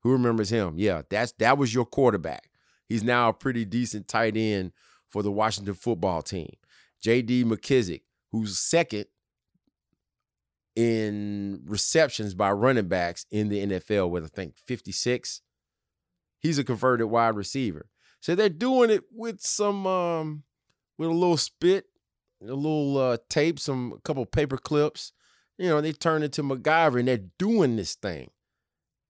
Who 0.03 0.11
remembers 0.11 0.49
him? 0.49 0.75
Yeah, 0.77 1.03
that's 1.09 1.33
that 1.33 1.57
was 1.57 1.73
your 1.73 1.85
quarterback. 1.85 2.49
He's 2.87 3.03
now 3.03 3.29
a 3.29 3.33
pretty 3.33 3.65
decent 3.65 4.07
tight 4.07 4.35
end 4.35 4.71
for 5.07 5.21
the 5.23 5.31
Washington 5.31 5.75
football 5.75 6.21
team. 6.21 6.53
J.D. 7.01 7.45
McKissic, 7.45 8.01
who's 8.31 8.57
second 8.57 9.05
in 10.75 11.61
receptions 11.65 12.33
by 12.33 12.51
running 12.51 12.87
backs 12.87 13.25
in 13.29 13.49
the 13.49 13.65
NFL 13.65 14.09
with 14.09 14.23
I 14.23 14.27
think 14.27 14.55
56 14.57 15.41
he's 16.41 16.57
a 16.57 16.63
converted 16.63 17.07
wide 17.07 17.35
receiver. 17.35 17.87
So 18.19 18.35
they're 18.35 18.49
doing 18.49 18.89
it 18.89 19.03
with 19.11 19.41
some 19.41 19.87
um 19.87 20.43
with 20.97 21.09
a 21.09 21.13
little 21.13 21.37
spit, 21.37 21.85
a 22.41 22.53
little 22.53 22.97
uh, 22.97 23.17
tape, 23.29 23.59
some 23.59 23.93
a 23.97 24.01
couple 24.01 24.25
paper 24.25 24.57
clips. 24.57 25.13
You 25.61 25.69
know, 25.69 25.81
they 25.81 25.91
turn 25.91 26.23
into 26.23 26.41
to 26.41 26.47
MacGyver 26.47 26.99
and 26.99 27.07
they're 27.07 27.29
doing 27.37 27.75
this 27.75 27.95
thing. 27.95 28.31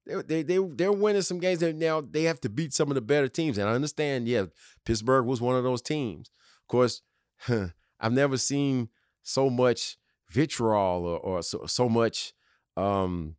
They 0.06 0.22
they 0.22 0.44
they 0.44 0.58
they're 0.58 0.92
winning 0.92 1.22
some 1.22 1.40
games 1.40 1.60
that 1.60 1.76
now 1.76 2.02
they 2.02 2.24
have 2.24 2.42
to 2.42 2.50
beat 2.50 2.74
some 2.74 2.90
of 2.90 2.96
the 2.96 3.02
better 3.02 3.28
teams. 3.28 3.58
And 3.58 3.70
I 3.70 3.74
understand, 3.74 4.28
yeah, 4.28 4.46
Pittsburgh 4.86 5.26
was 5.26 5.40
one 5.40 5.56
of 5.56 5.64
those 5.64 5.82
teams. 5.82 6.30
Of 6.64 6.68
course, 6.68 7.02
I've 8.00 8.12
never 8.12 8.38
seen 8.38 8.90
so 9.24 9.50
much 9.50 9.98
vitriol 10.30 11.06
or, 11.06 11.20
or 11.20 11.44
so, 11.44 11.66
so 11.68 11.88
much 11.88 12.34
um, 12.76 13.36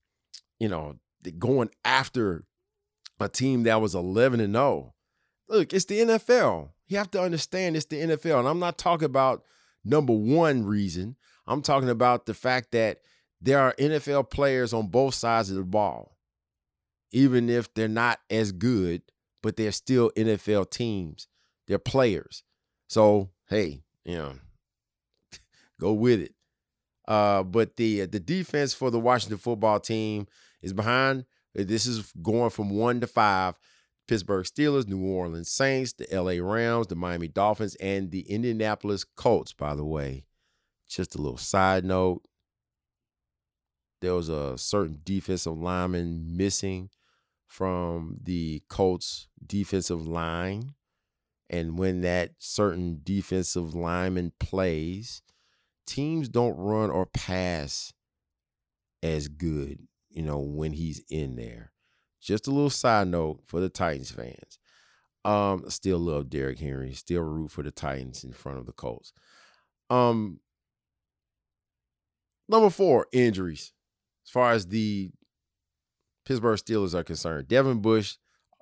you 0.58 0.68
know, 0.68 0.96
going 1.38 1.70
after 1.84 2.44
a 3.20 3.28
team 3.28 3.64
that 3.64 3.80
was 3.80 3.94
11 3.94 4.40
and 4.40 4.54
0. 4.54 4.94
Look, 5.48 5.72
it's 5.72 5.84
the 5.84 6.00
NFL. 6.00 6.70
You 6.86 6.98
have 6.98 7.10
to 7.12 7.20
understand 7.20 7.76
it's 7.76 7.86
the 7.86 7.96
NFL. 8.00 8.40
And 8.40 8.48
I'm 8.48 8.58
not 8.58 8.78
talking 8.78 9.06
about 9.06 9.42
number 9.84 10.12
one 10.12 10.64
reason. 10.64 11.16
I'm 11.46 11.62
talking 11.62 11.88
about 11.88 12.26
the 12.26 12.34
fact 12.34 12.72
that 12.72 12.98
there 13.40 13.58
are 13.58 13.74
NFL 13.78 14.30
players 14.30 14.72
on 14.72 14.88
both 14.88 15.14
sides 15.14 15.50
of 15.50 15.56
the 15.56 15.64
ball. 15.64 16.16
Even 17.10 17.50
if 17.50 17.72
they're 17.74 17.88
not 17.88 18.20
as 18.30 18.52
good, 18.52 19.02
but 19.42 19.56
they're 19.56 19.72
still 19.72 20.10
NFL 20.16 20.70
teams. 20.70 21.28
They're 21.66 21.78
players. 21.78 22.42
So, 22.88 23.30
hey, 23.48 23.82
you 24.04 24.16
know, 24.16 24.34
go 25.80 25.92
with 25.92 26.20
it. 26.20 26.34
Uh, 27.06 27.42
but 27.42 27.76
the 27.76 28.06
the 28.06 28.20
defense 28.20 28.72
for 28.72 28.90
the 28.90 29.00
Washington 29.00 29.38
football 29.38 29.80
team 29.80 30.26
is 30.62 30.72
behind 30.72 31.24
this 31.54 31.86
is 31.86 32.12
going 32.22 32.50
from 32.50 32.70
one 32.70 33.00
to 33.00 33.06
five. 33.06 33.58
Pittsburgh 34.08 34.44
Steelers, 34.44 34.88
New 34.88 35.04
Orleans 35.04 35.50
Saints, 35.50 35.92
the 35.92 36.06
LA 36.12 36.44
Rams, 36.44 36.88
the 36.88 36.96
Miami 36.96 37.28
Dolphins, 37.28 37.76
and 37.76 38.10
the 38.10 38.20
Indianapolis 38.22 39.04
Colts, 39.04 39.52
by 39.52 39.74
the 39.74 39.84
way. 39.84 40.24
Just 40.94 41.14
a 41.14 41.18
little 41.18 41.38
side 41.38 41.84
note. 41.84 42.22
There 44.00 44.14
was 44.14 44.28
a 44.28 44.58
certain 44.58 45.00
defensive 45.04 45.56
lineman 45.56 46.36
missing 46.36 46.90
from 47.46 48.18
the 48.22 48.62
Colts 48.68 49.28
defensive 49.44 50.06
line. 50.06 50.74
And 51.48 51.78
when 51.78 52.00
that 52.00 52.32
certain 52.38 53.00
defensive 53.02 53.74
lineman 53.74 54.32
plays, 54.40 55.22
teams 55.86 56.28
don't 56.28 56.56
run 56.56 56.90
or 56.90 57.06
pass 57.06 57.92
as 59.02 59.28
good 59.28 59.86
you 60.12 60.22
know, 60.22 60.38
when 60.38 60.72
he's 60.72 61.02
in 61.10 61.36
there. 61.36 61.72
Just 62.20 62.46
a 62.46 62.50
little 62.50 62.70
side 62.70 63.08
note 63.08 63.40
for 63.46 63.60
the 63.60 63.68
Titans 63.68 64.10
fans. 64.10 64.58
Um, 65.24 65.64
still 65.68 65.98
love 65.98 66.30
Derrick 66.30 66.58
Henry. 66.58 66.92
Still 66.92 67.22
root 67.22 67.50
for 67.50 67.62
the 67.62 67.70
Titans 67.70 68.22
in 68.22 68.32
front 68.32 68.58
of 68.58 68.66
the 68.66 68.72
Colts. 68.72 69.12
Um, 69.90 70.40
number 72.52 72.70
four, 72.70 73.06
injuries. 73.12 73.72
As 74.24 74.30
far 74.30 74.52
as 74.52 74.66
the 74.66 75.10
Pittsburgh 76.24 76.58
Steelers 76.58 76.94
are 76.94 77.02
concerned, 77.02 77.48
Devin 77.48 77.80
Bush 77.80 78.16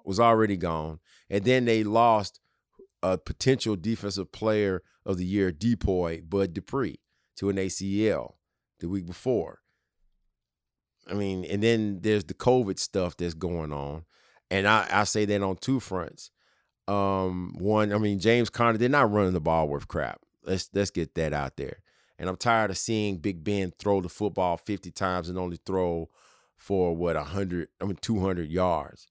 was 0.04 0.18
already 0.18 0.56
gone, 0.56 1.00
and 1.28 1.44
then 1.44 1.66
they 1.66 1.84
lost 1.84 2.40
a 3.02 3.18
potential 3.18 3.76
defensive 3.76 4.32
player 4.32 4.82
of 5.04 5.18
the 5.18 5.24
year, 5.24 5.52
Depoy 5.52 6.22
Bud 6.28 6.54
Dupree, 6.54 7.00
to 7.36 7.50
an 7.50 7.56
ACL 7.56 8.34
the 8.80 8.88
week 8.88 9.06
before. 9.06 9.60
I 11.08 11.14
mean, 11.14 11.44
and 11.44 11.62
then 11.62 12.00
there's 12.02 12.24
the 12.24 12.34
COVID 12.34 12.78
stuff 12.78 13.16
that's 13.16 13.34
going 13.34 13.72
on. 13.72 14.04
And 14.50 14.66
I, 14.66 14.86
I 14.90 15.04
say 15.04 15.24
that 15.26 15.42
on 15.42 15.56
two 15.56 15.80
fronts. 15.80 16.30
Um, 16.88 17.54
one, 17.58 17.92
I 17.92 17.98
mean, 17.98 18.18
James 18.18 18.50
Conner, 18.50 18.78
they're 18.78 18.88
not 18.88 19.10
running 19.10 19.32
the 19.32 19.40
ball 19.40 19.68
worth 19.68 19.88
crap. 19.88 20.20
Let's 20.44 20.70
let's 20.72 20.90
get 20.90 21.14
that 21.14 21.32
out 21.32 21.56
there. 21.56 21.78
And 22.20 22.28
I'm 22.28 22.36
tired 22.36 22.70
of 22.70 22.76
seeing 22.76 23.16
Big 23.16 23.42
Ben 23.42 23.72
throw 23.78 24.02
the 24.02 24.10
football 24.10 24.58
50 24.58 24.90
times 24.90 25.30
and 25.30 25.38
only 25.38 25.58
throw 25.64 26.10
for 26.54 26.94
what 26.94 27.16
100, 27.16 27.68
I 27.80 27.86
mean 27.86 27.96
200 27.96 28.50
yards. 28.50 29.08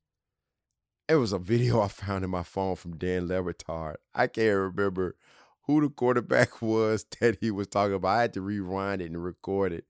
It 1.08 1.16
was 1.16 1.34
a 1.34 1.40
video 1.40 1.82
I 1.82 1.88
found 1.88 2.24
in 2.24 2.30
my 2.30 2.44
phone 2.44 2.76
from 2.76 2.98
Dan 2.98 3.28
Le 3.28 3.42
Batard. 3.42 3.96
I 4.14 4.28
can't 4.28 4.56
remember 4.56 5.16
who 5.64 5.82
the 5.82 5.90
quarterback 5.90 6.62
was 6.62 7.04
that 7.20 7.40
he 7.42 7.50
was 7.50 7.66
talking 7.66 7.96
about. 7.96 8.16
I 8.16 8.22
had 8.22 8.34
to 8.34 8.42
rewind 8.42 9.02
it 9.02 9.06
and 9.06 9.24
record 9.24 9.74
it. 9.74 9.86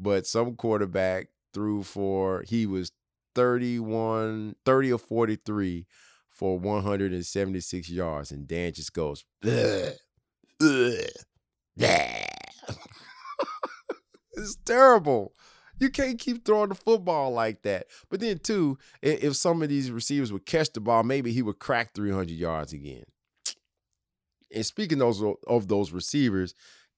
But 0.00 0.26
some 0.26 0.56
quarterback 0.56 1.28
threw 1.54 1.84
for 1.84 2.42
he 2.48 2.66
was 2.66 2.90
31 3.36 4.56
30 4.64 4.92
or 4.92 4.98
43 4.98 5.86
for 6.28 6.58
176 6.58 7.88
yards 7.90 8.32
and 8.32 8.48
Dan 8.48 8.72
just 8.72 8.92
goes 8.92 9.24
ugh, 9.44 9.92
it's 14.34 14.56
terrible. 14.64 15.32
You 15.78 15.90
can't 15.90 16.18
keep 16.18 16.44
throwing 16.44 16.70
the 16.70 16.74
football 16.74 17.32
like 17.32 17.62
that. 17.62 17.86
But 18.08 18.20
then 18.20 18.38
too, 18.38 18.78
if 19.02 19.36
some 19.36 19.62
of 19.62 19.68
these 19.68 19.90
receivers 19.90 20.32
would 20.32 20.46
catch 20.46 20.72
the 20.72 20.80
ball, 20.80 21.02
maybe 21.02 21.32
he 21.32 21.42
would 21.42 21.58
crack 21.58 21.92
300 21.94 22.30
yards 22.30 22.72
again. 22.72 23.04
And 24.54 24.64
speaking 24.64 25.02
of 25.02 25.18
those, 25.18 25.36
of 25.46 25.68
those 25.68 25.92
receivers, 25.92 26.54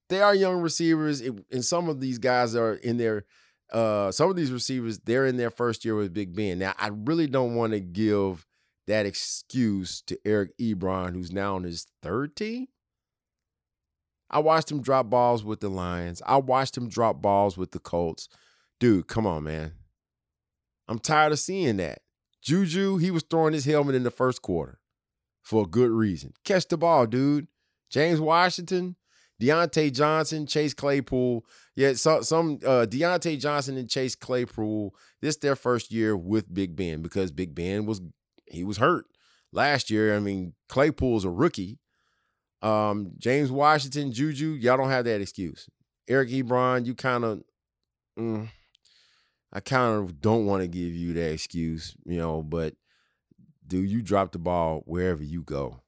they 0.09 0.21
are 0.23 0.35
young 0.35 0.61
receivers, 0.61 1.21
and 1.21 1.65
some 1.65 1.89
of 1.89 2.01
these 2.01 2.19
guys 2.19 2.55
are 2.55 2.75
in 2.75 2.97
their 2.99 3.25
uh, 3.73 4.11
some 4.11 4.31
of 4.31 4.37
these 4.37 4.53
receivers, 4.53 4.99
they're 5.01 5.27
in 5.27 5.37
their 5.37 5.51
first 5.51 5.85
year 5.85 5.95
with 5.95 6.15
Big 6.15 6.35
Ben. 6.35 6.59
Now, 6.59 6.75
I 6.79 6.89
really 6.89 7.27
don't 7.27 7.55
want 7.55 7.73
to 7.73 7.81
give 7.81 8.47
that 8.87 9.05
excuse 9.05 10.01
to 10.03 10.19
Eric 10.25 10.57
Ebron, 10.59 11.15
who's 11.15 11.33
now 11.33 11.57
on 11.57 11.65
his 11.65 11.87
third 12.03 12.35
team. 12.35 12.69
I 14.31 14.41
watched 14.41 14.71
him 14.71 14.83
drop 14.83 15.09
balls 15.09 15.43
with 15.43 15.61
the 15.61 15.69
Lions. 15.69 16.23
I 16.27 16.37
watched 16.37 16.77
him 16.77 16.89
drop 16.89 17.23
balls 17.23 17.57
with 17.57 17.71
the 17.71 17.79
Colts. 17.79 18.29
Dude, 18.79 19.09
come 19.09 19.27
on, 19.27 19.45
man. 19.45 19.73
I'm 20.87 20.99
tired 20.99 21.33
of 21.33 21.39
seeing 21.39 21.79
that. 21.79 22.01
Juju, 22.43 22.99
he 22.99 23.11
was 23.11 23.25
throwing 23.29 23.53
his 23.53 23.65
helmet 23.65 23.95
in 23.95 24.05
the 24.05 24.11
first 24.11 24.43
quarter 24.43 24.81
for 25.43 25.65
a 25.65 25.67
good 25.67 25.91
reason. 25.91 26.33
Catch 26.45 26.69
the 26.69 26.77
ball, 26.77 27.07
dude. 27.07 27.49
James 27.91 28.21
Washington, 28.21 28.97
Diontae 29.41 29.93
Johnson, 29.93 30.47
Chase 30.47 30.75
Claypool. 30.75 31.45
Yeah, 31.75 31.95
so, 31.95 32.21
some 32.21 32.59
uh, 32.65 32.87
Diontae 32.89 33.41
Johnson 33.41 33.77
and 33.77 33.89
Chase 33.89 34.15
Claypool. 34.15 34.95
This 35.21 35.37
their 35.37 35.57
first 35.57 35.91
year 35.91 36.17
with 36.17 36.53
Big 36.53 36.77
Ben 36.77 37.03
because 37.03 37.33
Big 37.33 37.55
Ben 37.55 37.87
was 37.87 38.01
he 38.47 38.65
was 38.65 38.77
hurt 38.79 39.07
last 39.53 39.91
year. 39.91 40.15
I 40.15 40.21
mean, 40.21 40.55
Claypool's 40.69 41.25
a 41.25 41.31
rookie. 41.31 41.79
Um, 42.61 43.13
James 43.19 43.53
Washington, 43.53 44.13
Juju, 44.13 44.51
y'all 44.61 44.77
don't 44.77 44.91
have 44.91 45.05
that 45.05 45.21
excuse. 45.21 45.69
Eric 46.09 46.31
Ebron, 46.31 46.87
you 46.87 46.95
kind 46.95 47.25
of, 47.25 47.43
mm, 48.19 48.49
I 49.53 49.61
kind 49.61 50.03
of 50.03 50.21
don't 50.21 50.47
want 50.47 50.63
to 50.63 50.69
give 50.69 50.93
you 50.93 51.13
that 51.15 51.33
excuse, 51.33 51.95
you 52.05 52.19
know, 52.19 52.43
but 52.43 52.75
do 53.67 53.79
you 53.83 54.03
drop 54.03 54.33
the 54.33 54.39
ball 54.39 54.83
wherever 54.87 55.23
you 55.23 55.43
go? 55.43 55.81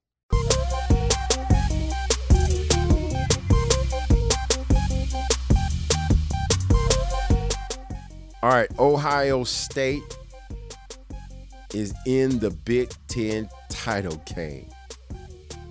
All 8.43 8.49
right, 8.49 8.71
Ohio 8.79 9.45
State 9.45 10.03
is 11.75 11.93
in 12.07 12.39
the 12.39 12.51
Big 12.51 12.91
Ten 13.07 13.49
title 13.69 14.17
game. 14.35 14.69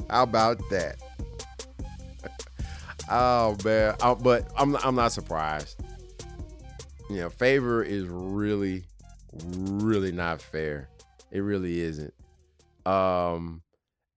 How 0.09 0.23
about 0.23 0.57
that? 0.69 0.97
oh 3.11 3.57
man, 3.63 3.95
I, 4.01 4.13
but 4.13 4.51
I'm 4.57 4.75
I'm 4.77 4.95
not 4.95 5.11
surprised. 5.11 5.79
You 7.09 7.17
know, 7.17 7.29
favor 7.29 7.83
is 7.83 8.05
really, 8.07 8.83
really 9.33 10.11
not 10.11 10.41
fair. 10.41 10.89
It 11.31 11.39
really 11.39 11.79
isn't. 11.79 12.13
Um, 12.85 13.61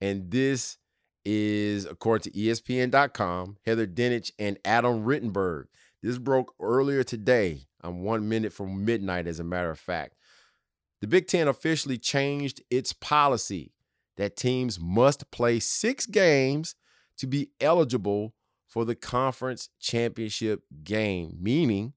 and 0.00 0.30
this 0.30 0.78
is 1.24 1.86
according 1.86 2.32
to 2.32 2.38
ESPN.com, 2.38 3.56
Heather 3.64 3.86
Dinich 3.86 4.32
and 4.38 4.58
Adam 4.64 5.04
Rittenberg. 5.04 5.66
This 6.02 6.18
broke 6.18 6.54
earlier 6.60 7.04
today. 7.04 7.66
I'm 7.80 8.02
one 8.02 8.28
minute 8.28 8.52
from 8.52 8.84
midnight, 8.84 9.26
as 9.26 9.40
a 9.40 9.44
matter 9.44 9.70
of 9.70 9.78
fact. 9.78 10.14
The 11.00 11.06
Big 11.06 11.26
Ten 11.26 11.48
officially 11.48 11.98
changed 11.98 12.62
its 12.70 12.92
policy 12.92 13.72
that 14.16 14.36
teams 14.36 14.78
must 14.80 15.30
play 15.30 15.58
six 15.58 16.06
games 16.06 16.74
to 17.18 17.26
be 17.26 17.50
eligible 17.60 18.34
for 18.66 18.84
the 18.84 18.94
conference 18.94 19.68
championship 19.80 20.62
game, 20.82 21.36
meaning 21.40 21.92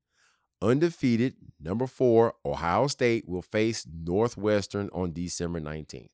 undefeated 0.61 1.35
number 1.59 1.87
four, 1.87 2.33
Ohio 2.45 2.87
State 2.87 3.27
will 3.27 3.41
face 3.41 3.87
Northwestern 3.89 4.89
on 4.93 5.13
December 5.13 5.59
19th. 5.61 6.09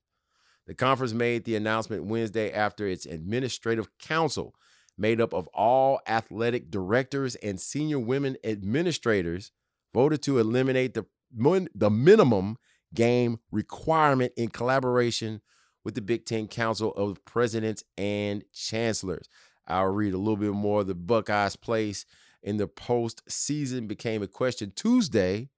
The 0.67 0.75
conference 0.75 1.13
made 1.13 1.45
the 1.45 1.55
announcement 1.55 2.05
Wednesday 2.05 2.51
after 2.51 2.87
its 2.87 3.05
administrative 3.05 3.89
council, 3.97 4.53
made 4.97 5.19
up 5.19 5.33
of 5.33 5.47
all 5.47 5.99
athletic 6.07 6.69
directors 6.69 7.35
and 7.35 7.59
senior 7.59 7.99
women 7.99 8.37
administrators, 8.43 9.51
voted 9.93 10.21
to 10.23 10.37
eliminate 10.37 10.93
the, 10.93 11.05
the 11.73 11.89
minimum 11.89 12.57
game 12.93 13.39
requirement 13.51 14.31
in 14.37 14.49
collaboration 14.49 15.41
with 15.83 15.95
the 15.95 16.01
Big 16.01 16.25
Ten 16.25 16.47
Council 16.47 16.91
of 16.93 17.23
Presidents 17.25 17.83
and 17.97 18.43
Chancellors. 18.53 19.27
I'll 19.67 19.87
read 19.87 20.13
a 20.13 20.17
little 20.17 20.37
bit 20.37 20.53
more. 20.53 20.83
The 20.83 20.95
Buckeyes' 20.95 21.55
place 21.55 22.05
in 22.43 22.57
the 22.57 22.67
postseason 22.67 23.87
became 23.87 24.21
a 24.23 24.27
question 24.27 24.73
Tuesday 24.75 25.49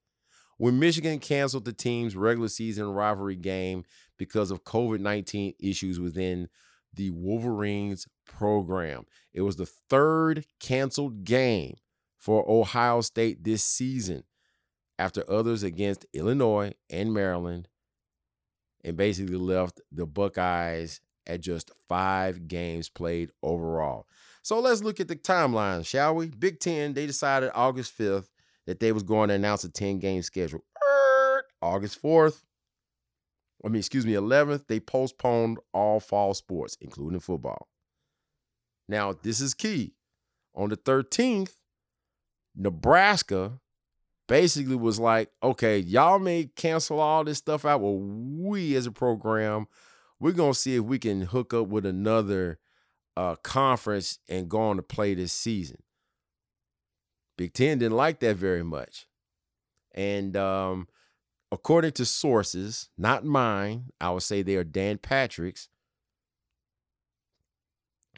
when 0.57 0.80
Michigan 0.80 1.19
canceled 1.19 1.65
the 1.65 1.74
team's 1.74 2.15
regular 2.15 2.49
season 2.49 2.88
rivalry 2.91 3.36
game 3.36 3.84
because 4.17 4.51
of 4.51 4.63
COVID 4.63 4.99
19 4.99 5.53
issues 5.59 5.99
within 5.99 6.49
the 6.93 7.09
Wolverines 7.09 8.07
program. 8.26 9.05
It 9.34 9.41
was 9.41 9.55
the 9.55 9.65
third 9.65 10.45
canceled 10.59 11.24
game 11.24 11.76
for 12.19 12.49
Ohio 12.49 13.01
State 13.01 13.43
this 13.43 13.63
season 13.63 14.24
after 14.99 15.30
others 15.30 15.63
against 15.63 16.05
Illinois 16.13 16.74
and 16.89 17.13
Maryland, 17.13 17.67
and 18.84 18.97
basically 18.97 19.36
left 19.36 19.81
the 19.91 20.05
Buckeyes 20.05 21.01
at 21.25 21.41
just 21.41 21.71
five 21.88 22.47
games 22.47 22.89
played 22.89 23.31
overall. 23.41 24.07
So 24.41 24.59
let's 24.59 24.84
look 24.84 24.99
at 24.99 25.07
the 25.07 25.15
timeline, 25.15 25.86
shall 25.86 26.15
we? 26.15 26.27
Big 26.27 26.59
Ten, 26.59 26.93
they 26.93 27.05
decided 27.05 27.51
August 27.53 27.97
5th 27.97 28.27
that 28.67 28.79
they 28.79 28.91
was 28.91 29.03
going 29.03 29.29
to 29.29 29.36
announce 29.36 29.63
a 29.63 29.69
10 29.69 29.99
game 29.99 30.21
schedule. 30.21 30.63
August 31.61 32.01
4th, 32.01 32.41
I 33.63 33.69
mean, 33.69 33.79
excuse 33.79 34.05
me, 34.05 34.13
11th, 34.13 34.67
they 34.67 34.81
postponed 34.81 35.59
all 35.73 36.01
fall 36.01 36.34
sports, 36.34 36.77
including 36.81 37.21
football. 37.21 37.69
Now, 38.89 39.13
this 39.13 39.39
is 39.39 39.53
key. 39.53 39.93
On 40.55 40.67
the 40.69 40.75
13th, 40.75 41.55
Nebraska 42.55 43.59
basically 44.34 44.75
was 44.75 44.99
like, 44.99 45.29
okay, 45.43 45.77
y'all 45.77 46.17
may 46.17 46.45
cancel 46.55 46.99
all 46.99 47.23
this 47.23 47.38
stuff 47.38 47.65
out. 47.65 47.81
Well, 47.81 47.99
we 47.99 48.75
as 48.75 48.88
a 48.88 48.91
program, 48.91 49.67
we're 50.19 50.31
gonna 50.31 50.55
see 50.55 50.75
if 50.75 50.81
we 50.81 50.97
can 50.97 51.21
hook 51.21 51.53
up 51.53 51.67
with 51.67 51.86
another 51.86 52.57
uh, 53.15 53.36
conference 53.36 54.17
and 54.27 54.49
go 54.49 54.59
on 54.59 54.77
to 54.77 54.81
play 54.81 55.13
this 55.13 55.31
season. 55.31 55.84
Big 57.38 57.53
Ten 57.53 57.77
didn't 57.77 57.95
like 57.95 58.21
that 58.21 58.36
very 58.36 58.63
much, 58.63 59.05
and 59.93 60.36
um, 60.36 60.88
according 61.51 61.91
to 61.91 62.03
sources, 62.03 62.89
not 62.97 63.23
mine, 63.23 63.91
I 64.01 64.09
would 64.09 64.23
say 64.23 64.41
they 64.41 64.55
are 64.55 64.63
Dan 64.63 64.97
Patrick's. 64.97 65.69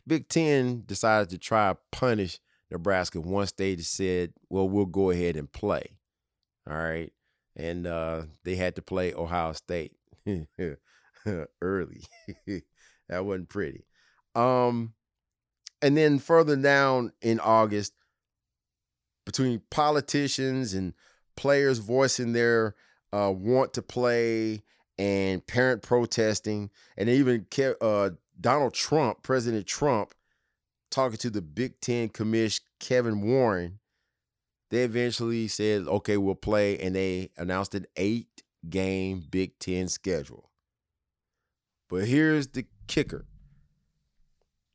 Big 0.07 0.29
Ten 0.29 0.83
decided 0.85 1.29
to 1.31 1.37
try 1.37 1.73
to 1.73 1.77
punish 1.91 2.39
Nebraska 2.71 3.19
once 3.19 3.51
they 3.51 3.75
said, 3.75 4.31
well, 4.47 4.69
we'll 4.69 4.85
go 4.85 5.09
ahead 5.09 5.35
and 5.35 5.51
play. 5.51 5.97
All 6.69 6.77
right. 6.77 7.11
And 7.55 7.87
uh, 7.87 8.23
they 8.43 8.55
had 8.55 8.75
to 8.75 8.81
play 8.81 9.13
Ohio 9.13 9.53
State 9.53 9.93
early. 11.61 12.03
that 13.09 13.25
wasn't 13.25 13.49
pretty. 13.49 13.85
Um, 14.35 14.93
and 15.81 15.95
then 15.95 16.19
further 16.19 16.55
down 16.55 17.13
in 17.21 17.39
August, 17.39 17.93
between 19.25 19.61
politicians 19.71 20.73
and 20.73 20.93
players 21.35 21.79
voicing 21.79 22.33
their 22.33 22.75
uh, 23.11 23.31
want 23.35 23.73
to 23.73 23.81
play 23.81 24.63
and 24.97 25.45
parent 25.45 25.81
protesting, 25.81 26.69
and 26.95 27.09
even 27.09 27.45
uh, 27.81 28.11
Donald 28.39 28.73
Trump, 28.73 29.23
President 29.23 29.67
Trump, 29.67 30.13
talking 30.89 31.17
to 31.17 31.29
the 31.29 31.41
Big 31.41 31.79
Ten 31.81 32.09
commish 32.09 32.61
Kevin 32.79 33.21
Warren, 33.21 33.79
they 34.69 34.83
eventually 34.83 35.47
said, 35.47 35.87
okay, 35.87 36.17
we'll 36.17 36.35
play, 36.35 36.79
and 36.79 36.95
they 36.95 37.29
announced 37.37 37.75
an 37.75 37.85
eight 37.95 38.43
game 38.69 39.23
Big 39.29 39.59
Ten 39.59 39.87
schedule. 39.87 40.49
But 41.89 42.07
here's 42.07 42.47
the 42.47 42.65
kicker. 42.87 43.25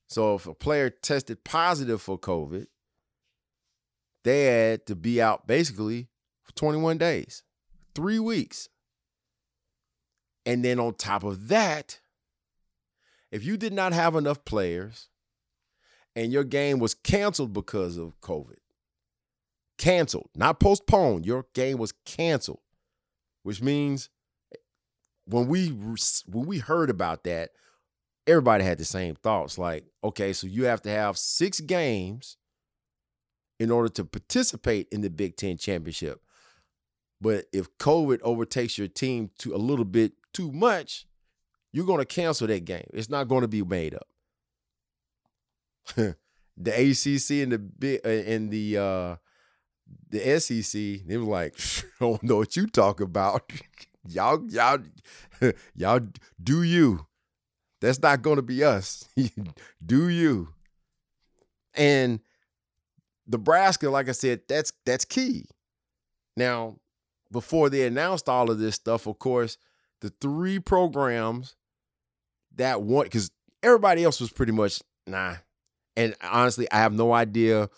So 0.09 0.35
if 0.35 0.47
a 0.47 0.55
player 0.55 0.91
tested 0.91 1.45
positive 1.45 2.03
for 2.03 2.19
COVID, 2.19 2.67
they 4.25 4.45
had 4.45 4.87
to 4.87 4.95
be 4.95 5.21
out 5.21 5.47
basically 5.47 6.09
for 6.43 6.53
21 6.53 6.99
days, 6.99 7.43
three 7.95 8.19
weeks. 8.19 8.69
And 10.45 10.65
then 10.65 10.81
on 10.81 10.95
top 10.95 11.23
of 11.23 11.49
that, 11.49 12.01
if 13.31 13.45
you 13.45 13.57
did 13.57 13.73
not 13.73 13.93
have 13.93 14.17
enough 14.17 14.45
players 14.45 15.09
and 16.17 16.33
your 16.33 16.45
game 16.45 16.79
was 16.79 16.95
canceled 16.95 17.53
because 17.53 17.97
of 17.97 18.21
COVID, 18.21 18.59
canceled, 19.81 20.29
not 20.37 20.61
postponed, 20.61 21.25
your 21.25 21.47
game 21.55 21.79
was 21.79 21.93
canceled, 22.05 22.61
which 23.43 23.63
means 23.63 24.11
when 25.25 25.49
we 25.49 25.69
when 25.69 26.47
we 26.47 26.59
heard 26.59 26.91
about 26.91 27.25
that, 27.25 27.51
everybody 28.27 28.63
had 28.63 28.77
the 28.77 28.85
same 28.85 29.15
thoughts. 29.15 29.57
Like, 29.57 29.87
okay, 30.05 30.35
so 30.35 30.47
you 30.47 30.65
have 30.65 30.83
to 30.83 30.91
have 30.91 31.17
six 31.17 31.61
games 31.61 32.37
in 33.59 33.71
order 33.71 33.89
to 33.89 34.05
participate 34.05 34.87
in 34.93 35.01
the 35.01 35.09
Big 35.09 35.37
Ten 35.37 35.57
championship. 35.57 36.21
But 37.19 37.47
if 37.53 37.77
COVID 37.79 38.21
overtakes 38.23 38.77
your 38.77 38.89
team 38.89 39.31
to 39.39 39.55
a 39.55 39.59
little 39.59 39.85
bit 39.87 40.13
too 40.35 40.53
much, 40.53 41.07
you're 41.73 41.87
going 41.87 42.01
to 42.01 42.05
cancel 42.05 42.47
that 42.49 42.67
game. 42.67 42.87
It's 42.93 43.09
not 43.09 43.29
going 43.29 43.43
to 43.43 43.49
be 43.49 43.63
made 43.63 43.95
up. 43.95 44.09
the 46.57 46.71
ACC 46.71 47.43
and 47.43 47.53
the 47.53 47.59
big 47.59 48.01
and 48.05 48.51
the 48.51 48.77
uh, 48.77 49.17
the 50.11 50.41
SEC, 50.41 51.07
they 51.07 51.17
was 51.17 51.29
like, 51.29 51.55
I 52.01 52.05
don't 52.05 52.23
know 52.23 52.37
what 52.37 52.57
you 52.57 52.67
talk 52.67 53.01
about. 53.01 53.51
y'all, 54.09 54.45
y'all, 54.51 54.79
y'all 55.75 56.01
do 56.43 56.63
you. 56.63 57.07
That's 57.81 58.03
not 58.03 58.23
gonna 58.23 58.43
be 58.43 58.63
us. 58.63 59.09
do 59.85 60.09
you. 60.09 60.49
And 61.75 62.21
Nebraska, 63.27 63.89
like 63.89 64.09
I 64.09 64.13
said, 64.13 64.43
that's 64.49 64.73
that's 64.85 65.05
key. 65.05 65.47
Now, 66.37 66.77
before 67.33 67.71
they 67.71 67.87
announced 67.87 68.29
all 68.29 68.51
of 68.51 68.59
this 68.59 68.75
stuff, 68.75 69.07
of 69.07 69.19
course, 69.19 69.57
the 70.01 70.13
three 70.21 70.59
programs 70.59 71.57
that 72.57 72.83
want 72.83 73.07
because 73.07 73.31
everybody 73.63 74.05
else 74.05 74.21
was 74.21 74.31
pretty 74.31 74.53
much 74.53 74.83
nah. 75.07 75.37
And 75.97 76.15
honestly, 76.23 76.71
I 76.71 76.79
have 76.79 76.93
no 76.93 77.13
idea 77.13 77.69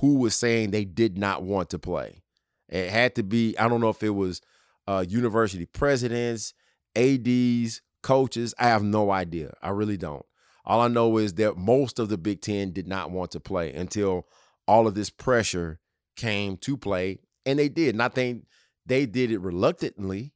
who 0.00 0.16
was 0.16 0.34
saying 0.34 0.70
they 0.70 0.84
did 0.84 1.18
not 1.18 1.42
want 1.42 1.70
to 1.70 1.78
play. 1.78 2.22
It 2.68 2.90
had 2.90 3.14
to 3.16 3.22
be, 3.22 3.56
I 3.58 3.68
don't 3.68 3.80
know 3.80 3.88
if 3.88 4.02
it 4.02 4.10
was 4.10 4.40
uh, 4.86 5.04
university 5.08 5.66
presidents, 5.66 6.54
ADs, 6.94 7.82
coaches. 8.02 8.54
I 8.58 8.68
have 8.68 8.82
no 8.82 9.10
idea. 9.10 9.54
I 9.62 9.70
really 9.70 9.96
don't. 9.96 10.24
All 10.64 10.80
I 10.80 10.88
know 10.88 11.16
is 11.16 11.34
that 11.34 11.56
most 11.56 11.98
of 11.98 12.08
the 12.08 12.18
Big 12.18 12.42
Ten 12.42 12.72
did 12.72 12.86
not 12.86 13.10
want 13.10 13.30
to 13.32 13.40
play 13.40 13.72
until 13.72 14.26
all 14.66 14.86
of 14.86 14.94
this 14.94 15.10
pressure 15.10 15.80
came 16.14 16.56
to 16.58 16.76
play, 16.76 17.20
and 17.46 17.58
they 17.58 17.68
did. 17.68 17.94
And 17.94 18.02
I 18.02 18.08
think 18.08 18.44
they 18.84 19.06
did 19.06 19.30
it 19.30 19.40
reluctantly. 19.40 20.32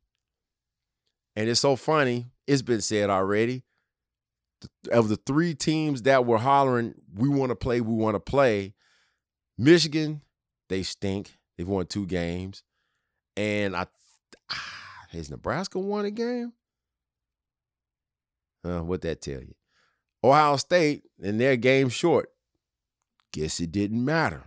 And 1.36 1.48
it's 1.48 1.60
so 1.60 1.76
funny. 1.76 2.26
It's 2.46 2.62
been 2.62 2.80
said 2.80 3.10
already. 3.10 3.62
Of 4.90 5.08
the 5.08 5.16
three 5.16 5.54
teams 5.54 6.02
that 6.02 6.24
were 6.24 6.38
hollering, 6.38 6.94
we 7.14 7.28
want 7.28 7.50
to 7.50 7.56
play, 7.56 7.80
we 7.80 7.94
want 7.94 8.14
to 8.14 8.20
play, 8.20 8.74
Michigan, 9.58 10.22
they 10.68 10.82
stink. 10.82 11.36
They've 11.56 11.68
won 11.68 11.86
two 11.86 12.06
games. 12.06 12.62
And 13.36 13.76
I 13.76 13.86
has 15.10 15.30
Nebraska 15.30 15.78
won 15.78 16.04
a 16.04 16.10
game? 16.10 16.52
Uh, 18.64 18.80
what 18.80 19.02
that 19.02 19.20
tell 19.20 19.40
you? 19.40 19.54
Ohio 20.24 20.56
State 20.56 21.02
and 21.22 21.40
their 21.40 21.56
game 21.56 21.88
short. 21.88 22.30
Guess 23.32 23.60
it 23.60 23.72
didn't 23.72 24.04
matter. 24.04 24.44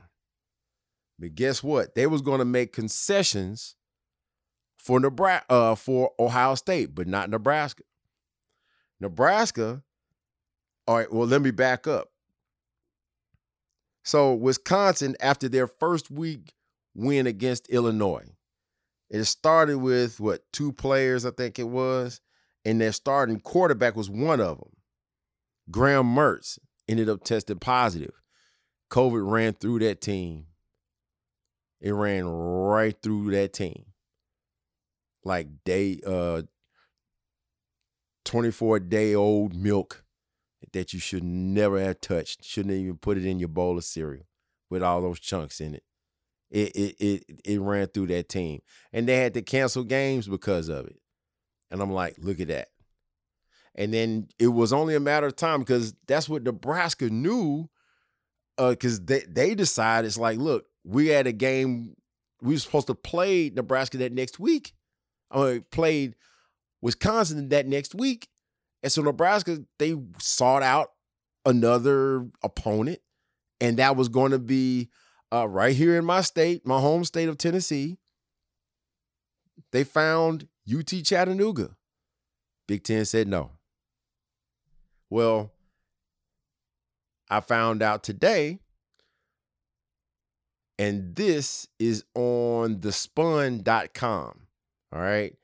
But 1.20 1.36
guess 1.36 1.64
what? 1.64 1.96
They 1.96 2.08
was 2.08 2.22
going 2.22 2.40
to 2.40 2.46
make 2.46 2.74
concessions 2.74 3.76
for 4.78 5.00
Nebraska, 5.00 5.52
uh, 5.52 5.76
for 5.76 6.12
Ohio 6.20 6.56
State, 6.56 6.94
but 6.94 7.08
not 7.08 7.30
Nebraska. 7.30 7.84
Nebraska. 9.00 9.84
All 10.88 10.98
right. 10.98 11.12
Well, 11.12 11.28
let 11.28 11.42
me 11.42 11.52
back 11.52 11.88
up. 11.88 12.10
So 14.06 14.36
Wisconsin, 14.36 15.16
after 15.20 15.50
their 15.50 15.66
first 15.68 16.12
week 16.12 16.54
win 16.94 17.26
against 17.26 17.68
Illinois, 17.70 18.30
it 19.10 19.24
started 19.26 19.80
with 19.80 20.20
what 20.20 20.44
two 20.54 20.72
players, 20.72 21.26
I 21.26 21.32
think 21.32 21.58
it 21.58 21.68
was, 21.68 22.22
and 22.64 22.80
their 22.80 22.92
starting 22.92 23.40
quarterback 23.40 23.96
was 23.96 24.10
one 24.10 24.40
of 24.40 24.60
them. 24.60 24.70
Graham 25.72 26.16
Mertz 26.16 26.60
ended 26.88 27.10
up 27.10 27.24
tested 27.24 27.60
positive. 27.60 28.14
COVID 28.92 29.30
ran 29.30 29.54
through 29.54 29.80
that 29.80 30.02
team. 30.02 30.46
It 31.82 31.92
ran 31.92 32.28
right 32.28 32.96
through 33.02 33.32
that 33.32 33.54
team. 33.54 33.86
Like 35.24 35.48
day 35.64 36.00
uh 36.06 36.44
24 38.26 38.82
day 38.82 39.16
old 39.16 39.56
milk 39.56 40.05
that 40.76 40.94
you 40.94 41.00
should 41.00 41.24
never 41.24 41.80
have 41.80 42.02
touched. 42.02 42.44
Shouldn't 42.44 42.76
even 42.76 42.98
put 42.98 43.18
it 43.18 43.26
in 43.26 43.40
your 43.40 43.48
bowl 43.48 43.78
of 43.78 43.84
cereal 43.86 44.26
with 44.70 44.84
all 44.84 45.02
those 45.02 45.22
chunks 45.22 45.62
in 45.62 45.74
it. 45.74 45.84
It 46.52 46.76
it 46.76 46.96
it 47.00 47.24
it 47.46 47.60
ran 47.62 47.88
through 47.88 48.08
that 48.08 48.30
team. 48.30 48.62
And 48.94 49.08
they 49.08 49.18
had 49.18 49.34
to 49.34 49.42
cancel 49.42 49.86
games 49.86 50.28
because 50.28 50.70
of 50.70 50.86
it. 50.86 51.00
And 51.72 51.82
I'm 51.82 51.92
like, 51.92 52.18
look 52.20 52.40
at 52.40 52.50
that. 52.50 52.68
And 53.74 53.94
then 53.94 54.28
it 54.38 54.48
was 54.50 54.74
only 54.74 54.96
a 54.96 55.00
matter 55.00 55.28
of 55.28 55.36
time 55.36 55.62
because 55.62 55.94
that's 56.08 56.30
what 56.30 56.44
Nebraska 56.44 57.10
knew. 57.10 57.70
Uh, 58.58 58.72
because 58.72 59.02
they 59.06 59.22
they 59.28 59.56
decided 59.56 60.08
it's 60.08 60.18
like, 60.18 60.38
look, 60.38 60.66
we 60.84 61.08
had 61.08 61.26
a 61.26 61.32
game. 61.32 61.96
We 62.42 62.54
were 62.54 62.60
supposed 62.60 62.88
to 62.88 62.96
play 62.96 63.50
Nebraska 63.50 63.98
that 63.98 64.12
next 64.12 64.40
week. 64.40 64.74
I 65.32 65.44
mean, 65.44 65.66
played 65.72 66.16
Wisconsin 66.82 67.50
that 67.50 67.66
next 67.66 67.96
week. 67.96 68.28
And 68.86 68.92
so 68.92 69.02
Nebraska, 69.02 69.66
they 69.80 69.96
sought 70.20 70.62
out 70.62 70.92
another 71.44 72.28
opponent, 72.44 73.00
and 73.60 73.78
that 73.78 73.96
was 73.96 74.10
going 74.10 74.30
to 74.30 74.38
be 74.38 74.92
uh, 75.34 75.48
right 75.48 75.76
here 75.76 75.98
in 75.98 76.06
my 76.06 76.22
state, 76.22 76.68
my 76.68 76.80
home 76.80 77.04
state 77.04 77.28
of 77.28 77.40
Tennessee. 77.40 77.98
They 79.72 79.84
found 79.84 80.48
UT 80.72 80.86
Chattanooga. 81.04 81.76
Big 82.68 82.84
Ten 82.84 83.06
said 83.06 83.28
no. 83.28 83.54
Well, 85.10 85.52
I 87.28 87.40
found 87.40 87.82
out 87.82 88.04
today, 88.04 88.60
and 90.78 91.16
this 91.16 91.68
is 91.80 92.04
on 92.14 92.82
thespun.com. 92.82 94.42
All 94.94 95.02
right. 95.02 95.36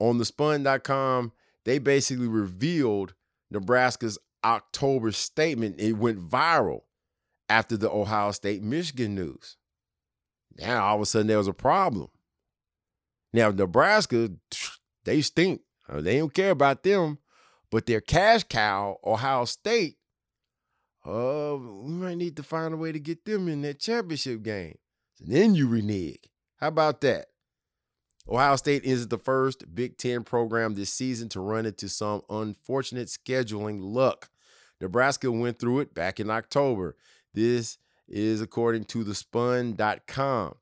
On 0.00 0.18
thespun.com, 0.18 1.30
they 1.64 1.78
basically 1.78 2.28
revealed 2.28 3.14
Nebraska's 3.50 4.18
October 4.44 5.12
statement. 5.12 5.80
It 5.80 5.92
went 5.92 6.18
viral 6.18 6.80
after 7.48 7.76
the 7.76 7.90
Ohio 7.90 8.32
State 8.32 8.62
Michigan 8.62 9.14
news. 9.14 9.56
Now 10.58 10.84
all 10.86 10.96
of 10.96 11.02
a 11.02 11.06
sudden 11.06 11.26
there 11.26 11.38
was 11.38 11.48
a 11.48 11.52
problem. 11.52 12.08
Now 13.32 13.50
Nebraska, 13.50 14.30
they 15.04 15.20
stink. 15.20 15.62
Uh, 15.88 16.00
they 16.00 16.18
don't 16.18 16.32
care 16.32 16.50
about 16.50 16.82
them, 16.82 17.18
but 17.70 17.86
their 17.86 18.00
cash 18.00 18.44
cow, 18.44 18.98
Ohio 19.04 19.44
State, 19.44 19.96
uh, 21.04 21.56
we 21.58 21.90
might 21.90 22.16
need 22.16 22.36
to 22.36 22.42
find 22.42 22.72
a 22.72 22.76
way 22.76 22.92
to 22.92 23.00
get 23.00 23.24
them 23.24 23.48
in 23.48 23.62
that 23.62 23.80
championship 23.80 24.42
game. 24.42 24.78
And 25.20 25.32
then 25.32 25.54
you 25.54 25.66
renege. 25.68 26.30
How 26.58 26.68
about 26.68 27.00
that? 27.00 27.26
Ohio 28.28 28.56
State 28.56 28.84
is 28.84 29.08
the 29.08 29.18
first 29.18 29.74
Big 29.74 29.96
Ten 29.98 30.22
program 30.22 30.74
this 30.74 30.92
season 30.92 31.28
to 31.30 31.40
run 31.40 31.66
into 31.66 31.88
some 31.88 32.22
unfortunate 32.30 33.08
scheduling 33.08 33.80
luck. 33.80 34.30
Nebraska 34.80 35.30
went 35.30 35.58
through 35.58 35.80
it 35.80 35.94
back 35.94 36.20
in 36.20 36.30
October. 36.30 36.96
This 37.34 37.78
is 38.08 38.40
according 38.40 38.84
to 38.84 39.04
thespun.com. 39.04 40.54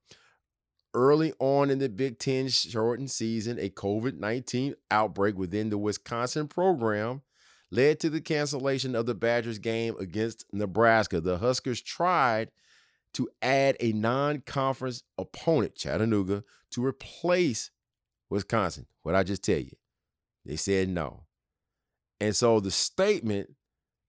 Early 0.93 1.33
on 1.39 1.71
in 1.71 1.79
the 1.79 1.89
Big 1.89 2.19
Ten 2.19 2.49
shortened 2.49 3.11
season, 3.11 3.59
a 3.59 3.71
COVID 3.71 4.19
19 4.19 4.75
outbreak 4.91 5.37
within 5.37 5.71
the 5.71 5.79
Wisconsin 5.79 6.49
program 6.49 7.23
led 7.71 8.01
to 8.01 8.11
the 8.11 8.21
cancellation 8.21 8.97
of 8.97 9.07
the 9.07 9.15
Badgers 9.15 9.59
game 9.59 9.95
against 10.01 10.45
Nebraska. 10.53 11.21
The 11.21 11.39
Huskers 11.39 11.81
tried 11.81 12.51
to 13.15 13.29
add 13.43 13.77
a 13.81 13.93
non 13.93 14.41
conference 14.41 15.03
opponent, 15.19 15.77
Chattanooga, 15.77 16.45
to 16.73 16.85
replace 16.85 17.71
Wisconsin. 18.29 18.87
What 19.03 19.15
I 19.15 19.23
just 19.23 19.45
tell 19.45 19.59
you, 19.59 19.77
they 20.45 20.57
said 20.57 20.89
no. 20.89 21.25
And 22.21 22.37
so 22.37 22.61
the 22.61 22.71
statement 22.71 23.55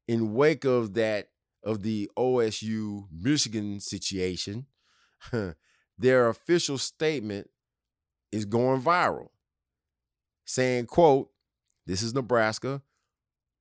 in 0.08 0.34
wake 0.34 0.66
of 0.66 0.94
that, 0.96 1.30
of 1.64 1.82
the 1.84 2.10
OSU 2.18 3.06
Michigan 3.12 3.80
situation, 3.80 4.66
their 5.98 6.30
official 6.30 6.78
statement 6.78 7.50
is 8.32 8.46
going 8.46 8.82
viral 8.82 9.30
saying 10.46 10.86
quote 10.86 11.30
this 11.86 12.02
is 12.02 12.14
nebraska 12.14 12.82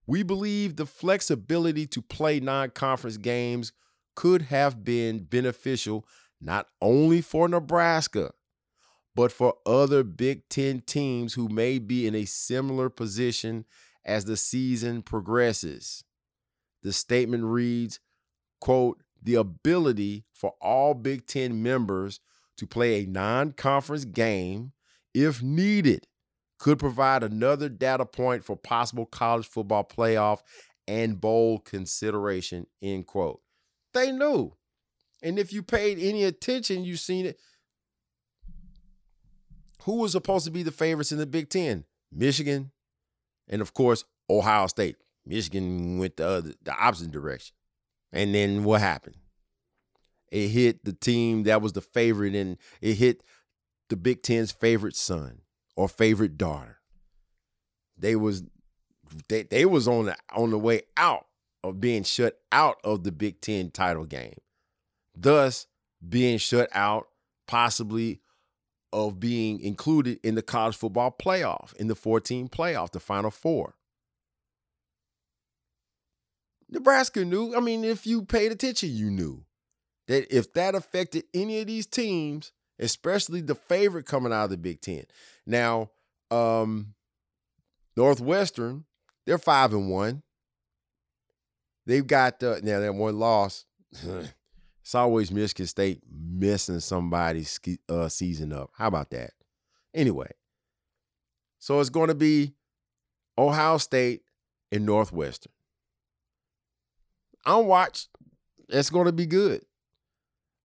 we 0.06 0.22
believe 0.22 0.76
the 0.76 0.86
flexibility 0.86 1.86
to 1.86 2.02
play 2.02 2.40
non-conference 2.40 3.16
games 3.16 3.72
could 4.20 4.42
have 4.42 4.84
been 4.84 5.20
beneficial 5.20 6.04
not 6.42 6.66
only 6.82 7.22
for 7.22 7.48
Nebraska, 7.48 8.32
but 9.14 9.32
for 9.32 9.54
other 9.64 10.02
Big 10.02 10.46
Ten 10.50 10.82
teams 10.82 11.32
who 11.32 11.48
may 11.48 11.78
be 11.78 12.06
in 12.06 12.14
a 12.14 12.26
similar 12.26 12.90
position 12.90 13.64
as 14.04 14.26
the 14.26 14.36
season 14.36 15.00
progresses. 15.00 16.04
The 16.82 16.92
statement 16.92 17.44
reads, 17.44 17.98
quote, 18.60 19.02
the 19.22 19.36
ability 19.36 20.26
for 20.34 20.52
all 20.60 20.92
Big 20.92 21.26
Ten 21.26 21.62
members 21.62 22.20
to 22.58 22.66
play 22.66 23.02
a 23.02 23.06
non 23.06 23.52
conference 23.52 24.04
game 24.04 24.72
if 25.14 25.42
needed 25.42 26.06
could 26.58 26.78
provide 26.78 27.22
another 27.22 27.70
data 27.70 28.04
point 28.04 28.44
for 28.44 28.54
possible 28.54 29.06
college 29.06 29.46
football 29.46 29.84
playoff 29.84 30.40
and 30.86 31.18
bowl 31.18 31.58
consideration, 31.58 32.66
end 32.82 33.06
quote. 33.06 33.40
They 33.92 34.12
knew. 34.12 34.54
And 35.22 35.38
if 35.38 35.52
you 35.52 35.62
paid 35.62 35.98
any 35.98 36.24
attention, 36.24 36.84
you 36.84 36.96
seen 36.96 37.26
it. 37.26 37.38
Who 39.82 39.96
was 39.96 40.12
supposed 40.12 40.44
to 40.44 40.50
be 40.50 40.62
the 40.62 40.70
favorites 40.70 41.12
in 41.12 41.18
the 41.18 41.26
Big 41.26 41.48
Ten? 41.48 41.84
Michigan, 42.12 42.72
and 43.48 43.62
of 43.62 43.72
course 43.74 44.04
Ohio 44.28 44.66
State. 44.66 44.96
Michigan 45.24 45.98
went 45.98 46.16
the 46.16 46.26
other, 46.26 46.52
the 46.62 46.74
opposite 46.74 47.10
direction. 47.10 47.54
And 48.12 48.34
then 48.34 48.64
what 48.64 48.80
happened? 48.80 49.16
It 50.30 50.48
hit 50.48 50.84
the 50.84 50.92
team 50.92 51.44
that 51.44 51.62
was 51.62 51.72
the 51.72 51.80
favorite, 51.80 52.34
and 52.34 52.56
it 52.80 52.94
hit 52.94 53.22
the 53.88 53.96
Big 53.96 54.22
Ten's 54.22 54.52
favorite 54.52 54.96
son 54.96 55.42
or 55.76 55.88
favorite 55.88 56.36
daughter. 56.36 56.78
They 57.96 58.16
was 58.16 58.42
they 59.28 59.42
they 59.42 59.64
was 59.64 59.88
on 59.88 60.06
the 60.06 60.16
on 60.32 60.50
the 60.50 60.58
way 60.58 60.82
out 60.96 61.26
of 61.62 61.80
being 61.80 62.02
shut 62.02 62.38
out 62.52 62.78
of 62.84 63.04
the 63.04 63.12
Big 63.12 63.40
Ten 63.40 63.70
title 63.70 64.04
game, 64.04 64.38
thus 65.14 65.66
being 66.06 66.38
shut 66.38 66.68
out 66.72 67.08
possibly 67.46 68.20
of 68.92 69.20
being 69.20 69.60
included 69.60 70.18
in 70.22 70.34
the 70.34 70.42
college 70.42 70.76
football 70.76 71.14
playoff, 71.16 71.74
in 71.76 71.86
the 71.86 71.94
14 71.94 72.48
playoff, 72.48 72.90
the 72.90 73.00
final 73.00 73.30
four. 73.30 73.74
Nebraska 76.68 77.24
knew. 77.24 77.54
I 77.54 77.60
mean, 77.60 77.84
if 77.84 78.06
you 78.06 78.24
paid 78.24 78.52
attention, 78.52 78.90
you 78.94 79.10
knew 79.10 79.44
that 80.06 80.34
if 80.34 80.52
that 80.54 80.74
affected 80.74 81.24
any 81.34 81.60
of 81.60 81.66
these 81.66 81.86
teams, 81.86 82.52
especially 82.78 83.40
the 83.40 83.54
favorite 83.54 84.06
coming 84.06 84.32
out 84.32 84.44
of 84.44 84.50
the 84.50 84.56
Big 84.56 84.80
Ten. 84.80 85.04
Now, 85.46 85.90
um, 86.30 86.94
Northwestern, 87.96 88.84
they're 89.26 89.38
five 89.38 89.72
and 89.72 89.90
one. 89.90 90.22
They've 91.86 92.06
got 92.06 92.42
uh, 92.42 92.56
now 92.62 92.80
that 92.80 92.94
one 92.94 93.18
loss. 93.18 93.64
it's 93.92 94.94
always 94.94 95.30
Michigan 95.30 95.66
State 95.66 96.02
messing 96.10 96.80
somebody's 96.80 97.58
uh, 97.88 98.08
season 98.08 98.52
up. 98.52 98.70
How 98.76 98.88
about 98.88 99.10
that? 99.10 99.32
Anyway, 99.94 100.30
so 101.58 101.80
it's 101.80 101.90
going 101.90 102.08
to 102.08 102.14
be 102.14 102.54
Ohio 103.36 103.78
State 103.78 104.22
and 104.70 104.86
Northwestern. 104.86 105.52
I'm 107.44 107.66
watch. 107.66 108.06
It's 108.68 108.90
going 108.90 109.06
to 109.06 109.12
be 109.12 109.26
good, 109.26 109.62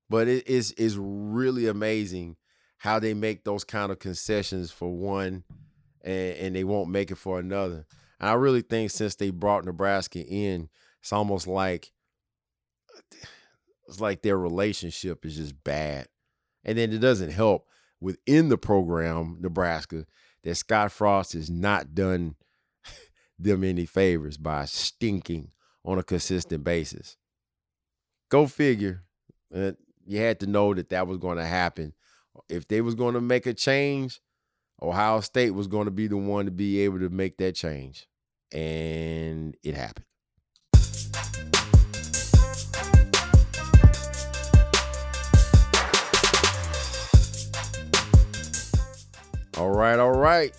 but 0.10 0.28
it 0.28 0.48
is 0.48 0.72
is 0.74 0.98
really 0.98 1.68
amazing 1.68 2.36
how 2.78 3.00
they 3.00 3.14
make 3.14 3.44
those 3.44 3.64
kind 3.64 3.92
of 3.92 4.00
concessions 4.00 4.72
for 4.72 4.96
one, 4.96 5.44
and, 6.04 6.38
and 6.38 6.56
they 6.56 6.64
won't 6.64 6.90
make 6.90 7.10
it 7.10 7.16
for 7.16 7.40
another. 7.40 7.86
And 8.20 8.30
I 8.30 8.34
really 8.34 8.62
think 8.62 8.92
since 8.92 9.16
they 9.16 9.32
brought 9.32 9.66
Nebraska 9.66 10.20
in, 10.20 10.70
it's 11.06 11.14
almost 11.14 11.46
like 11.46 11.92
it's 13.88 14.00
like 14.00 14.24
their 14.24 14.40
relationship 14.40 15.24
is 15.24 15.36
just 15.36 15.64
bad. 15.64 16.08
And 16.64 16.80
then 16.80 16.92
it 16.92 16.98
doesn't 16.98 17.30
help 17.30 17.68
within 18.02 18.50
the 18.50 18.58
program, 18.58 19.38
Nebraska, 19.40 20.08
that 20.42 20.56
Scott 20.56 20.92
Frost 20.92 21.34
has 21.34 21.48
not 21.48 21.94
done 21.94 22.34
them 23.40 23.64
any 23.64 23.86
favors 23.86 24.38
by 24.38 24.66
stinking 24.66 25.52
on 25.84 26.00
a 26.00 26.04
consistent 26.04 26.64
basis. 26.64 27.18
Go 28.30 28.48
figure. 28.48 29.04
Uh, 29.56 29.74
you 30.08 30.20
had 30.20 30.40
to 30.40 30.48
know 30.48 30.74
that 30.74 30.90
that 30.90 31.06
was 31.06 31.20
going 31.20 31.38
to 31.38 31.46
happen. 31.46 31.94
If 32.50 32.68
they 32.68 32.82
was 32.82 32.96
going 32.96 33.14
to 33.14 33.22
make 33.22 33.46
a 33.46 33.54
change, 33.54 34.22
Ohio 34.82 35.20
State 35.20 35.52
was 35.52 35.68
going 35.68 35.86
to 35.86 35.92
be 35.92 36.08
the 36.08 36.18
one 36.18 36.46
to 36.46 36.52
be 36.52 36.80
able 36.80 36.98
to 36.98 37.10
make 37.10 37.38
that 37.38 37.54
change. 37.54 38.08
And 38.52 39.56
it 39.62 39.76
happened. 39.76 40.08
All 49.58 49.72
right, 49.72 49.98
all 50.00 50.12
right. 50.12 50.54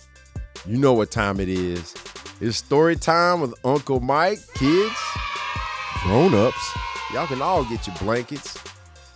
You 0.65 0.77
know 0.77 0.93
what 0.93 1.11
time 1.11 1.39
it 1.39 1.49
is. 1.49 1.93
It's 2.41 2.57
story 2.57 2.95
time 2.95 3.41
with 3.41 3.53
Uncle 3.63 3.99
Mike. 3.99 4.39
Kids, 4.55 4.95
grown 6.03 6.33
ups, 6.33 6.77
y'all 7.13 7.27
can 7.27 7.41
all 7.41 7.63
get 7.63 7.87
your 7.87 7.95
blankets 7.97 8.57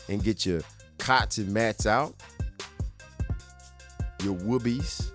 and 0.07 0.23
get 0.23 0.45
your 0.45 0.61
cots 0.97 1.37
and 1.39 1.51
mats 1.51 1.85
out, 1.85 2.15
your 4.23 4.35
whoobies. 4.35 5.11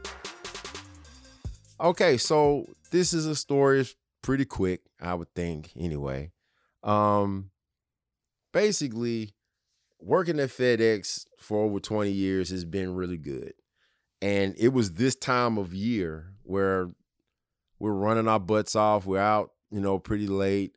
Okay, 1.81 2.17
so 2.17 2.67
this 2.91 3.13
is 3.13 3.27
a 3.27 3.35
story. 3.35 3.87
Pretty 4.27 4.45
quick, 4.45 4.81
I 5.01 5.15
would 5.15 5.33
think, 5.37 5.71
anyway. 5.79 6.33
Um, 6.83 7.53
basically, 8.53 9.37
working 10.01 10.41
at 10.41 10.49
FedEx 10.49 11.27
for 11.39 11.63
over 11.63 11.79
20 11.79 12.11
years 12.11 12.51
has 12.51 12.65
been 12.65 12.97
really 12.97 13.19
good. 13.19 13.53
And 14.21 14.57
it 14.59 14.71
was 14.71 14.95
this 14.95 15.15
time 15.15 15.59
of 15.59 15.73
year 15.73 16.33
where 16.43 16.89
we're 17.79 17.93
running 17.93 18.27
our 18.27 18.41
butts 18.41 18.75
off. 18.75 19.07
We're 19.07 19.21
out, 19.21 19.51
you 19.71 19.81
know, 19.81 20.01
pretty 20.01 20.27
late. 20.27 20.75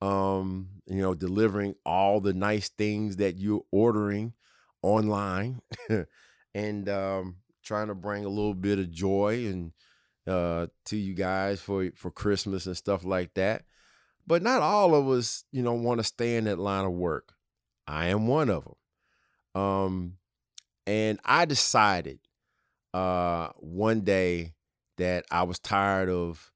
Um, 0.00 0.68
you 0.86 1.02
know, 1.02 1.16
delivering 1.16 1.74
all 1.84 2.20
the 2.20 2.32
nice 2.32 2.68
things 2.68 3.16
that 3.16 3.38
you're 3.38 3.64
ordering 3.72 4.34
online 4.82 5.62
and 6.54 6.88
um 6.88 7.38
trying 7.64 7.88
to 7.88 7.94
bring 7.96 8.24
a 8.24 8.28
little 8.28 8.54
bit 8.54 8.78
of 8.78 8.92
joy 8.92 9.46
and 9.46 9.72
uh 10.26 10.66
to 10.86 10.96
you 10.96 11.14
guys 11.14 11.60
for 11.60 11.90
for 11.96 12.10
Christmas 12.10 12.66
and 12.66 12.76
stuff 12.76 13.04
like 13.04 13.34
that. 13.34 13.64
But 14.26 14.42
not 14.42 14.62
all 14.62 14.94
of 14.94 15.08
us, 15.08 15.44
you 15.52 15.62
know, 15.62 15.74
want 15.74 15.98
to 15.98 16.04
stay 16.04 16.36
in 16.36 16.44
that 16.44 16.58
line 16.58 16.86
of 16.86 16.92
work. 16.92 17.34
I 17.86 18.06
am 18.06 18.26
one 18.26 18.48
of 18.48 18.64
them. 18.64 19.62
Um 19.62 20.18
and 20.86 21.18
I 21.24 21.44
decided 21.44 22.20
uh, 22.92 23.48
one 23.58 24.02
day 24.02 24.52
that 24.98 25.24
I 25.30 25.42
was 25.42 25.58
tired 25.58 26.08
of 26.08 26.52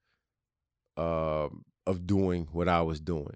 uh, 0.96 1.48
of 1.86 2.06
doing 2.06 2.48
what 2.52 2.68
I 2.68 2.82
was 2.82 3.00
doing. 3.00 3.34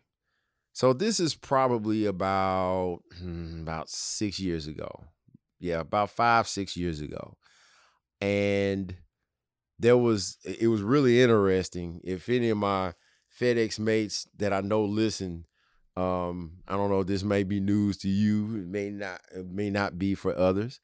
So 0.72 0.92
this 0.92 1.20
is 1.20 1.34
probably 1.34 2.06
about 2.06 3.00
hmm, 3.18 3.60
about 3.62 3.90
six 3.90 4.38
years 4.38 4.66
ago. 4.66 5.04
Yeah, 5.58 5.80
about 5.80 6.10
five 6.10 6.48
six 6.48 6.76
years 6.76 7.00
ago, 7.00 7.36
and 8.20 8.94
there 9.82 9.96
was 9.96 10.38
it 10.44 10.68
was 10.68 10.80
really 10.80 11.20
interesting. 11.20 12.00
If 12.04 12.28
any 12.28 12.50
of 12.50 12.58
my 12.58 12.94
FedEx 13.38 13.80
mates 13.80 14.28
that 14.38 14.52
I 14.52 14.60
know 14.60 14.84
listen, 14.84 15.44
um, 15.96 16.58
I 16.68 16.76
don't 16.76 16.88
know. 16.88 17.02
This 17.02 17.24
may 17.24 17.42
be 17.42 17.58
news 17.58 17.98
to 17.98 18.08
you. 18.08 18.44
It 18.56 18.68
may 18.68 18.90
not. 18.90 19.20
It 19.34 19.50
may 19.50 19.70
not 19.70 19.98
be 19.98 20.14
for 20.14 20.38
others. 20.38 20.80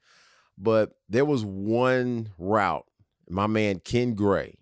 But 0.58 0.94
there 1.08 1.24
was 1.24 1.44
one 1.44 2.32
route, 2.36 2.86
my 3.30 3.46
man 3.46 3.78
Ken 3.78 4.14
Gray, 4.14 4.58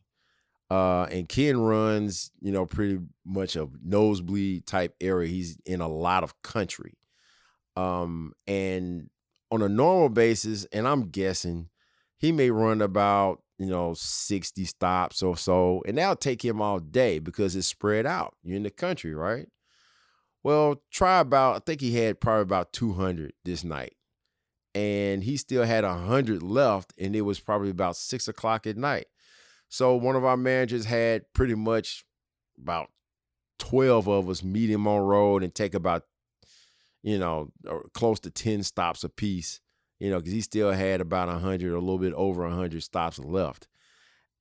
uh, 0.70 1.05
and 1.05 1.26
Ken 1.26 1.59
runs, 1.59 2.30
you 2.43 2.53
know, 2.53 2.66
pretty 2.66 2.99
much 3.24 3.57
a 3.57 3.68
nosebleed 3.82 4.66
type 4.66 4.95
area. 5.01 5.30
He's 5.30 5.59
in 5.64 5.80
a 5.80 5.89
lot 5.89 6.22
of 6.22 6.43
country. 6.43 6.99
Um, 7.74 8.34
and 8.47 9.09
on 9.51 9.62
a 9.62 9.68
normal 9.70 10.11
basis, 10.11 10.66
and 10.66 10.87
I'm 10.87 11.09
guessing 11.09 11.70
he 12.18 12.30
may 12.32 12.51
run 12.51 12.82
about, 12.82 13.41
you 13.59 13.66
know, 13.66 13.94
60 13.94 14.64
stops 14.64 15.22
or 15.22 15.36
so, 15.36 15.82
and 15.86 15.98
that'll 15.98 16.16
take 16.16 16.44
him 16.44 16.61
all 16.61 16.78
day 16.78 17.18
because 17.18 17.57
it's 17.57 17.66
spread 17.66 18.07
out. 18.07 18.34
You're 18.42 18.57
in 18.57 18.62
the 18.62 18.70
country, 18.70 19.14
right? 19.14 19.48
Well, 20.42 20.82
try 20.90 21.20
about, 21.20 21.57
I 21.57 21.59
think 21.61 21.80
he 21.80 21.96
had 21.96 22.20
probably 22.20 22.42
about 22.42 22.72
200 22.72 23.32
this 23.44 23.64
night 23.64 23.96
and 24.76 25.24
he 25.24 25.38
still 25.38 25.64
had 25.64 25.84
a 25.84 25.94
hundred 25.94 26.42
left, 26.42 26.92
and 26.98 27.16
it 27.16 27.22
was 27.22 27.40
probably 27.40 27.70
about 27.70 27.96
six 27.96 28.28
o'clock 28.28 28.66
at 28.66 28.76
night. 28.76 29.07
So 29.70 29.96
one 29.96 30.16
of 30.16 30.24
our 30.26 30.36
managers 30.36 30.84
had 30.84 31.22
pretty 31.32 31.54
much 31.54 32.04
about 32.61 32.90
twelve 33.59 34.07
of 34.07 34.28
us 34.28 34.44
meet 34.44 34.68
him 34.68 34.86
on 34.86 35.00
road 35.00 35.42
and 35.42 35.54
take 35.54 35.72
about, 35.72 36.02
you 37.02 37.18
know, 37.18 37.50
close 37.94 38.20
to 38.20 38.30
ten 38.30 38.62
stops 38.62 39.02
a 39.02 39.09
piece. 39.09 39.62
You 39.99 40.11
know, 40.11 40.18
because 40.18 40.32
he 40.32 40.42
still 40.42 40.72
had 40.72 41.01
about 41.01 41.28
a 41.28 41.38
hundred, 41.38 41.72
a 41.72 41.78
little 41.78 41.99
bit 41.99 42.12
over 42.12 42.44
a 42.44 42.55
hundred 42.55 42.82
stops 42.82 43.18
left, 43.18 43.66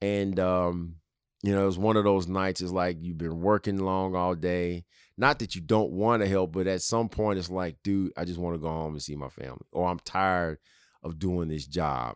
and 0.01 0.39
um, 0.39 0.95
you 1.43 1.53
know, 1.53 1.63
it 1.63 1.67
was 1.67 1.77
one 1.77 1.95
of 1.95 2.03
those 2.03 2.27
nights. 2.27 2.59
It's 2.59 2.71
like 2.71 2.97
you've 2.99 3.17
been 3.17 3.39
working 3.39 3.77
long 3.77 4.15
all 4.15 4.35
day. 4.35 4.83
Not 5.17 5.39
that 5.39 5.55
you 5.55 5.61
don't 5.61 5.91
want 5.91 6.23
to 6.23 6.27
help, 6.27 6.51
but 6.51 6.67
at 6.67 6.81
some 6.81 7.07
point, 7.07 7.39
it's 7.39 7.49
like, 7.49 7.77
dude, 7.83 8.11
I 8.17 8.25
just 8.25 8.39
want 8.39 8.55
to 8.55 8.59
go 8.59 8.67
home 8.67 8.93
and 8.93 9.01
see 9.01 9.15
my 9.15 9.29
family, 9.29 9.65
or 9.71 9.87
I'm 9.87 9.99
tired 9.99 10.57
of 11.03 11.19
doing 11.19 11.47
this 11.47 11.67
job, 11.67 12.15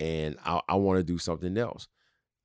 and 0.00 0.36
I, 0.44 0.60
I 0.68 0.74
want 0.74 0.98
to 0.98 1.04
do 1.04 1.18
something 1.18 1.56
else. 1.56 1.88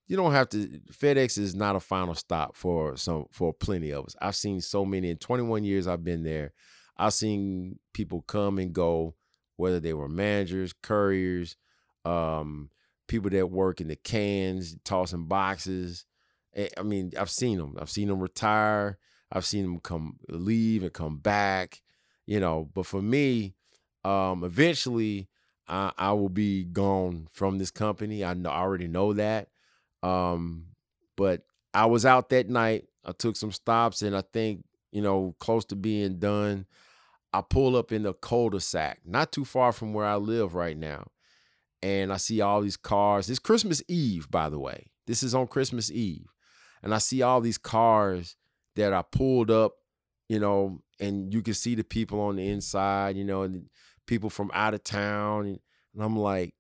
You 0.07 0.17
don't 0.17 0.31
have 0.31 0.49
to. 0.49 0.79
FedEx 0.91 1.37
is 1.37 1.55
not 1.55 1.75
a 1.75 1.79
final 1.79 2.15
stop 2.15 2.55
for 2.55 2.95
some 2.95 3.25
for 3.31 3.53
plenty 3.53 3.91
of 3.91 4.05
us. 4.05 4.15
I've 4.21 4.35
seen 4.35 4.61
so 4.61 4.85
many 4.85 5.09
in 5.09 5.17
21 5.17 5.63
years 5.63 5.87
I've 5.87 6.03
been 6.03 6.23
there. 6.23 6.53
I've 6.97 7.13
seen 7.13 7.79
people 7.93 8.21
come 8.21 8.59
and 8.59 8.71
go, 8.73 9.15
whether 9.59 9.79
they 9.79 9.93
were 9.93 10.07
managers, 10.07 10.73
couriers, 10.73 11.55
um, 12.05 12.69
people 13.07 13.29
that 13.29 13.51
work 13.51 13.81
in 13.81 13.87
the 13.87 13.95
cans, 13.95 14.75
tossing 14.83 15.25
boxes, 15.25 16.05
Eh, 16.55 16.69
I 16.77 16.83
mean, 16.83 17.11
I've 17.17 17.29
seen 17.29 17.57
them. 17.57 17.77
I've 17.79 17.89
seen 17.89 18.07
them 18.07 18.19
retire. 18.19 18.97
I've 19.31 19.45
seen 19.45 19.63
them 19.63 19.79
come 19.79 20.17
leave 20.27 20.83
and 20.83 20.93
come 20.93 21.17
back. 21.17 21.81
You 22.25 22.39
know, 22.39 22.69
but 22.73 22.85
for 22.85 23.01
me, 23.01 23.55
um, 24.03 24.43
eventually, 24.43 25.29
I, 25.67 25.91
I 25.97 26.13
will 26.13 26.29
be 26.29 26.63
gone 26.63 27.27
from 27.31 27.57
this 27.57 27.71
company. 27.71 28.23
I 28.23 28.33
know 28.33 28.49
I 28.49 28.59
already 28.59 28.87
know 28.87 29.13
that. 29.13 29.49
Um, 30.03 30.67
but 31.15 31.43
I 31.73 31.85
was 31.87 32.05
out 32.05 32.29
that 32.29 32.49
night. 32.49 32.85
I 33.05 33.11
took 33.13 33.35
some 33.35 33.51
stops, 33.51 34.01
and 34.01 34.15
I 34.15 34.21
think 34.33 34.63
you 34.91 35.01
know, 35.01 35.35
close 35.39 35.65
to 35.65 35.75
being 35.75 36.17
done. 36.17 36.65
I 37.31 37.41
pull 37.41 37.75
up 37.75 37.91
in 37.91 38.03
the 38.03 38.13
cul-de-sac, 38.13 39.01
not 39.05 39.31
too 39.31 39.45
far 39.45 39.71
from 39.71 39.93
where 39.93 40.05
I 40.05 40.15
live 40.15 40.55
right 40.55 40.77
now, 40.77 41.11
and 41.81 42.11
I 42.11 42.17
see 42.17 42.41
all 42.41 42.61
these 42.61 42.77
cars. 42.77 43.29
It's 43.29 43.39
Christmas 43.39 43.83
Eve, 43.87 44.29
by 44.31 44.49
the 44.49 44.59
way. 44.59 44.87
This 45.05 45.23
is 45.23 45.35
on 45.35 45.47
Christmas 45.47 45.91
Eve 45.91 46.27
and 46.81 46.93
I 46.93 46.97
see 46.97 47.21
all 47.21 47.41
these 47.41 47.57
cars 47.57 48.35
that 48.75 48.93
I 48.93 49.01
pulled 49.01 49.51
up, 49.51 49.73
you 50.27 50.39
know, 50.39 50.81
and 50.99 51.33
you 51.33 51.41
can 51.41 51.53
see 51.53 51.75
the 51.75 51.83
people 51.83 52.19
on 52.21 52.37
the 52.37 52.47
inside, 52.47 53.17
you 53.17 53.25
know, 53.25 53.43
and 53.43 53.69
people 54.05 54.29
from 54.29 54.51
out 54.53 54.73
of 54.73 54.83
town. 54.83 55.45
And, 55.47 55.59
I'm 55.99 56.17
like, 56.17 56.53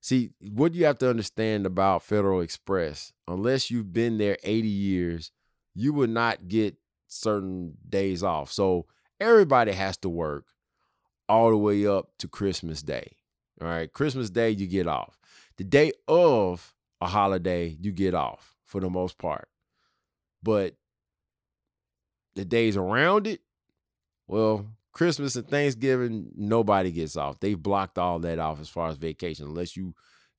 see, 0.00 0.30
what 0.52 0.74
you 0.74 0.84
have 0.84 0.98
to 0.98 1.10
understand 1.10 1.66
about 1.66 2.04
Federal 2.04 2.40
Express, 2.40 3.12
unless 3.26 3.70
you've 3.70 3.92
been 3.92 4.18
there 4.18 4.36
80 4.44 4.68
years, 4.68 5.32
you 5.74 5.92
would 5.94 6.10
not 6.10 6.48
get 6.48 6.76
certain 7.08 7.74
days 7.88 8.22
off. 8.22 8.52
So 8.52 8.86
everybody 9.22 9.72
has 9.72 9.96
to 9.98 10.08
work 10.08 10.46
all 11.28 11.50
the 11.50 11.56
way 11.56 11.86
up 11.86 12.10
to 12.18 12.28
Christmas 12.28 12.82
Day. 12.82 13.16
All 13.60 13.68
right. 13.68 13.92
Christmas 13.92 14.30
Day, 14.30 14.50
you 14.50 14.66
get 14.66 14.86
off. 14.86 15.18
The 15.56 15.64
day 15.64 15.92
of 16.08 16.74
a 17.00 17.06
holiday, 17.06 17.76
you 17.80 17.92
get 17.92 18.14
off 18.14 18.56
for 18.64 18.80
the 18.80 18.90
most 18.90 19.18
part. 19.18 19.48
But 20.42 20.74
the 22.34 22.44
days 22.44 22.76
around 22.76 23.26
it, 23.26 23.40
well, 24.26 24.66
Christmas 24.92 25.36
and 25.36 25.48
Thanksgiving, 25.48 26.30
nobody 26.36 26.90
gets 26.90 27.16
off. 27.16 27.40
They've 27.40 27.60
blocked 27.60 27.98
all 27.98 28.18
that 28.20 28.38
off 28.38 28.60
as 28.60 28.68
far 28.68 28.88
as 28.88 28.96
vacation, 28.96 29.46
unless 29.46 29.76
you 29.76 29.94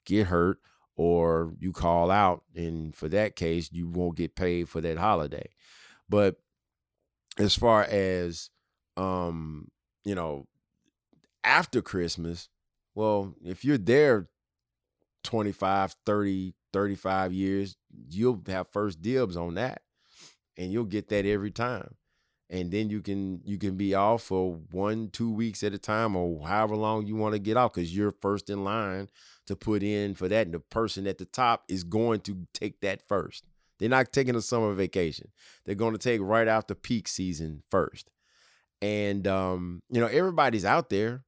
get 0.05 0.27
hurt 0.27 0.59
or 0.95 1.53
you 1.59 1.71
call 1.71 2.11
out. 2.11 2.43
And 2.55 2.95
for 2.95 3.07
that 3.09 3.35
case, 3.35 3.69
you 3.71 3.87
won't 3.87 4.17
get 4.17 4.35
paid 4.35 4.69
for 4.69 4.81
that 4.81 4.97
holiday. 4.97 5.49
But 6.09 6.35
as 7.37 7.55
far 7.55 7.83
as 7.83 8.49
um, 8.97 9.69
you 10.03 10.15
know, 10.15 10.47
after 11.43 11.81
Christmas, 11.81 12.49
well, 12.95 13.35
if 13.43 13.65
you're 13.65 13.77
there 13.77 14.27
25, 15.23 15.95
30, 16.05 16.53
35 16.71 17.33
years, 17.33 17.75
you'll 18.09 18.41
have 18.47 18.67
first 18.67 19.01
dibs 19.01 19.37
on 19.37 19.55
that. 19.55 19.81
And 20.57 20.71
you'll 20.71 20.85
get 20.85 21.09
that 21.09 21.25
every 21.25 21.51
time. 21.51 21.95
And 22.49 22.69
then 22.71 22.91
you 22.91 23.01
can 23.01 23.41
you 23.43 23.57
can 23.57 23.77
be 23.77 23.95
off 23.95 24.23
for 24.23 24.59
one, 24.71 25.09
two 25.09 25.31
weeks 25.31 25.63
at 25.63 25.73
a 25.73 25.79
time 25.79 26.15
or 26.15 26.47
however 26.47 26.75
long 26.75 27.07
you 27.07 27.15
want 27.15 27.33
to 27.33 27.39
get 27.39 27.57
off 27.57 27.73
because 27.73 27.95
you're 27.95 28.13
first 28.21 28.49
in 28.51 28.63
line 28.63 29.09
to 29.47 29.55
put 29.55 29.81
in 29.81 30.13
for 30.13 30.27
that. 30.27 30.45
And 30.45 30.53
the 30.53 30.59
person 30.59 31.07
at 31.07 31.17
the 31.17 31.25
top 31.25 31.63
is 31.67 31.83
going 31.83 32.19
to 32.21 32.45
take 32.53 32.81
that 32.81 33.01
first. 33.07 33.45
They're 33.79 33.89
not 33.89 34.13
taking 34.13 34.35
a 34.35 34.41
summer 34.41 34.73
vacation. 34.73 35.31
They're 35.65 35.73
going 35.73 35.93
to 35.93 35.97
take 35.97 36.21
right 36.21 36.47
after 36.47 36.75
peak 36.75 37.07
season 37.07 37.63
first. 37.71 38.11
And 38.83 39.25
um, 39.27 39.81
you 39.89 40.01
know, 40.01 40.07
everybody's 40.07 40.65
out 40.65 40.89
there. 40.89 41.23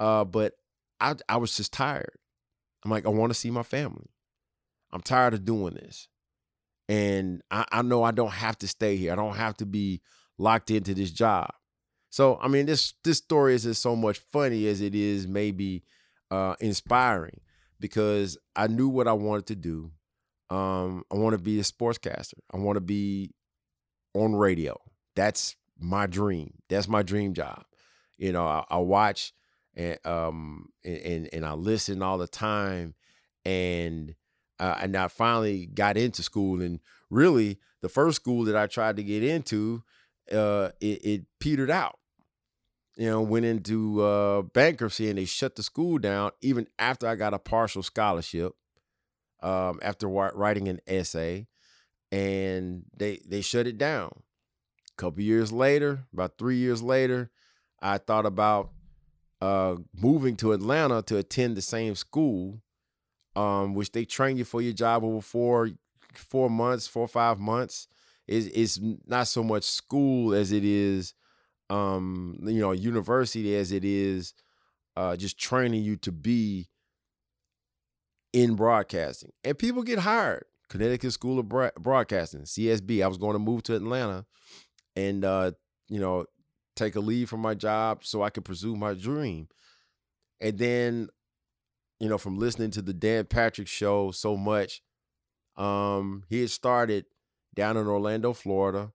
Uh, 0.00 0.24
but 0.24 0.54
I 0.98 1.14
I 1.28 1.36
was 1.36 1.54
just 1.54 1.72
tired. 1.72 2.16
I'm 2.82 2.90
like, 2.90 3.04
I 3.04 3.10
want 3.10 3.30
to 3.30 3.38
see 3.38 3.50
my 3.50 3.62
family. 3.62 4.08
I'm 4.92 5.02
tired 5.02 5.34
of 5.34 5.44
doing 5.44 5.74
this. 5.74 6.08
And 6.88 7.42
I, 7.50 7.66
I 7.70 7.82
know 7.82 8.02
I 8.02 8.12
don't 8.12 8.32
have 8.32 8.56
to 8.58 8.68
stay 8.68 8.96
here. 8.96 9.12
I 9.12 9.16
don't 9.16 9.36
have 9.36 9.58
to 9.58 9.66
be 9.66 10.00
locked 10.38 10.70
into 10.70 10.94
this 10.94 11.10
job. 11.10 11.50
So 12.08 12.38
I 12.40 12.48
mean, 12.48 12.64
this 12.64 12.94
this 13.04 13.18
story 13.18 13.54
isn't 13.56 13.74
so 13.74 13.94
much 13.94 14.18
funny 14.32 14.66
as 14.66 14.80
it 14.80 14.94
is 14.94 15.28
maybe 15.28 15.82
uh, 16.30 16.54
inspiring 16.60 17.40
because 17.78 18.38
I 18.54 18.68
knew 18.68 18.88
what 18.88 19.06
I 19.06 19.12
wanted 19.12 19.46
to 19.48 19.56
do. 19.56 19.90
Um, 20.48 21.02
I 21.12 21.16
want 21.16 21.36
to 21.36 21.42
be 21.42 21.58
a 21.58 21.62
sportscaster. 21.62 22.38
I 22.54 22.56
want 22.56 22.76
to 22.76 22.80
be 22.80 23.34
on 24.14 24.34
radio. 24.34 24.80
That's 25.14 25.56
my 25.78 26.06
dream. 26.06 26.54
That's 26.68 26.88
my 26.88 27.02
dream 27.02 27.34
job. 27.34 27.64
You 28.18 28.32
know, 28.32 28.46
I, 28.46 28.64
I 28.70 28.78
watch 28.78 29.32
and 29.74 29.98
um 30.06 30.70
and 30.84 31.28
and 31.32 31.44
I 31.44 31.52
listen 31.52 32.02
all 32.02 32.18
the 32.18 32.26
time, 32.26 32.94
and 33.44 34.14
uh, 34.58 34.78
and 34.80 34.96
I 34.96 35.08
finally 35.08 35.66
got 35.66 35.96
into 35.96 36.22
school. 36.22 36.62
And 36.62 36.80
really, 37.10 37.58
the 37.82 37.88
first 37.88 38.16
school 38.16 38.44
that 38.44 38.56
I 38.56 38.66
tried 38.66 38.96
to 38.96 39.02
get 39.02 39.22
into, 39.22 39.82
uh, 40.32 40.70
it, 40.80 41.04
it 41.04 41.26
petered 41.40 41.70
out. 41.70 41.98
You 42.96 43.10
know, 43.10 43.20
went 43.20 43.44
into 43.44 44.00
uh, 44.00 44.42
bankruptcy, 44.42 45.10
and 45.10 45.18
they 45.18 45.26
shut 45.26 45.56
the 45.56 45.62
school 45.62 45.98
down 45.98 46.30
even 46.40 46.66
after 46.78 47.06
I 47.06 47.14
got 47.14 47.34
a 47.34 47.38
partial 47.38 47.82
scholarship. 47.82 48.52
Um, 49.42 49.78
after 49.82 50.08
writing 50.08 50.66
an 50.66 50.80
essay, 50.86 51.46
and 52.10 52.84
they 52.96 53.20
they 53.28 53.42
shut 53.42 53.66
it 53.66 53.76
down. 53.76 54.22
A 54.96 55.02
couple 55.02 55.22
years 55.22 55.52
later, 55.52 56.00
about 56.12 56.38
three 56.38 56.56
years 56.56 56.82
later, 56.82 57.30
I 57.82 57.98
thought 57.98 58.24
about 58.24 58.70
uh, 59.40 59.76
moving 59.94 60.36
to 60.36 60.52
Atlanta 60.52 61.02
to 61.02 61.18
attend 61.18 61.56
the 61.56 61.62
same 61.62 61.94
school, 61.94 62.62
um, 63.34 63.74
which 63.74 63.92
they 63.92 64.06
train 64.06 64.38
you 64.38 64.44
for 64.44 64.62
your 64.62 64.72
job 64.72 65.04
over 65.04 65.20
four 65.20 65.70
four 66.14 66.48
months, 66.48 66.86
four 66.86 67.02
or 67.04 67.08
five 67.08 67.38
months. 67.38 67.88
Is 68.26 68.48
is 68.48 68.80
not 69.06 69.28
so 69.28 69.44
much 69.44 69.64
school 69.64 70.34
as 70.34 70.50
it 70.50 70.64
is, 70.64 71.14
um, 71.70 72.38
you 72.42 72.60
know, 72.60 72.72
university 72.72 73.54
as 73.54 73.70
it 73.72 73.84
is, 73.84 74.34
uh, 74.96 75.14
just 75.16 75.38
training 75.38 75.84
you 75.84 75.96
to 75.98 76.10
be 76.10 76.68
in 78.32 78.54
broadcasting. 78.54 79.30
And 79.44 79.58
people 79.58 79.82
get 79.82 80.00
hired. 80.00 80.46
Connecticut 80.68 81.12
School 81.12 81.38
of 81.38 81.48
Broadcasting, 81.80 82.42
CSB. 82.42 83.02
I 83.02 83.06
was 83.06 83.18
going 83.18 83.34
to 83.34 83.38
move 83.38 83.62
to 83.64 83.76
Atlanta, 83.76 84.26
and 84.96 85.24
uh, 85.24 85.52
you 85.88 86.00
know, 86.00 86.26
take 86.74 86.96
a 86.96 87.00
leave 87.00 87.28
from 87.28 87.40
my 87.40 87.54
job 87.54 88.04
so 88.04 88.22
I 88.22 88.30
could 88.30 88.44
pursue 88.44 88.76
my 88.76 88.94
dream. 88.94 89.48
And 90.40 90.58
then, 90.58 91.08
you 92.00 92.08
know, 92.08 92.18
from 92.18 92.38
listening 92.38 92.70
to 92.72 92.82
the 92.82 92.92
Dan 92.92 93.24
Patrick 93.24 93.68
show 93.68 94.10
so 94.10 94.36
much, 94.36 94.82
um, 95.56 96.24
he 96.28 96.40
had 96.40 96.50
started 96.50 97.06
down 97.54 97.76
in 97.76 97.86
Orlando, 97.86 98.32
Florida, 98.32 98.92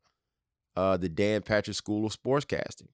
uh, 0.75 0.97
the 0.97 1.09
Dan 1.09 1.41
Patrick 1.41 1.75
School 1.75 2.05
of 2.05 2.15
Sportscasting. 2.15 2.89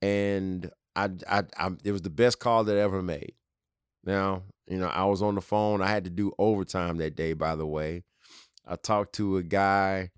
And 0.00 0.70
I, 0.96 1.10
I, 1.28 1.42
I, 1.58 1.70
it 1.84 1.92
was 1.92 2.02
the 2.02 2.10
best 2.10 2.38
call 2.38 2.64
that 2.64 2.76
I 2.76 2.80
ever 2.80 3.02
made. 3.02 3.34
Now, 4.04 4.44
you 4.66 4.78
know, 4.78 4.88
I 4.88 5.04
was 5.04 5.20
on 5.20 5.34
the 5.34 5.42
phone. 5.42 5.82
I 5.82 5.88
had 5.88 6.04
to 6.04 6.10
do 6.10 6.32
overtime 6.38 6.96
that 6.98 7.16
day, 7.16 7.34
by 7.34 7.56
the 7.56 7.66
way. 7.66 8.04
I 8.66 8.76
talked 8.76 9.14
to 9.16 9.36
a 9.36 9.42
guy, 9.42 10.10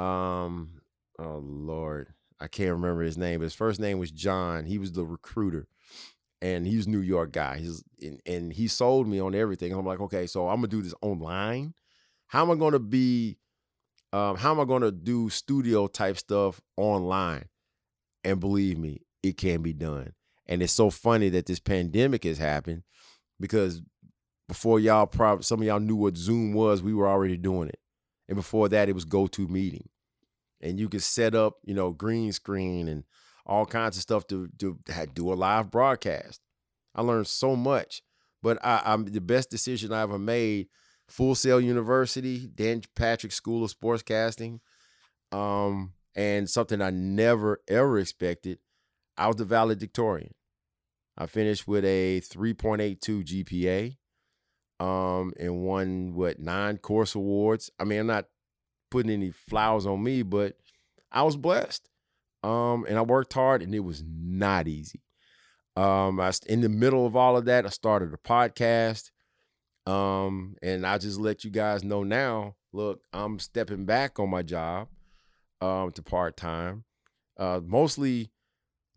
um, 0.00 0.81
oh 1.22 1.42
Lord, 1.44 2.08
I 2.40 2.48
can't 2.48 2.72
remember 2.72 3.02
his 3.02 3.18
name. 3.18 3.40
But 3.40 3.44
his 3.44 3.54
first 3.54 3.80
name 3.80 3.98
was 3.98 4.10
John. 4.10 4.66
He 4.66 4.78
was 4.78 4.92
the 4.92 5.04
recruiter, 5.04 5.68
and 6.40 6.66
he's 6.66 6.88
New 6.88 7.00
York 7.00 7.32
guy. 7.32 7.58
He's 7.58 7.84
and, 8.02 8.20
and 8.26 8.52
he 8.52 8.68
sold 8.68 9.06
me 9.06 9.20
on 9.20 9.34
everything. 9.34 9.72
I'm 9.72 9.86
like, 9.86 10.00
okay, 10.00 10.26
so 10.26 10.48
I'm 10.48 10.56
gonna 10.56 10.68
do 10.68 10.82
this 10.82 10.94
online. 11.00 11.74
How 12.26 12.42
am 12.42 12.50
I 12.50 12.56
gonna 12.56 12.78
be? 12.78 13.38
Um, 14.12 14.36
how 14.36 14.50
am 14.50 14.60
I 14.60 14.64
gonna 14.64 14.90
do 14.90 15.30
studio 15.30 15.86
type 15.86 16.18
stuff 16.18 16.60
online? 16.76 17.46
And 18.24 18.40
believe 18.40 18.78
me, 18.78 19.02
it 19.22 19.36
can 19.36 19.62
be 19.62 19.72
done. 19.72 20.12
And 20.46 20.62
it's 20.62 20.72
so 20.72 20.90
funny 20.90 21.28
that 21.30 21.46
this 21.46 21.60
pandemic 21.60 22.24
has 22.24 22.38
happened 22.38 22.82
because 23.40 23.80
before 24.48 24.78
y'all 24.80 25.06
probably 25.06 25.44
some 25.44 25.60
of 25.60 25.66
y'all 25.66 25.80
knew 25.80 25.96
what 25.96 26.16
Zoom 26.16 26.52
was, 26.52 26.82
we 26.82 26.92
were 26.92 27.08
already 27.08 27.36
doing 27.36 27.68
it. 27.68 27.78
And 28.28 28.36
before 28.36 28.68
that, 28.68 28.88
it 28.88 28.94
was 28.94 29.04
GoToMeeting 29.04 29.86
and 30.62 30.78
you 30.78 30.88
could 30.88 31.02
set 31.02 31.34
up, 31.34 31.54
you 31.64 31.74
know, 31.74 31.90
green 31.90 32.32
screen 32.32 32.88
and 32.88 33.04
all 33.44 33.66
kinds 33.66 33.96
of 33.96 34.02
stuff 34.02 34.26
to, 34.28 34.48
do 35.14 35.32
a 35.32 35.34
live 35.34 35.70
broadcast. 35.70 36.40
I 36.94 37.02
learned 37.02 37.26
so 37.26 37.56
much, 37.56 38.02
but 38.42 38.58
I, 38.64 38.82
I'm 38.84 39.04
the 39.04 39.20
best 39.20 39.50
decision 39.50 39.92
I 39.92 40.02
ever 40.02 40.18
made. 40.18 40.68
Full 41.08 41.34
Sail 41.34 41.60
University, 41.60 42.48
Dan 42.54 42.82
Patrick 42.94 43.32
School 43.32 43.64
of 43.64 43.74
Sportscasting, 43.74 44.60
um, 45.30 45.92
and 46.14 46.48
something 46.48 46.80
I 46.80 46.90
never 46.90 47.60
ever 47.68 47.98
expected. 47.98 48.58
I 49.18 49.26
was 49.26 49.36
the 49.36 49.44
valedictorian. 49.44 50.34
I 51.18 51.26
finished 51.26 51.68
with 51.68 51.84
a 51.84 52.20
3.82 52.22 53.44
GPA, 53.44 53.96
um, 54.84 55.32
and 55.38 55.62
won 55.62 56.14
what 56.14 56.38
nine 56.38 56.78
course 56.78 57.14
awards. 57.14 57.70
I 57.78 57.84
mean, 57.84 58.00
I'm 58.00 58.06
not 58.06 58.26
putting 58.92 59.10
any 59.10 59.30
flowers 59.30 59.86
on 59.86 60.02
me, 60.02 60.22
but 60.22 60.54
I 61.10 61.22
was 61.22 61.36
blessed. 61.36 61.88
Um, 62.44 62.84
and 62.88 62.98
I 62.98 63.02
worked 63.02 63.32
hard, 63.32 63.62
and 63.62 63.74
it 63.74 63.80
was 63.80 64.04
not 64.06 64.68
easy. 64.68 65.00
Um, 65.74 66.20
I 66.20 66.32
in 66.46 66.60
the 66.60 66.68
middle 66.68 67.06
of 67.06 67.16
all 67.16 67.36
of 67.36 67.46
that, 67.46 67.64
I 67.64 67.70
started 67.70 68.12
a 68.12 68.16
podcast. 68.18 69.10
Um, 69.86 70.56
and 70.62 70.86
I 70.86 70.98
just 70.98 71.18
let 71.18 71.42
you 71.42 71.50
guys 71.50 71.82
know 71.82 72.04
now. 72.04 72.56
Look, 72.72 73.00
I'm 73.12 73.38
stepping 73.38 73.84
back 73.84 74.18
on 74.18 74.30
my 74.30 74.42
job, 74.42 74.88
um, 75.60 75.92
to 75.92 76.02
part 76.02 76.36
time, 76.36 76.84
uh, 77.36 77.60
mostly 77.64 78.30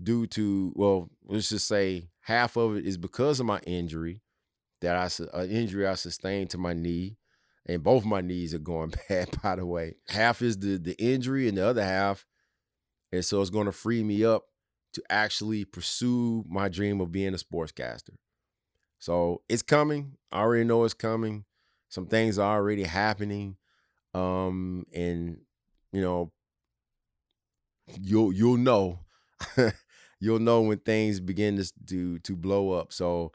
due 0.02 0.28
to 0.28 0.74
well, 0.76 1.10
let's 1.26 1.50
just 1.50 1.68
say 1.68 2.10
half 2.22 2.58
of 2.58 2.76
it 2.76 2.86
is 2.86 2.98
because 2.98 3.40
of 3.40 3.46
my 3.46 3.60
injury 3.66 4.22
that 4.82 4.96
I 4.96 5.40
an 5.40 5.50
injury 5.50 5.88
I 5.88 5.96
sustained 5.96 6.50
to 6.52 6.58
my 6.58 6.74
knee 6.74 7.18
and 7.66 7.84
both 7.84 8.06
my 8.06 8.22
knees 8.22 8.54
are 8.54 8.60
going 8.60 8.94
bad 9.10 9.30
by 9.42 9.56
the 9.56 9.66
way. 9.66 9.96
Half 10.10 10.42
is 10.42 10.58
the 10.58 10.78
the 10.78 10.96
injury 11.02 11.48
and 11.48 11.58
the 11.58 11.66
other 11.66 11.84
half 11.84 12.26
and 13.12 13.24
so 13.24 13.42
it's 13.42 13.50
going 13.50 13.66
to 13.66 13.72
free 13.72 14.04
me 14.04 14.26
up 14.26 14.44
to 14.94 15.04
actually 15.10 15.66
pursue 15.66 16.44
my 16.48 16.70
dream 16.70 17.02
of 17.02 17.12
being 17.12 17.34
a 17.34 17.38
sportscaster. 17.38 18.16
So 19.00 19.42
it's 19.50 19.62
coming. 19.62 20.14
I 20.32 20.40
already 20.40 20.64
know 20.64 20.84
it's 20.84 20.94
coming. 20.94 21.46
Some 21.90 22.08
things 22.08 22.40
are 22.40 22.56
already 22.56 22.84
happening 22.84 23.58
um 24.14 24.86
and 24.94 25.40
you 25.92 26.02
know, 26.02 26.32
you'll 28.02 28.34
you'll 28.34 28.58
know. 28.58 29.00
You'll 30.20 30.40
know 30.40 30.62
when 30.62 30.80
things 30.80 31.20
begin 31.20 31.58
to 31.58 31.72
to, 31.88 32.20
to 32.20 32.36
blow 32.36 32.72
up. 32.72 32.94
So, 32.94 33.32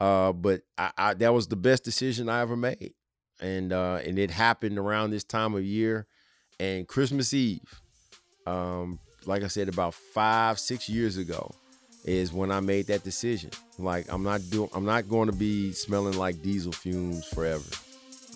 uh, 0.00 0.32
but 0.32 0.62
I, 0.76 0.90
I, 0.96 1.14
that 1.14 1.32
was 1.32 1.48
the 1.48 1.56
best 1.56 1.84
decision 1.84 2.28
I 2.28 2.40
ever 2.40 2.56
made, 2.56 2.94
and 3.44 3.72
uh, 3.72 4.00
and 4.04 4.18
it 4.18 4.30
happened 4.30 4.78
around 4.78 5.10
this 5.10 5.22
time 5.22 5.54
of 5.54 5.62
year, 5.62 6.06
and 6.58 6.88
Christmas 6.88 7.34
Eve, 7.34 7.80
um, 8.46 8.98
like 9.26 9.42
I 9.42 9.48
said, 9.48 9.68
about 9.68 9.92
five 9.92 10.58
six 10.58 10.88
years 10.88 11.18
ago, 11.18 11.50
is 12.04 12.32
when 12.32 12.50
I 12.50 12.60
made 12.60 12.86
that 12.86 13.04
decision. 13.04 13.50
Like 13.78 14.10
I'm 14.10 14.22
not 14.22 14.40
doing, 14.50 14.70
I'm 14.72 14.86
not 14.86 15.08
going 15.08 15.30
to 15.30 15.36
be 15.36 15.72
smelling 15.72 16.16
like 16.16 16.42
diesel 16.42 16.72
fumes 16.72 17.26
forever. 17.26 17.68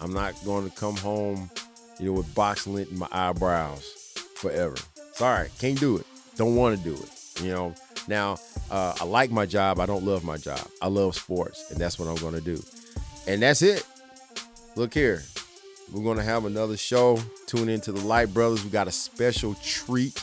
I'm 0.01 0.13
not 0.13 0.35
going 0.45 0.69
to 0.69 0.77
come 0.77 0.97
home, 0.97 1.51
you 1.99 2.07
know, 2.07 2.13
with 2.13 2.33
box 2.35 2.67
lint 2.67 2.91
in 2.91 2.99
my 2.99 3.09
eyebrows 3.11 4.15
forever. 4.35 4.77
Sorry, 5.15 5.49
can't 5.59 5.81
do 5.81 5.97
it. 5.97 6.07
Don't 6.37 6.55
want 6.55 6.77
to 6.77 6.85
do 6.85 6.95
it. 6.95 7.43
You 7.43 7.51
know, 7.51 7.75
now 8.09 8.37
uh, 8.71 8.95
I 9.01 9.05
like 9.05 9.31
my 9.31 9.47
job. 9.47 9.81
I 9.81 9.87
don't 9.87 10.05
love 10.05 10.23
my 10.23 10.37
job. 10.37 10.61
I 10.83 10.89
love 10.89 11.15
sports, 11.15 11.71
and 11.71 11.81
that's 11.81 11.99
what 11.99 12.09
I'm 12.09 12.17
going 12.17 12.35
to 12.35 12.41
do. 12.43 12.63
And 13.27 13.43
that's 13.43 13.63
it. 13.63 13.87
Look 14.79 14.95
here. 14.95 15.24
We're 15.93 16.05
going 16.05 16.18
to 16.18 16.22
have 16.22 16.45
another 16.45 16.76
show. 16.76 17.18
Tune 17.49 17.68
into 17.68 17.91
the 17.91 18.01
Light 18.03 18.33
Brothers. 18.33 18.62
We 18.62 18.70
got 18.70 18.87
a 18.87 18.93
special 18.93 19.55
treat 19.55 20.16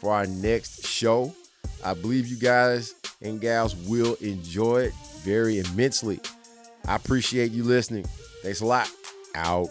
for 0.00 0.12
our 0.12 0.26
next 0.26 0.84
show. 0.84 1.32
I 1.84 1.94
believe 1.94 2.26
you 2.26 2.36
guys 2.36 2.96
and 3.22 3.40
gals 3.40 3.76
will 3.76 4.14
enjoy 4.14 4.86
it 4.86 4.94
very 5.22 5.60
immensely. 5.60 6.18
I 6.84 6.96
appreciate 6.96 7.52
you 7.52 7.62
listening. 7.62 8.06
Thanks 8.42 8.60
a 8.60 8.66
lot. 8.66 8.90
Out. 9.36 9.68